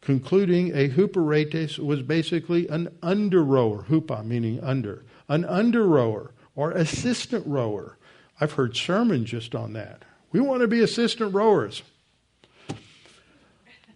concluding 0.00 0.72
a 0.76 0.88
huperetes 0.88 1.78
was 1.78 2.02
basically 2.02 2.66
an 2.66 2.88
under 3.00 3.44
rower, 3.44 3.84
hupa 3.84 4.24
meaning 4.24 4.58
under, 4.60 5.04
an 5.28 5.44
under 5.44 5.86
rower 5.86 6.32
or 6.56 6.72
assistant 6.72 7.46
rower. 7.46 7.96
I've 8.40 8.52
heard 8.52 8.76
sermons 8.76 9.30
just 9.30 9.54
on 9.54 9.72
that. 9.74 10.02
We 10.32 10.40
want 10.40 10.62
to 10.62 10.68
be 10.68 10.80
assistant 10.80 11.32
rowers. 11.32 11.84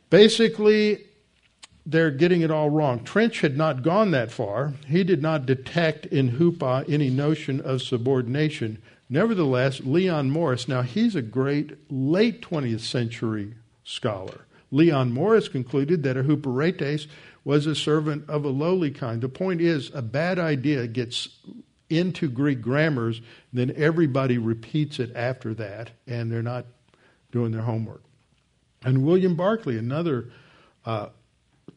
Basically, 0.09 1.05
they're 1.87 2.11
getting 2.11 2.43
it 2.43 2.51
all 2.51 2.70
wrong. 2.70 3.03
Trench 3.03 3.41
had 3.41 3.57
not 3.57 3.83
gone 3.83 4.11
that 4.11 4.31
far. 4.31 4.74
He 4.87 5.03
did 5.05 5.22
not 5.22 5.47
detect 5.47 6.07
in 6.07 6.33
Hupa 6.33 6.89
any 6.89 7.11
notion 7.11 7.61
of 7.61 7.83
subordination. 7.83 8.78
Nevertheless, 9.09 9.81
Leon 9.81 10.31
Morris, 10.31 10.68
now 10.68 10.83
he's 10.83 11.16
a 11.16 11.22
great 11.22 11.76
late 11.91 12.43
20th 12.43 12.81
century 12.81 13.55
scholar. 13.83 14.47
Leon 14.70 15.12
Morris 15.12 15.49
concluded 15.49 16.03
that 16.05 16.16
a 16.16 16.22
huperetes 16.22 17.09
was 17.45 17.66
a 17.66 17.74
servant 17.74 18.28
of 18.28 18.45
a 18.45 18.49
lowly 18.49 18.91
kind. 18.91 19.20
The 19.20 19.28
point 19.28 19.61
is, 19.61 19.91
a 19.95 20.03
bad 20.03 20.39
idea 20.39 20.87
gets 20.87 21.28
into 21.89 22.28
Greek 22.28 22.61
grammars, 22.61 23.20
then 23.53 23.72
everybody 23.76 24.39
repeats 24.39 25.01
it 25.01 25.11
after 25.16 25.55
that, 25.55 25.91
and 26.07 26.31
they're 26.31 26.43
not 26.43 26.66
doing 27.33 27.51
their 27.51 27.62
homework. 27.62 28.03
And 28.85 29.05
William 29.05 29.35
Barclay, 29.35 29.76
another 29.76 30.31
uh, 30.87 31.09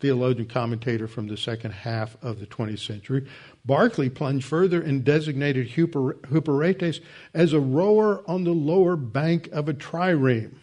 theologian 0.04 0.50
commentator 0.50 1.08
from 1.08 1.28
the 1.28 1.38
second 1.38 1.72
half 1.72 2.18
of 2.22 2.42
the 2.42 2.46
20th 2.46 2.86
century, 2.86 3.26
Barclay 3.64 4.10
plunged 4.10 4.46
further 4.46 4.82
and 4.82 5.06
designated 5.06 5.70
Huper, 5.70 6.20
Huperetes 6.24 7.00
as 7.34 7.54
a 7.54 7.62
rower 7.62 8.22
on 8.30 8.44
the 8.44 8.52
lower 8.52 8.98
bank 8.98 9.48
of 9.54 9.70
a 9.70 9.74
trireme. 9.74 10.56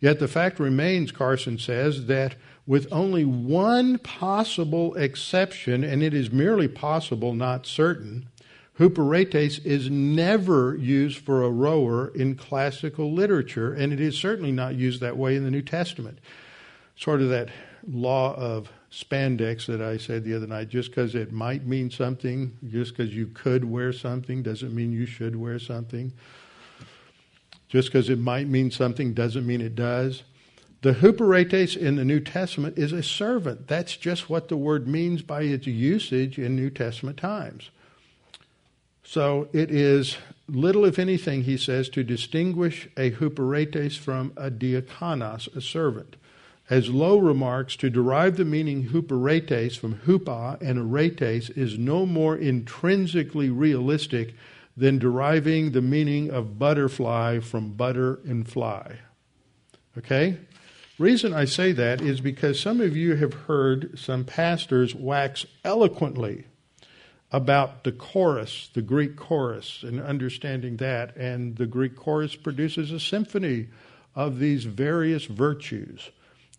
Yet 0.00 0.18
the 0.18 0.26
fact 0.26 0.58
remains, 0.58 1.12
Carson 1.12 1.56
says, 1.56 2.06
that 2.06 2.34
with 2.66 2.88
only 2.90 3.24
one 3.24 3.98
possible 3.98 4.96
exception, 4.96 5.84
and 5.84 6.02
it 6.02 6.12
is 6.12 6.32
merely 6.32 6.66
possible, 6.66 7.34
not 7.34 7.64
certain, 7.64 8.26
Huperetes 8.76 9.64
is 9.64 9.88
never 9.88 10.74
used 10.74 11.18
for 11.18 11.44
a 11.44 11.50
rower 11.50 12.08
in 12.08 12.34
classical 12.34 13.12
literature, 13.12 13.72
and 13.72 13.92
it 13.92 14.00
is 14.00 14.18
certainly 14.18 14.50
not 14.50 14.74
used 14.74 15.00
that 15.00 15.16
way 15.16 15.36
in 15.36 15.44
the 15.44 15.50
New 15.52 15.62
Testament. 15.62 16.18
Sort 16.96 17.22
of 17.22 17.28
that 17.28 17.48
law 17.88 18.34
of 18.34 18.70
spandex 18.90 19.66
that 19.66 19.80
I 19.80 19.96
said 19.96 20.24
the 20.24 20.34
other 20.34 20.46
night. 20.46 20.68
Just 20.68 20.90
because 20.90 21.14
it 21.14 21.32
might 21.32 21.66
mean 21.66 21.90
something, 21.90 22.56
just 22.68 22.96
because 22.96 23.14
you 23.14 23.26
could 23.26 23.64
wear 23.64 23.92
something, 23.92 24.42
doesn't 24.42 24.74
mean 24.74 24.92
you 24.92 25.06
should 25.06 25.36
wear 25.36 25.58
something. 25.58 26.12
Just 27.68 27.88
because 27.88 28.10
it 28.10 28.18
might 28.18 28.48
mean 28.48 28.70
something 28.70 29.14
doesn't 29.14 29.46
mean 29.46 29.60
it 29.60 29.74
does. 29.74 30.24
The 30.82 30.94
huperetes 30.94 31.76
in 31.76 31.96
the 31.96 32.04
New 32.04 32.20
Testament 32.20 32.76
is 32.76 32.92
a 32.92 33.02
servant. 33.02 33.68
That's 33.68 33.96
just 33.96 34.28
what 34.28 34.48
the 34.48 34.56
word 34.56 34.88
means 34.88 35.22
by 35.22 35.42
its 35.42 35.66
usage 35.66 36.38
in 36.38 36.56
New 36.56 36.70
Testament 36.70 37.16
times. 37.16 37.70
So 39.04 39.48
it 39.52 39.70
is 39.70 40.16
little, 40.48 40.84
if 40.84 40.98
anything, 40.98 41.44
he 41.44 41.56
says, 41.56 41.88
to 41.90 42.02
distinguish 42.02 42.88
a 42.96 43.12
huperetes 43.12 43.96
from 43.96 44.32
a 44.36 44.50
diakonos, 44.50 45.54
a 45.56 45.60
servant. 45.60 46.16
As 46.70 46.88
Louw 46.88 47.20
remarks, 47.24 47.76
to 47.76 47.90
derive 47.90 48.36
the 48.36 48.44
meaning 48.44 48.88
huperetes 48.88 49.76
from 49.76 49.96
hupa 50.06 50.60
and 50.60 50.78
aretes 50.78 51.50
is 51.56 51.78
no 51.78 52.06
more 52.06 52.36
intrinsically 52.36 53.50
realistic 53.50 54.34
than 54.76 54.98
deriving 54.98 55.72
the 55.72 55.82
meaning 55.82 56.30
of 56.30 56.58
butterfly 56.58 57.40
from 57.40 57.72
butter 57.72 58.20
and 58.24 58.48
fly. 58.48 58.98
Okay? 59.98 60.38
Reason 60.98 61.34
I 61.34 61.44
say 61.46 61.72
that 61.72 62.00
is 62.00 62.20
because 62.20 62.60
some 62.60 62.80
of 62.80 62.96
you 62.96 63.16
have 63.16 63.34
heard 63.34 63.98
some 63.98 64.24
pastors 64.24 64.94
wax 64.94 65.44
eloquently 65.64 66.44
about 67.32 67.84
the 67.84 67.92
chorus, 67.92 68.70
the 68.74 68.82
Greek 68.82 69.16
chorus, 69.16 69.82
and 69.82 70.00
understanding 70.00 70.76
that. 70.76 71.16
And 71.16 71.56
the 71.56 71.66
Greek 71.66 71.96
chorus 71.96 72.36
produces 72.36 72.92
a 72.92 73.00
symphony 73.00 73.68
of 74.14 74.38
these 74.38 74.64
various 74.64 75.24
virtues. 75.24 76.10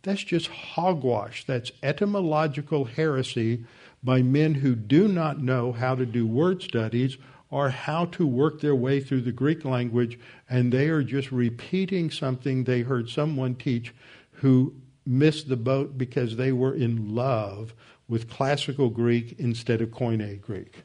That's 0.04 0.24
just 0.24 0.48
hogwash. 0.48 1.46
That's 1.46 1.72
etymological 1.82 2.86
heresy 2.86 3.66
by 4.04 4.22
men 4.22 4.56
who 4.56 4.76
do 4.76 5.08
not 5.08 5.42
know 5.42 5.72
how 5.72 5.96
to 5.96 6.06
do 6.06 6.28
word 6.28 6.62
studies 6.62 7.18
or 7.50 7.70
how 7.70 8.06
to 8.06 8.28
work 8.28 8.60
their 8.60 8.76
way 8.76 9.00
through 9.00 9.22
the 9.22 9.32
Greek 9.32 9.64
language, 9.64 10.20
and 10.50 10.72
they 10.72 10.90
are 10.90 11.04
just 11.04 11.32
repeating 11.32 12.10
something 12.10 12.64
they 12.64 12.82
heard 12.82 13.10
someone 13.10 13.56
teach 13.56 13.94
who 14.32 14.74
missed 15.06 15.48
the 15.48 15.56
boat 15.56 15.98
because 15.98 16.36
they 16.36 16.52
were 16.52 16.74
in 16.74 17.16
love 17.16 17.74
with 18.08 18.30
classical 18.30 18.90
Greek 18.90 19.36
instead 19.38 19.82
of 19.82 19.90
Koine 19.90 20.42
Greek. 20.42 20.84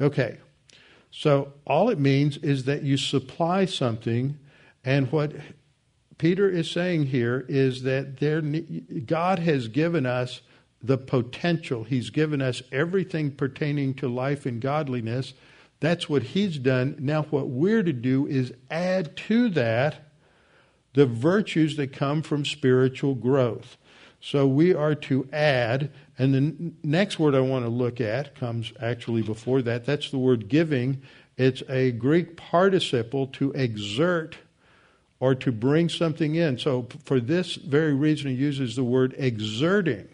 Okay, 0.00 0.38
so 1.10 1.52
all 1.66 1.90
it 1.90 1.98
means 1.98 2.38
is 2.38 2.64
that 2.64 2.82
you 2.82 2.96
supply 2.96 3.66
something, 3.66 4.38
and 4.84 5.12
what 5.12 5.32
Peter 6.22 6.48
is 6.48 6.70
saying 6.70 7.06
here 7.06 7.44
is 7.48 7.82
that 7.82 8.18
there, 8.20 8.40
God 8.40 9.40
has 9.40 9.66
given 9.66 10.06
us 10.06 10.40
the 10.80 10.96
potential. 10.96 11.82
He's 11.82 12.10
given 12.10 12.40
us 12.40 12.62
everything 12.70 13.32
pertaining 13.32 13.94
to 13.94 14.06
life 14.06 14.46
and 14.46 14.60
godliness. 14.60 15.34
That's 15.80 16.08
what 16.08 16.22
He's 16.22 16.58
done. 16.58 16.94
Now, 17.00 17.22
what 17.24 17.48
we're 17.48 17.82
to 17.82 17.92
do 17.92 18.28
is 18.28 18.54
add 18.70 19.16
to 19.16 19.48
that 19.48 20.12
the 20.94 21.06
virtues 21.06 21.76
that 21.76 21.92
come 21.92 22.22
from 22.22 22.44
spiritual 22.44 23.16
growth. 23.16 23.76
So 24.20 24.46
we 24.46 24.72
are 24.72 24.94
to 24.94 25.28
add, 25.32 25.90
and 26.16 26.32
the 26.32 26.72
next 26.84 27.18
word 27.18 27.34
I 27.34 27.40
want 27.40 27.64
to 27.64 27.68
look 27.68 28.00
at 28.00 28.36
comes 28.36 28.72
actually 28.80 29.22
before 29.22 29.60
that. 29.62 29.86
That's 29.86 30.12
the 30.12 30.18
word 30.18 30.46
giving. 30.46 31.02
It's 31.36 31.64
a 31.68 31.90
Greek 31.90 32.36
participle 32.36 33.26
to 33.26 33.50
exert 33.54 34.36
or 35.22 35.36
to 35.36 35.52
bring 35.52 35.88
something 35.88 36.34
in. 36.34 36.58
So, 36.58 36.88
for 37.04 37.20
this 37.20 37.54
very 37.54 37.94
reason, 37.94 38.32
he 38.32 38.36
uses 38.36 38.74
the 38.74 38.82
word 38.82 39.14
exerting. 39.16 40.08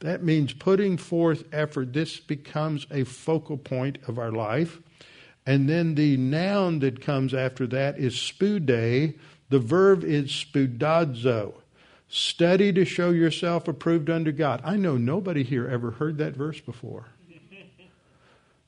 That 0.00 0.22
means 0.22 0.52
putting 0.52 0.98
forth 0.98 1.44
effort. 1.50 1.94
This 1.94 2.20
becomes 2.20 2.86
a 2.90 3.04
focal 3.04 3.56
point 3.56 3.96
of 4.06 4.18
our 4.18 4.30
life. 4.30 4.80
And 5.46 5.66
then 5.66 5.94
the 5.94 6.18
noun 6.18 6.80
that 6.80 7.00
comes 7.00 7.32
after 7.32 7.66
that 7.68 7.98
is 7.98 8.16
spude. 8.16 9.18
The 9.48 9.58
verb 9.58 10.04
is 10.04 10.26
spudazo. 10.30 11.54
Study 12.06 12.74
to 12.74 12.84
show 12.84 13.12
yourself 13.12 13.66
approved 13.66 14.10
unto 14.10 14.30
God. 14.30 14.60
I 14.62 14.76
know 14.76 14.98
nobody 14.98 15.42
here 15.42 15.66
ever 15.66 15.92
heard 15.92 16.18
that 16.18 16.36
verse 16.36 16.60
before. 16.60 17.06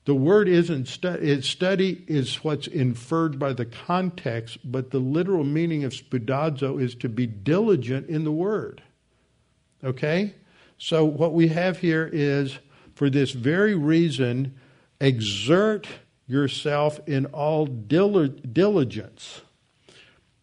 The 0.08 0.14
word 0.14 0.48
isn't 0.48 0.88
study, 0.88 1.42
study 1.42 2.02
is 2.06 2.42
what's 2.42 2.66
inferred 2.66 3.38
by 3.38 3.52
the 3.52 3.66
context, 3.66 4.56
but 4.64 4.90
the 4.90 5.00
literal 5.00 5.44
meaning 5.44 5.84
of 5.84 5.92
spudazo 5.92 6.80
is 6.80 6.94
to 6.94 7.10
be 7.10 7.26
diligent 7.26 8.08
in 8.08 8.24
the 8.24 8.32
word. 8.32 8.82
Okay? 9.84 10.34
So 10.78 11.04
what 11.04 11.34
we 11.34 11.48
have 11.48 11.80
here 11.80 12.08
is 12.10 12.58
for 12.94 13.10
this 13.10 13.32
very 13.32 13.74
reason, 13.74 14.54
exert 14.98 15.86
yourself 16.26 17.06
in 17.06 17.26
all 17.26 17.66
diligence. 17.66 19.42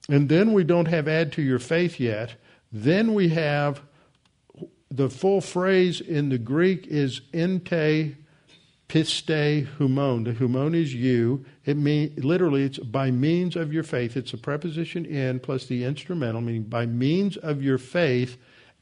And 0.07 0.29
then 0.29 0.53
we 0.53 0.63
don't 0.63 0.89
have 0.89 1.07
add 1.07 1.31
to 1.31 1.41
your 1.41 1.57
faith 1.57 1.99
yet. 1.99 2.35
Then 2.71 3.15
we 3.15 3.29
have 3.29 3.81
the 4.91 5.09
full 5.09 5.41
phrase 5.41 6.01
in 6.01 6.29
the 6.29 6.37
Greek 6.37 6.85
is 6.85 7.21
ente 7.33 8.15
piste 8.87 9.27
humon. 9.27 10.25
The 10.25 10.33
humon 10.33 10.75
is 10.75 10.93
you. 10.93 11.45
It 11.65 11.77
mean 11.77 12.13
literally 12.17 12.63
it's 12.63 12.79
by 12.79 13.11
means 13.11 13.55
of 13.55 13.73
your 13.73 13.83
faith. 13.83 14.15
It's 14.15 14.33
a 14.33 14.37
preposition 14.37 15.05
in 15.05 15.39
plus 15.39 15.65
the 15.65 15.83
instrumental, 15.83 16.41
meaning 16.41 16.63
by 16.63 16.85
means 16.85 17.37
of 17.37 17.63
your 17.63 17.77
faith, 17.77 18.37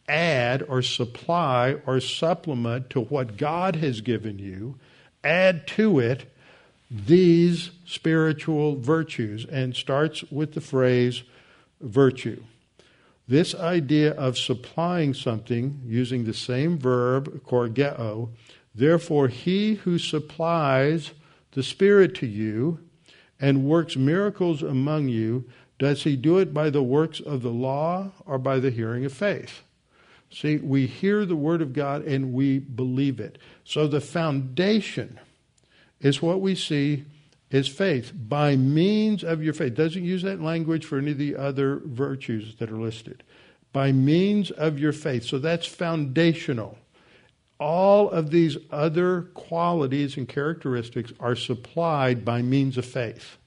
add 0.08 0.64
or 0.64 0.82
supply 0.82 1.78
or 1.86 2.00
supplement 2.00 2.90
to 2.92 3.02
what 3.02 3.38
God 3.38 3.78
has 3.78 4.02
given 4.02 4.40
you, 4.40 4.78
add 5.24 5.66
to 5.68 6.00
it 6.00 6.30
these 6.92 7.72
spiritual 7.86 8.76
virtues, 8.76 9.46
and 9.46 9.76
starts 9.76 10.24
with 10.32 10.54
the 10.54 10.62
phrase 10.62 11.24
virtue. 11.82 12.44
This 13.28 13.56
idea 13.56 14.12
of 14.12 14.38
supplying 14.38 15.14
something 15.14 15.82
using 15.86 16.26
the 16.26 16.34
same 16.34 16.78
verb, 16.78 17.42
korgeo, 17.46 18.30
therefore 18.74 19.28
he 19.28 19.76
who 19.76 19.98
supplies 19.98 21.12
the 21.52 21.64
Spirit 21.64 22.16
to 22.16 22.26
you 22.26 22.80
and 23.40 23.66
works 23.66 23.96
miracles 23.96 24.64
among 24.64 25.08
you, 25.10 25.46
does 25.80 26.04
he 26.04 26.16
do 26.16 26.38
it 26.38 26.54
by 26.54 26.70
the 26.70 26.84
works 26.84 27.20
of 27.20 27.42
the 27.42 27.52
law 27.52 28.12
or 28.26 28.38
by 28.38 28.60
the 28.60 28.72
hearing 28.72 29.06
of 29.06 29.14
faith? 29.14 29.62
See, 30.32 30.58
we 30.58 30.88
hear 30.88 31.26
the 31.26 31.36
Word 31.36 31.62
of 31.62 31.74
God 31.74 32.06
and 32.06 32.34
we 32.34 32.58
believe 32.60 33.20
it. 33.20 33.38
So 33.64 33.88
the 33.88 34.02
foundation 34.02 35.20
is 36.02 36.22
what 36.22 36.42
we 36.42 36.56
see 36.56 37.06
is 37.52 37.68
faith 37.68 38.12
by 38.16 38.56
means 38.56 39.24
of 39.24 39.44
your 39.44 39.54
faith. 39.54 39.76
Doesn't 39.76 40.04
use 40.04 40.24
that 40.24 40.42
language 40.42 40.86
for 40.86 40.98
any 40.98 41.12
of 41.12 41.20
the 41.20 41.36
other 41.36 41.82
virtues 41.86 42.56
that 42.56 42.72
are 42.72 42.80
listed. 42.80 43.24
By 43.72 43.92
means 43.92 44.50
of 44.50 44.80
your 44.80 44.92
faith. 44.92 45.24
So 45.24 45.38
that's 45.38 45.68
foundational. 45.68 46.80
All 47.60 48.10
of 48.10 48.32
these 48.32 48.58
other 48.72 49.24
qualities 49.34 50.18
and 50.18 50.28
characteristics 50.28 51.14
are 51.20 51.36
supplied 51.36 52.26
by 52.26 52.42
means 52.42 52.78
of 52.78 52.86
faith. 52.86 53.38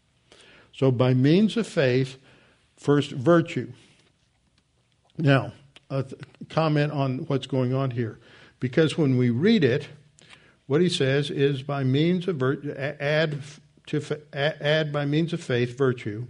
So, 0.73 0.91
by 0.91 1.15
means 1.15 1.57
of 1.57 1.67
faith, 1.67 2.19
first 2.77 3.11
virtue. 3.11 3.73
Now, 5.19 5.53
a 5.91 6.05
comment 6.49 6.93
on 6.93 7.19
what's 7.27 7.47
going 7.47 7.75
on 7.75 7.91
here. 7.91 8.19
Because 8.61 8.99
when 8.99 9.17
we 9.17 9.31
read 9.31 9.65
it, 9.65 9.89
what 10.67 10.81
he 10.81 10.89
says 10.89 11.31
is 11.31 11.63
by 11.63 11.85
means 11.85 12.27
of 12.29 12.37
virtue, 12.37 12.75
add 12.77 13.43
to 13.87 14.21
add 14.33 14.93
by 14.93 15.05
means 15.05 15.33
of 15.33 15.41
faith 15.41 15.79
virtue, 15.79 16.27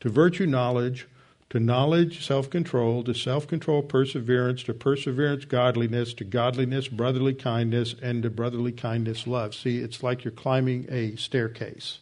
to 0.00 0.08
virtue 0.08 0.46
knowledge, 0.46 1.08
to 1.50 1.58
knowledge 1.58 2.26
self-control, 2.26 3.04
to 3.04 3.14
self-control 3.14 3.82
perseverance, 3.82 4.62
to 4.64 4.74
perseverance 4.74 5.46
godliness, 5.46 6.12
to 6.14 6.24
godliness 6.24 6.88
brotherly 6.88 7.34
kindness, 7.34 7.94
and 8.02 8.22
to 8.22 8.30
brotherly 8.30 8.72
kindness 8.72 9.26
love. 9.26 9.54
See, 9.54 9.78
it's 9.78 10.02
like 10.02 10.24
you're 10.24 10.32
climbing 10.32 10.86
a 10.90 11.16
staircase. 11.16 12.00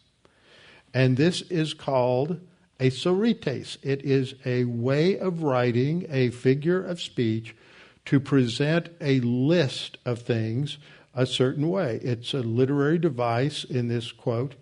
And 0.93 1.15
this 1.15 1.41
is 1.43 1.73
called 1.73 2.39
a 2.79 2.89
sorites. 2.89 3.77
It 3.83 4.03
is 4.03 4.35
a 4.45 4.65
way 4.65 5.17
of 5.17 5.43
writing, 5.43 6.05
a 6.09 6.29
figure 6.29 6.83
of 6.83 7.01
speech, 7.01 7.55
to 8.05 8.19
present 8.19 8.89
a 9.01 9.19
list 9.21 9.97
of 10.05 10.21
things 10.21 10.77
a 11.13 11.25
certain 11.25 11.69
way. 11.69 11.99
It's 12.03 12.33
a 12.33 12.39
literary 12.39 12.97
device 12.97 13.63
in 13.63 13.87
this 13.87 14.11
quote. 14.11 14.55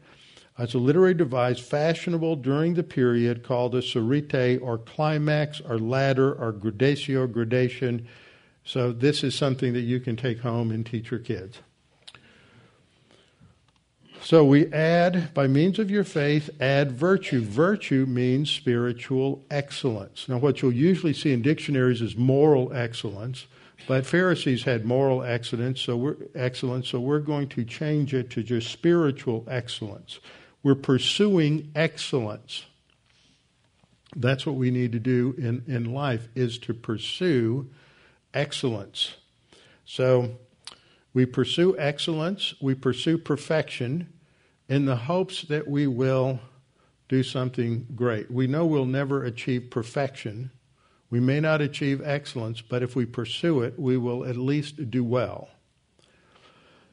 It's 0.57 0.73
a 0.73 0.79
literary 0.79 1.13
device 1.13 1.59
fashionable 1.59 2.37
during 2.37 2.75
the 2.75 2.83
period 2.83 3.43
called 3.43 3.75
a 3.75 3.81
sorite 3.81 4.61
or 4.61 4.77
climax 4.77 5.59
or 5.59 5.77
ladder 5.77 6.31
or 6.33 6.53
gradatio 6.53 7.29
gradation. 7.29 8.07
So 8.63 8.93
this 8.93 9.23
is 9.23 9.35
something 9.35 9.73
that 9.73 9.81
you 9.81 9.99
can 9.99 10.15
take 10.15 10.39
home 10.39 10.71
and 10.71 10.85
teach 10.85 11.11
your 11.11 11.19
kids. 11.19 11.59
So 14.21 14.43
we 14.43 14.71
add, 14.73 15.33
by 15.35 15.45
means 15.45 15.77
of 15.77 15.91
your 15.91 16.03
faith, 16.03 16.49
add 16.59 16.93
virtue. 16.93 17.41
Virtue 17.41 18.07
means 18.07 18.49
spiritual 18.49 19.43
excellence. 19.51 20.27
Now, 20.27 20.37
what 20.37 20.61
you'll 20.61 20.71
usually 20.71 21.13
see 21.13 21.31
in 21.31 21.43
dictionaries 21.43 22.01
is 22.01 22.15
moral 22.15 22.73
excellence, 22.73 23.45
but 23.87 24.03
Pharisees 24.05 24.63
had 24.63 24.83
moral 24.83 25.21
excellence, 25.21 25.79
so 25.81 25.95
we're 25.95 26.15
excellence, 26.33 26.87
so 26.87 26.99
we're 26.99 27.19
going 27.19 27.49
to 27.49 27.63
change 27.63 28.15
it 28.15 28.31
to 28.31 28.41
just 28.41 28.71
spiritual 28.71 29.45
excellence. 29.47 30.19
We're 30.65 30.73
pursuing 30.73 31.71
excellence. 31.75 32.65
That's 34.15 34.47
what 34.47 34.55
we 34.55 34.71
need 34.71 34.93
to 34.93 34.99
do 34.99 35.35
in, 35.37 35.63
in 35.67 35.93
life 35.93 36.27
is 36.33 36.57
to 36.57 36.73
pursue 36.73 37.69
excellence. 38.33 39.13
So 39.85 40.39
we 41.13 41.27
pursue 41.27 41.77
excellence, 41.77 42.55
we 42.59 42.73
pursue 42.73 43.19
perfection, 43.19 44.11
in 44.67 44.85
the 44.85 44.95
hopes 44.95 45.43
that 45.43 45.67
we 45.67 45.85
will 45.85 46.39
do 47.09 47.21
something 47.21 47.85
great. 47.93 48.31
We 48.31 48.47
know 48.47 48.65
we'll 48.65 48.87
never 48.87 49.23
achieve 49.23 49.69
perfection. 49.69 50.49
We 51.11 51.19
may 51.19 51.41
not 51.41 51.61
achieve 51.61 52.01
excellence, 52.03 52.61
but 52.61 52.81
if 52.81 52.95
we 52.95 53.05
pursue 53.05 53.61
it, 53.61 53.77
we 53.77 53.97
will 53.97 54.25
at 54.25 54.35
least 54.35 54.89
do 54.89 55.03
well. 55.03 55.47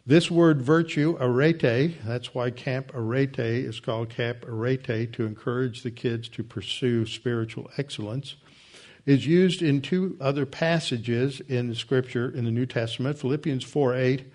This 0.05 0.33
word 0.33 0.61
virtue, 0.61 1.17
arete, 1.21 1.95
that's 2.05 2.35
why 2.35 2.51
Camp 2.51 2.91
Arete 2.93 3.39
is 3.39 3.79
called 3.79 4.09
Camp 4.09 4.45
Arete, 4.45 5.13
to 5.13 5.25
encourage 5.25 5.83
the 5.83 5.93
kids 5.93 6.29
to 6.31 6.43
pursue 6.43 7.07
spiritual 7.07 7.71
excellence, 7.79 8.35
is 9.07 9.29
used 9.29 9.63
in 9.63 9.81
two 9.81 10.17
other 10.21 10.45
passages 10.45 11.39
in 11.43 11.69
the 11.69 11.77
Scripture 11.77 12.29
in 12.29 12.45
the 12.45 12.51
New 12.51 12.67
Testament. 12.67 13.17
Philippians 13.17 13.63
4 13.63 13.95
8 13.95 14.33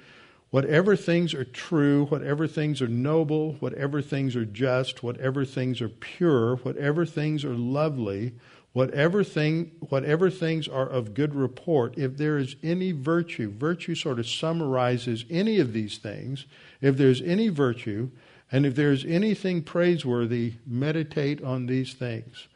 Whatever 0.51 0.95
things 0.95 1.34
are 1.34 1.43
true, 1.43 2.05
whatever 2.05 2.47
things 2.47 2.82
are 2.82 2.88
noble, 2.88 3.57
whatever 3.59 4.01
things 4.01 4.38
are 4.38 4.45
just, 4.45 5.03
whatever 5.03 5.43
things 5.43 5.82
are 5.82 5.89
pure, 5.89 6.55
whatever 6.57 7.05
things 7.05 7.43
are 7.43 7.55
lovely, 7.55 8.34
whatever 8.78 9.23
thing 9.23 9.71
whatever 9.89 10.30
things 10.30 10.67
are 10.67 10.88
of 10.88 11.15
good 11.15 11.34
report, 11.34 11.97
if 11.97 12.15
there 12.15 12.38
is 12.38 12.55
any 12.61 12.91
virtue, 12.91 13.49
virtue 13.49 13.95
sort 13.95 14.19
of 14.19 14.28
summarizes 14.28 15.25
any 15.32 15.59
of 15.59 15.73
these 15.73 15.97
things. 15.97 16.45
If 16.80 16.95
there's 16.95 17.19
any 17.23 17.49
virtue, 17.49 18.11
and 18.51 18.67
if 18.67 18.75
there's 18.75 19.03
anything 19.03 19.63
praiseworthy, 19.63 20.53
meditate 20.67 21.43
on 21.43 21.65
these 21.65 21.95
things. 21.95 22.47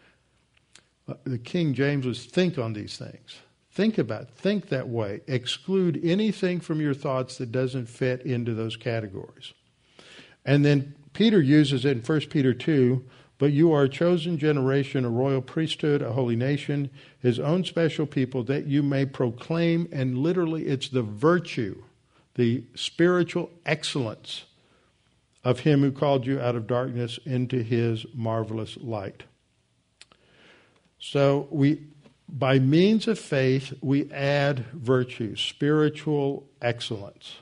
The 1.24 1.40
King 1.40 1.74
James 1.74 2.06
was 2.06 2.26
think 2.26 2.60
on 2.60 2.74
these 2.74 2.98
things. 2.98 3.38
Think 3.72 3.98
about, 3.98 4.30
think 4.30 4.70
that 4.70 4.90
way. 4.90 5.22
Exclude 5.26 6.00
anything 6.04 6.60
from 6.60 6.80
your 6.80 6.94
thoughts 6.94 7.40
that 7.40 7.52
doesn't 7.52 7.88
fit 7.88 8.22
into 8.22 8.54
those 8.54 8.76
categories. 8.76 9.54
And 10.46 10.64
then 10.64 10.94
Peter 11.14 11.42
uses 11.42 11.84
it 11.84 11.98
in 11.98 12.04
1 12.04 12.20
Peter 12.30 12.54
2 12.54 13.04
but 13.42 13.52
you 13.52 13.74
are 13.74 13.86
a 13.86 13.90
chosen 13.90 14.38
generation, 14.38 15.04
a 15.04 15.10
royal 15.10 15.42
priesthood, 15.42 16.04
a 16.04 16.12
holy 16.12 16.36
nation, 16.36 16.92
his 17.18 17.40
own 17.40 17.64
special 17.64 18.06
people, 18.06 18.44
that 18.44 18.68
you 18.68 18.84
may 18.84 19.04
proclaim, 19.04 19.90
and 19.92 20.20
literally 20.20 20.68
it's 20.68 20.90
the 20.90 21.02
virtue, 21.02 21.82
the 22.36 22.64
spiritual 22.76 23.50
excellence 23.66 24.44
of 25.44 25.62
him 25.62 25.82
who 25.82 25.92
called 25.92 26.28
you 26.28 26.40
out 26.40 26.56
of 26.56 26.68
darkness 26.68 27.18
into 27.26 27.64
his 27.64 28.06
marvelous 28.14 28.78
light. 28.78 29.24
So 31.00 31.48
we 31.50 31.82
by 32.30 32.60
means 32.60 33.08
of 33.08 33.18
faith, 33.18 33.74
we 33.82 34.12
add 34.12 34.68
virtue, 34.72 35.36
spiritual 35.36 36.48
excellence. 36.62 37.38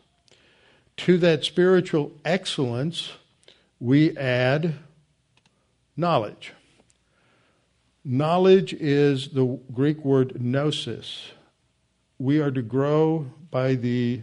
To 0.96 1.18
that 1.18 1.44
spiritual 1.44 2.14
excellence, 2.24 3.12
we 3.82 4.16
add 4.16 4.76
knowledge. 6.00 6.54
Knowledge 8.04 8.74
is 8.74 9.30
the 9.30 9.60
Greek 9.74 10.04
word 10.04 10.42
gnosis. 10.42 11.32
We 12.18 12.40
are 12.40 12.52
to 12.52 12.62
grow 12.62 13.32
by 13.52 13.76
the 13.76 14.22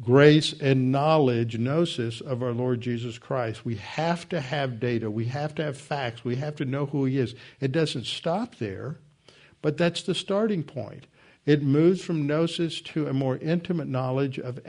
grace 0.00 0.54
and 0.60 0.92
knowledge, 0.92 1.58
gnosis, 1.58 2.20
of 2.20 2.42
our 2.42 2.52
Lord 2.52 2.80
Jesus 2.80 3.18
Christ. 3.18 3.64
We 3.64 3.76
have 3.76 4.28
to 4.28 4.40
have 4.40 4.80
data. 4.80 5.10
We 5.10 5.26
have 5.26 5.54
to 5.56 5.64
have 5.64 5.78
facts. 5.78 6.24
We 6.24 6.36
have 6.36 6.56
to 6.56 6.64
know 6.64 6.86
who 6.86 7.04
He 7.04 7.18
is. 7.18 7.34
It 7.60 7.72
doesn't 7.72 8.06
stop 8.06 8.56
there. 8.56 8.98
But 9.62 9.76
that's 9.76 10.02
the 10.02 10.14
starting 10.14 10.62
point. 10.62 11.06
It 11.46 11.62
moves 11.62 12.04
from 12.04 12.26
gnosis 12.26 12.80
to 12.82 13.08
a 13.08 13.12
more 13.12 13.38
intimate 13.38 13.88
knowledge 13.88 14.38
of 14.38 14.60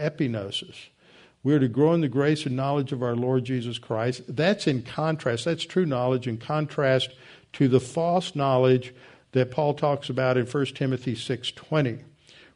epignosis. 1.39 1.43
We're 1.43 1.59
to 1.59 1.67
grow 1.67 1.93
in 1.93 2.01
the 2.01 2.07
grace 2.07 2.45
and 2.45 2.55
knowledge 2.55 2.91
of 2.91 3.03
our 3.03 3.15
Lord 3.15 3.45
Jesus 3.45 3.77
Christ. 3.77 4.21
That's 4.27 4.67
in 4.67 4.83
contrast, 4.83 5.45
that's 5.45 5.65
true 5.65 5.85
knowledge 5.85 6.27
in 6.27 6.37
contrast 6.37 7.11
to 7.53 7.67
the 7.67 7.79
false 7.79 8.35
knowledge 8.35 8.93
that 9.31 9.51
Paul 9.51 9.73
talks 9.73 10.09
about 10.09 10.37
in 10.37 10.45
1 10.45 10.75
Timothy 10.75 11.15
6:20, 11.15 11.99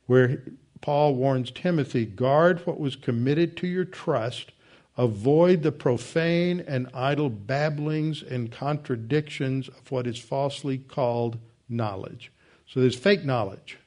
where 0.07 0.43
Paul 0.81 1.15
warns 1.15 1.51
Timothy, 1.51 2.05
guard 2.05 2.65
what 2.65 2.79
was 2.79 2.95
committed 2.95 3.55
to 3.57 3.67
your 3.67 3.85
trust, 3.85 4.51
avoid 4.97 5.63
the 5.63 5.71
profane 5.71 6.59
and 6.67 6.89
idle 6.93 7.29
babblings 7.29 8.21
and 8.21 8.51
contradictions 8.51 9.69
of 9.69 9.91
what 9.91 10.07
is 10.07 10.19
falsely 10.19 10.77
called 10.77 11.37
knowledge. 11.69 12.31
So 12.67 12.79
there's 12.79 12.97
fake 12.97 13.23
knowledge 13.23 13.77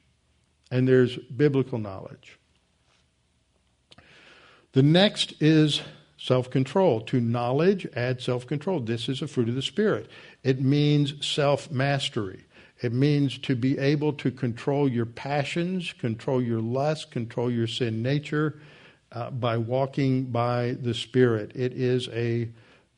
and 0.71 0.87
there's 0.87 1.17
biblical 1.17 1.77
knowledge. 1.77 2.36
The 4.77 4.83
next 4.83 5.33
is 5.41 5.81
self 6.19 6.51
control. 6.51 7.01
To 7.01 7.19
knowledge, 7.19 7.87
add 7.95 8.21
self 8.21 8.45
control. 8.45 8.79
This 8.79 9.09
is 9.09 9.23
a 9.23 9.27
fruit 9.27 9.49
of 9.49 9.55
the 9.55 9.63
Spirit. 9.63 10.07
It 10.43 10.61
means 10.61 11.25
self 11.25 11.71
mastery. 11.71 12.43
It 12.83 12.93
means 12.93 13.39
to 13.39 13.55
be 13.55 13.79
able 13.79 14.13
to 14.13 14.29
control 14.29 14.87
your 14.87 15.07
passions, 15.07 15.93
control 15.93 16.43
your 16.43 16.61
lust, 16.61 17.09
control 17.09 17.49
your 17.49 17.65
sin 17.65 18.03
nature 18.03 18.59
uh, 19.11 19.31
by 19.31 19.57
walking 19.57 20.25
by 20.25 20.77
the 20.79 20.93
Spirit. 20.93 21.53
It 21.55 21.73
is 21.73 22.07
a 22.09 22.49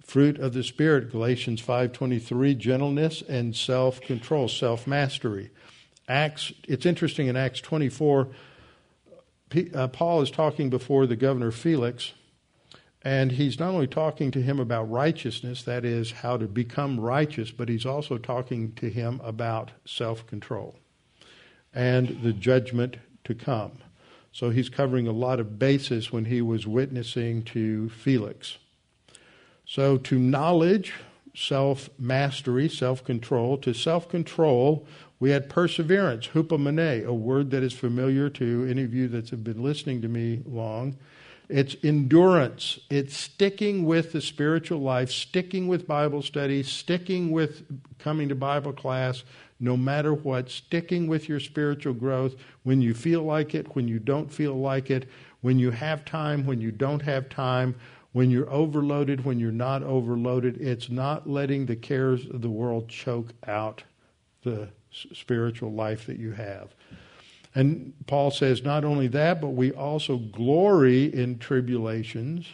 fruit 0.03 0.37
of 0.37 0.51
the 0.51 0.63
Spirit. 0.63 1.09
Galatians 1.13 1.61
5:23, 1.61 2.55
gentleness 2.55 3.21
and 3.21 3.55
self-control, 3.55 4.49
self-mastery. 4.49 5.49
Acts. 6.09 6.51
It's 6.67 6.85
interesting 6.85 7.27
in 7.27 7.37
Acts 7.37 7.61
24. 7.61 8.27
Uh, 9.73 9.87
Paul 9.87 10.21
is 10.21 10.29
talking 10.31 10.69
before 10.69 11.07
the 11.07 11.15
governor 11.15 11.51
Felix, 11.51 12.13
and 13.01 13.31
he's 13.31 13.59
not 13.59 13.69
only 13.69 13.87
talking 13.87 14.29
to 14.31 14.41
him 14.41 14.59
about 14.59 14.89
righteousness, 14.91 15.63
that 15.63 15.85
is, 15.85 16.11
how 16.11 16.37
to 16.37 16.47
become 16.47 16.99
righteous, 16.99 17.49
but 17.49 17.69
he's 17.69 17.85
also 17.85 18.17
talking 18.17 18.73
to 18.73 18.89
him 18.89 19.19
about 19.23 19.71
self 19.85 20.27
control 20.27 20.75
and 21.73 22.21
the 22.23 22.33
judgment 22.33 22.97
to 23.23 23.33
come. 23.33 23.71
So 24.31 24.49
he's 24.49 24.69
covering 24.69 25.07
a 25.07 25.11
lot 25.11 25.39
of 25.39 25.57
bases 25.57 26.11
when 26.11 26.25
he 26.25 26.41
was 26.41 26.67
witnessing 26.67 27.43
to 27.45 27.89
Felix. 27.89 28.57
So 29.65 29.97
to 29.97 30.19
knowledge, 30.19 30.93
self 31.35 31.89
mastery, 31.97 32.69
self 32.69 33.03
control, 33.03 33.57
to 33.59 33.73
self 33.73 34.09
control, 34.09 34.85
we 35.19 35.31
had 35.31 35.49
perseverance, 35.49 36.27
hupomone, 36.27 37.05
a 37.05 37.13
word 37.13 37.51
that 37.51 37.63
is 37.63 37.73
familiar 37.73 38.29
to 38.29 38.67
any 38.69 38.83
of 38.83 38.93
you 38.93 39.07
that 39.09 39.29
have 39.29 39.43
been 39.43 39.61
listening 39.61 40.01
to 40.01 40.07
me 40.07 40.41
long. 40.45 40.95
It's 41.49 41.75
endurance. 41.83 42.79
It's 42.91 43.17
sticking 43.17 43.83
with 43.83 44.11
the 44.11 44.21
spiritual 44.21 44.79
life, 44.79 45.09
sticking 45.11 45.67
with 45.67 45.87
Bible 45.87 46.21
study, 46.21 46.61
sticking 46.63 47.31
with 47.31 47.65
coming 47.97 48.29
to 48.29 48.35
Bible 48.35 48.71
class, 48.71 49.23
no 49.59 49.75
matter 49.75 50.13
what, 50.13 50.49
sticking 50.49 51.07
with 51.07 51.27
your 51.27 51.39
spiritual 51.39 51.93
growth 51.93 52.35
when 52.63 52.81
you 52.81 52.93
feel 52.93 53.23
like 53.23 53.55
it, 53.55 53.75
when 53.75 53.87
you 53.87 53.99
don't 53.99 54.31
feel 54.31 54.55
like 54.55 54.89
it, 54.89 55.09
when 55.41 55.57
you 55.59 55.71
have 55.71 56.05
time, 56.05 56.45
when 56.45 56.61
you 56.61 56.71
don't 56.71 57.01
have 57.01 57.27
time, 57.29 57.75
when 58.11 58.29
you're 58.29 58.49
overloaded, 58.49 59.25
when 59.25 59.39
you're 59.39 59.51
not 59.51 59.83
overloaded. 59.83 60.61
It's 60.61 60.89
not 60.89 61.29
letting 61.29 61.65
the 61.65 61.75
cares 61.75 62.25
of 62.27 62.41
the 62.41 62.49
world 62.49 62.87
choke 62.87 63.33
out 63.47 63.83
the 64.43 64.69
spiritual 65.13 65.71
life 65.71 66.05
that 66.07 66.17
you 66.17 66.31
have. 66.31 66.73
And 67.55 67.93
Paul 68.05 68.31
says, 68.31 68.63
not 68.63 68.83
only 68.85 69.07
that, 69.07 69.41
but 69.41 69.49
we 69.49 69.71
also 69.71 70.17
glory 70.17 71.05
in 71.13 71.39
tribulations, 71.39 72.47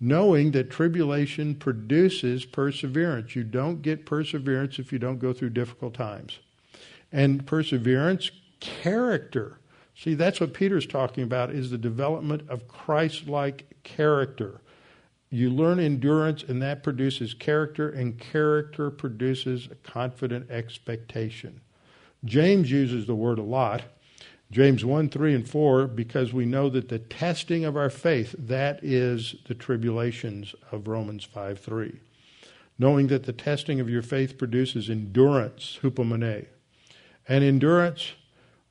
knowing 0.00 0.52
that 0.52 0.70
tribulation 0.70 1.54
produces 1.54 2.44
perseverance. 2.44 3.34
You 3.34 3.44
don't 3.44 3.82
get 3.82 4.06
perseverance 4.06 4.78
if 4.78 4.92
you 4.92 4.98
don't 4.98 5.18
go 5.18 5.32
through 5.32 5.50
difficult 5.50 5.94
times. 5.94 6.38
And 7.12 7.44
perseverance, 7.44 8.30
character. 8.60 9.58
See, 9.96 10.14
that's 10.14 10.40
what 10.40 10.54
Peter's 10.54 10.86
talking 10.86 11.24
about 11.24 11.50
is 11.50 11.70
the 11.70 11.78
development 11.78 12.48
of 12.48 12.68
Christ-like 12.68 13.82
character. 13.82 14.60
You 15.28 15.50
learn 15.50 15.78
endurance 15.78 16.42
and 16.42 16.62
that 16.62 16.82
produces 16.82 17.34
character 17.34 17.90
and 17.90 18.18
character 18.18 18.90
produces 18.90 19.68
a 19.70 19.74
confident 19.76 20.50
expectation. 20.50 21.60
James 22.24 22.70
uses 22.70 23.06
the 23.06 23.14
word 23.14 23.38
a 23.38 23.42
lot 23.42 23.82
James 24.50 24.84
1, 24.84 25.10
3, 25.10 25.34
and 25.34 25.48
4, 25.48 25.86
because 25.86 26.32
we 26.32 26.44
know 26.44 26.68
that 26.68 26.88
the 26.88 26.98
testing 26.98 27.64
of 27.64 27.76
our 27.76 27.90
faith, 27.90 28.34
that 28.36 28.82
is 28.82 29.36
the 29.46 29.54
tribulations 29.54 30.56
of 30.72 30.88
Romans 30.88 31.22
5, 31.24 31.60
3. 31.60 32.00
Knowing 32.76 33.06
that 33.06 33.24
the 33.24 33.32
testing 33.32 33.78
of 33.78 33.88
your 33.88 34.02
faith 34.02 34.38
produces 34.38 34.90
endurance, 34.90 35.78
hupomone. 35.82 36.46
And 37.28 37.44
endurance 37.44 38.14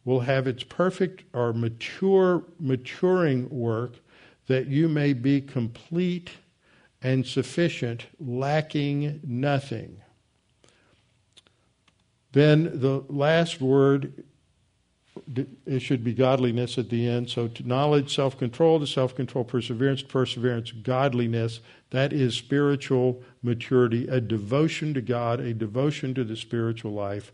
will 0.04 0.22
have 0.22 0.48
its 0.48 0.64
perfect 0.64 1.24
or 1.34 1.54
mature, 1.54 2.44
maturing 2.60 3.50
work 3.50 4.00
that 4.48 4.68
you 4.68 4.90
may 4.90 5.14
be 5.14 5.40
complete 5.40 6.32
and 7.02 7.26
sufficient, 7.26 8.08
lacking 8.20 9.22
nothing. 9.24 10.02
Then 12.32 12.80
the 12.80 13.04
last 13.10 13.60
word 13.60 14.24
it 15.66 15.80
should 15.82 16.04
be 16.04 16.14
godliness 16.14 16.78
at 16.78 16.90
the 16.90 17.08
end. 17.08 17.30
So 17.30 17.48
to 17.48 17.68
knowledge, 17.68 18.16
self 18.16 18.38
control, 18.38 18.80
to 18.80 18.88
self 18.88 19.16
control, 19.16 19.44
perseverance, 19.44 20.02
perseverance, 20.02 20.72
godliness. 20.72 21.60
That 21.92 22.14
is 22.14 22.36
spiritual 22.36 23.22
maturity, 23.42 24.08
a 24.08 24.22
devotion 24.22 24.94
to 24.94 25.02
God, 25.02 25.40
a 25.40 25.54
devotion 25.54 26.14
to 26.16 26.24
the 26.24 26.36
spiritual 26.36 26.94
life. 26.94 27.32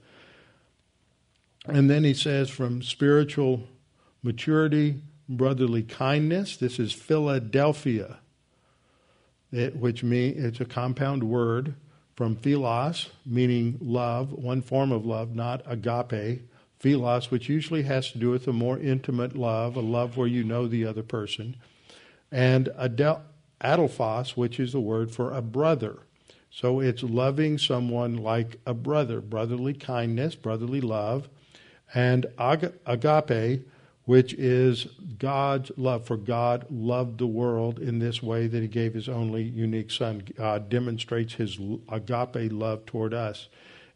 And 1.67 1.89
then 1.89 2.03
he 2.03 2.13
says, 2.13 2.49
from 2.49 2.81
spiritual 2.81 3.63
maturity, 4.23 5.01
brotherly 5.27 5.83
kindness. 5.83 6.57
This 6.57 6.79
is 6.79 6.93
Philadelphia, 6.93 8.19
which 9.51 10.03
means 10.03 10.43
it's 10.43 10.61
a 10.61 10.65
compound 10.65 11.23
word 11.23 11.75
from 12.15 12.35
philos, 12.35 13.09
meaning 13.25 13.77
love, 13.81 14.31
one 14.31 14.61
form 14.61 14.91
of 14.91 15.05
love, 15.05 15.35
not 15.35 15.61
agape. 15.65 16.41
Philos, 16.79 17.31
which 17.31 17.49
usually 17.49 17.83
has 17.83 18.11
to 18.11 18.17
do 18.17 18.29
with 18.29 18.47
a 18.47 18.53
more 18.53 18.77
intimate 18.77 19.35
love, 19.35 19.75
a 19.75 19.81
love 19.81 20.17
where 20.17 20.27
you 20.27 20.43
know 20.43 20.67
the 20.67 20.85
other 20.85 21.03
person, 21.03 21.55
and 22.31 22.69
adel- 22.77 23.23
adelphos, 23.61 24.31
which 24.31 24.59
is 24.59 24.71
the 24.71 24.79
word 24.79 25.11
for 25.11 25.31
a 25.31 25.41
brother. 25.41 25.99
So 26.51 26.79
it's 26.79 27.03
loving 27.03 27.57
someone 27.57 28.17
like 28.17 28.59
a 28.65 28.73
brother, 28.73 29.19
brotherly 29.19 29.73
kindness, 29.73 30.35
brotherly 30.35 30.79
love, 30.79 31.27
and 31.93 32.27
ag- 32.37 32.73
agape, 32.85 33.67
which 34.05 34.33
is 34.35 34.87
God's 35.19 35.71
love. 35.77 36.05
For 36.05 36.17
God 36.17 36.65
loved 36.69 37.17
the 37.17 37.27
world 37.27 37.79
in 37.79 37.99
this 37.99 38.23
way 38.23 38.47
that 38.47 38.61
He 38.61 38.67
gave 38.67 38.93
His 38.93 39.09
only 39.09 39.43
unique 39.43 39.91
Son. 39.91 40.23
God 40.37 40.69
demonstrates 40.69 41.33
His 41.33 41.59
agape 41.89 42.51
love 42.51 42.85
toward 42.85 43.13
us 43.13 43.49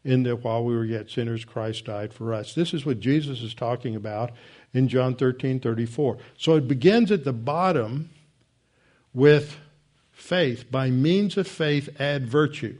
in 0.04 0.22
that 0.22 0.44
while 0.44 0.64
we 0.64 0.74
were 0.74 0.84
yet 0.84 1.10
sinners, 1.10 1.44
Christ 1.44 1.84
died 1.84 2.12
for 2.12 2.32
us. 2.32 2.54
This 2.54 2.72
is 2.72 2.86
what 2.86 3.00
Jesus 3.00 3.42
is 3.42 3.54
talking 3.54 3.94
about 3.94 4.32
in 4.72 4.88
John 4.88 5.14
13 5.14 5.60
34. 5.60 6.18
So 6.36 6.56
it 6.56 6.68
begins 6.68 7.10
at 7.10 7.24
the 7.24 7.32
bottom 7.32 8.10
with 9.12 9.58
faith. 10.12 10.70
By 10.70 10.90
means 10.90 11.36
of 11.36 11.46
faith, 11.46 11.88
add 12.00 12.26
virtue, 12.26 12.78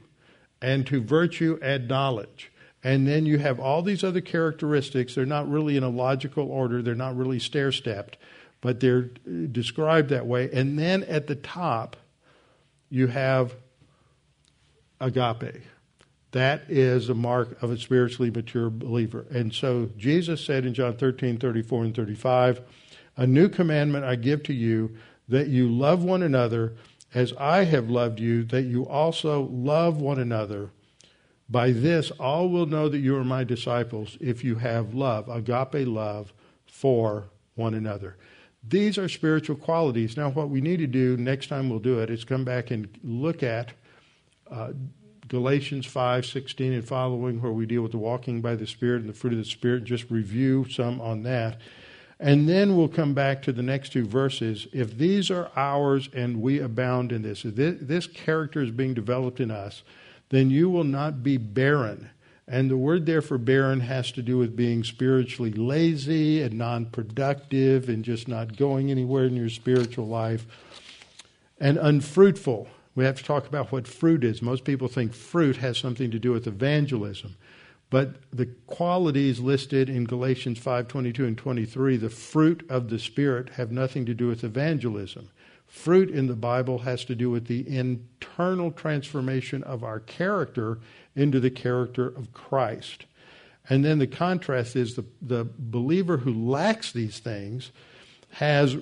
and 0.63 0.87
to 0.87 1.03
virtue, 1.03 1.59
add 1.63 1.89
knowledge. 1.89 2.51
And 2.83 3.07
then 3.07 3.27
you 3.27 3.39
have 3.39 3.61
all 3.61 3.83
these 3.83 4.03
other 4.03 4.21
characteristics. 4.21 5.15
They're 5.15 5.27
not 5.27 5.51
really 5.51 5.77
in 5.77 5.83
a 5.83 5.89
logical 5.89 6.51
order, 6.51 6.83
they're 6.83 6.95
not 6.95 7.17
really 7.17 7.39
stair 7.39 7.73
stepped, 7.73 8.17
but 8.61 8.81
they're 8.81 9.11
uh, 9.27 9.47
described 9.53 10.09
that 10.11 10.27
way. 10.27 10.51
And 10.53 10.79
then 10.79 11.03
at 11.05 11.27
the 11.27 11.37
top, 11.37 11.97
you 12.89 13.07
have 13.09 13.55
agape 15.01 15.63
that 16.33 16.63
is 16.69 17.09
a 17.09 17.15
mark 17.15 17.61
of 17.63 17.71
a 17.71 17.79
spiritually 17.79 18.31
mature 18.31 18.71
believer. 18.71 19.27
And 19.31 19.53
so 19.53 19.91
Jesus 19.97 20.45
said 20.45 20.65
in 20.65 20.75
John 20.75 20.97
13, 20.97 21.39
34, 21.39 21.85
and 21.85 21.95
35, 21.95 22.61
A 23.17 23.27
new 23.27 23.49
commandment 23.49 24.05
I 24.05 24.15
give 24.17 24.43
to 24.45 24.53
you, 24.53 24.97
that 25.29 25.49
you 25.49 25.69
love 25.69 26.05
one 26.05 26.23
another 26.23 26.75
as 27.15 27.33
I 27.39 27.65
have 27.65 27.91
loved 27.91 28.21
you, 28.21 28.45
that 28.45 28.63
you 28.63 28.87
also 28.87 29.43
love 29.43 30.01
one 30.01 30.21
another. 30.21 30.71
By 31.51 31.73
this, 31.73 32.13
all 32.13 32.49
will 32.49 32.67
know 32.67 32.89
that 32.89 32.99
you 32.99 33.17
are 33.17 33.25
my 33.25 33.43
disciples 33.43 34.17
if 34.21 34.45
you 34.45 34.55
have 34.57 34.95
love, 34.95 35.29
agape 35.29 35.87
love, 35.87 36.33
for 36.67 37.31
one 37.57 37.75
another. 37.75 38.17
These 38.67 38.99
are 38.99 39.09
spiritual 39.09 39.57
qualities. 39.57 40.17
Now, 40.17 40.31
what 40.31 40.49
we 40.49 40.61
need 40.61 40.79
to 40.79 40.87
do 40.87 41.17
next 41.17 41.49
time 41.49 41.69
we'll 41.69 41.81
do 41.81 41.99
it 42.01 42.11
is 42.11 42.25
come 42.25 42.45
back 42.45 42.71
and 42.71 42.89
look 43.03 43.43
at 43.43 43.73
uh, 44.51 44.73
Galatians 45.27 45.87
5, 45.87 46.27
16 46.27 46.73
and 46.73 46.87
following, 46.87 47.41
where 47.41 47.53
we 47.53 47.67
deal 47.67 47.83
with 47.83 47.93
the 47.93 47.99
walking 47.99 48.41
by 48.41 48.55
the 48.55 48.67
Spirit 48.67 49.01
and 49.01 49.09
the 49.09 49.15
fruit 49.15 49.33
of 49.33 49.39
the 49.39 49.45
Spirit, 49.45 49.85
just 49.85 50.11
review 50.11 50.67
some 50.69 51.01
on 51.01 51.23
that. 51.25 51.61
And 52.19 52.49
then 52.49 52.77
we'll 52.77 52.89
come 52.89 53.15
back 53.15 53.41
to 53.43 53.53
the 53.53 53.63
next 53.63 53.93
two 53.93 54.05
verses. 54.05 54.67
If 54.73 54.99
these 54.99 55.31
are 55.31 55.51
ours 55.57 56.09
and 56.13 56.43
we 56.43 56.61
abound 56.61 57.13
in 57.13 57.23
this, 57.23 57.45
if 57.45 57.55
this 57.55 58.07
character 58.07 58.61
is 58.61 58.71
being 58.71 58.93
developed 58.93 59.41
in 59.41 59.51
us, 59.51 59.83
then 60.31 60.51
you 60.51 60.71
will 60.71 60.85
not 60.85 61.23
be 61.23 61.37
barren. 61.37 62.11
And 62.49 62.69
the 62.69 62.77
word 62.77 63.07
there 63.07 63.23
for 63.23 63.39
barren 63.39 63.81
has 63.81 64.11
to 64.13 64.23
do 64.23 64.39
with 64.39 64.57
being 64.57 64.83
spiritually 64.83 65.53
lazy 65.53 66.43
and 66.43 66.55
non 66.55 66.87
productive 66.87 67.89
and 67.89 68.05
just 68.05 68.27
not 68.27 68.57
going 68.57 68.91
anywhere 68.91 69.25
in 69.25 69.37
your 69.37 69.51
spiritual 69.51 70.09
life 70.09 70.47
and 71.61 71.77
unfruitful. 71.77 72.67
We 72.97 73.05
have 73.05 73.17
to 73.19 73.25
talk 73.25 73.47
about 73.47 73.71
what 73.71 73.87
fruit 73.87 74.25
is. 74.25 74.43
Most 74.43 74.65
people 74.65 74.89
think 74.89 75.13
fruit 75.13 75.59
has 75.59 75.79
something 75.79 76.11
to 76.11 76.19
do 76.19 76.33
with 76.33 76.47
evangelism. 76.47 77.37
But 77.89 78.15
the 78.33 78.47
qualities 78.67 79.41
listed 79.41 79.89
in 79.89 80.05
Galatians 80.05 80.59
5:22 80.59 81.27
and 81.27 81.37
23, 81.37 81.97
the 81.97 82.11
fruit 82.11 82.65
of 82.69 82.89
the 82.89 82.99
spirit 82.99 83.51
have 83.51 83.71
nothing 83.71 84.07
to 84.07 84.15
do 84.15 84.29
with 84.29 84.45
evangelism. 84.45 85.29
Fruit 85.71 86.11
in 86.11 86.27
the 86.27 86.35
Bible 86.35 86.81
has 86.81 87.05
to 87.05 87.15
do 87.15 87.31
with 87.31 87.47
the 87.47 87.67
internal 87.67 88.73
transformation 88.73 89.63
of 89.63 89.85
our 89.85 90.01
character 90.01 90.81
into 91.15 91.39
the 91.39 91.51
character 91.51 92.09
of 92.09 92.33
Christ. 92.33 93.07
And 93.69 93.85
then 93.85 94.01
the 94.01 94.09
contrast 94.09 94.75
is 94.75 94.97
the, 94.97 95.05
the 95.23 95.47
believer 95.57 96.19
who 96.19 96.35
lacks 96.35 96.91
these 96.91 97.21
things 97.21 97.71
has 98.31 98.79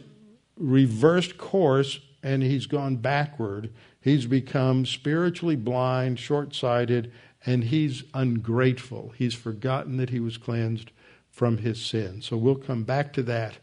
reversed 0.57 1.37
course 1.37 2.01
and 2.23 2.43
he's 2.43 2.65
gone 2.65 2.97
backward. 2.97 3.71
He's 4.01 4.25
become 4.25 4.87
spiritually 4.87 5.57
blind, 5.57 6.19
short 6.19 6.55
sighted, 6.55 7.13
and 7.45 7.65
he's 7.65 8.03
ungrateful. 8.15 9.13
He's 9.15 9.35
forgotten 9.35 9.99
that 9.99 10.11
he 10.11 10.21
was 10.21 10.39
cleansed 10.39 10.91
from 11.31 11.59
his 11.59 11.85
sin. 11.85 12.23
So 12.23 12.39
we'll 12.39 12.57
come 12.57 12.85
back 12.85 13.13
to 13.13 13.23
that 13.25 13.59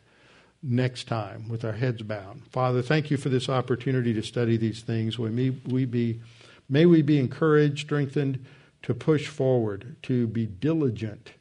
next 0.66 1.08
time 1.08 1.48
with 1.48 1.64
our 1.64 1.74
heads 1.74 2.02
bowed. 2.02 2.42
Father, 2.52 2.82
thank 2.82 3.12
you 3.12 3.18
for 3.18 3.30
this 3.30 3.48
opportunity 3.48 4.14
to 4.14 4.24
study 4.24 4.58
these 4.58 4.82
things. 4.82 5.20
May 5.20 5.52
we 5.52 5.86
be, 5.86 6.22
may 6.68 6.86
we 6.86 7.02
be 7.02 7.20
encouraged, 7.20 7.86
strengthened 7.86 8.44
to 8.82 8.94
push 8.94 9.28
forward, 9.28 9.96
to 10.04 10.28
be 10.28 10.46
diligent, 10.46 11.32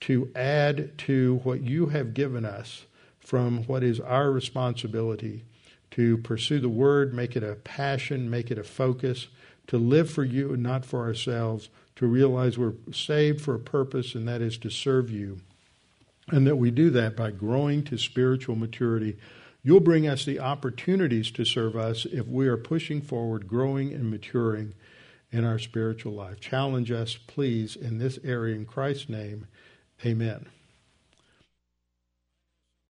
to 0.00 0.30
add 0.34 0.96
to 0.98 1.40
what 1.42 1.60
you 1.60 1.86
have 1.86 2.14
given 2.14 2.44
us 2.44 2.86
from 3.20 3.64
what 3.64 3.82
is 3.82 4.00
our 4.00 4.30
responsibility 4.30 5.44
to 5.92 6.16
pursue 6.18 6.58
the 6.58 6.68
word, 6.68 7.12
make 7.12 7.36
it 7.36 7.42
a 7.42 7.54
passion, 7.54 8.30
make 8.30 8.50
it 8.50 8.58
a 8.58 8.64
focus, 8.64 9.28
to 9.66 9.76
live 9.76 10.10
for 10.10 10.24
you 10.24 10.54
and 10.54 10.62
not 10.62 10.84
for 10.84 11.00
ourselves, 11.02 11.68
to 11.96 12.06
realize 12.06 12.58
we're 12.58 12.72
saved 12.92 13.40
for 13.40 13.54
a 13.54 13.60
purpose, 13.60 14.14
and 14.14 14.26
that 14.26 14.40
is 14.40 14.56
to 14.58 14.70
serve 14.70 15.10
you. 15.10 15.40
And 16.28 16.46
that 16.46 16.56
we 16.56 16.70
do 16.70 16.90
that 16.90 17.16
by 17.16 17.30
growing 17.30 17.82
to 17.84 17.98
spiritual 17.98 18.56
maturity. 18.56 19.16
You'll 19.62 19.80
bring 19.80 20.06
us 20.06 20.24
the 20.24 20.40
opportunities 20.40 21.30
to 21.32 21.44
serve 21.44 21.76
us 21.76 22.04
if 22.06 22.26
we 22.26 22.48
are 22.48 22.56
pushing 22.56 23.00
forward, 23.00 23.48
growing, 23.48 23.92
and 23.92 24.10
maturing 24.10 24.74
in 25.30 25.44
our 25.44 25.58
spiritual 25.58 26.12
life. 26.12 26.40
Challenge 26.40 26.90
us, 26.90 27.16
please, 27.16 27.74
in 27.74 27.98
this 27.98 28.18
area 28.22 28.54
in 28.54 28.66
Christ's 28.66 29.08
name. 29.08 29.46
Amen. 30.04 30.46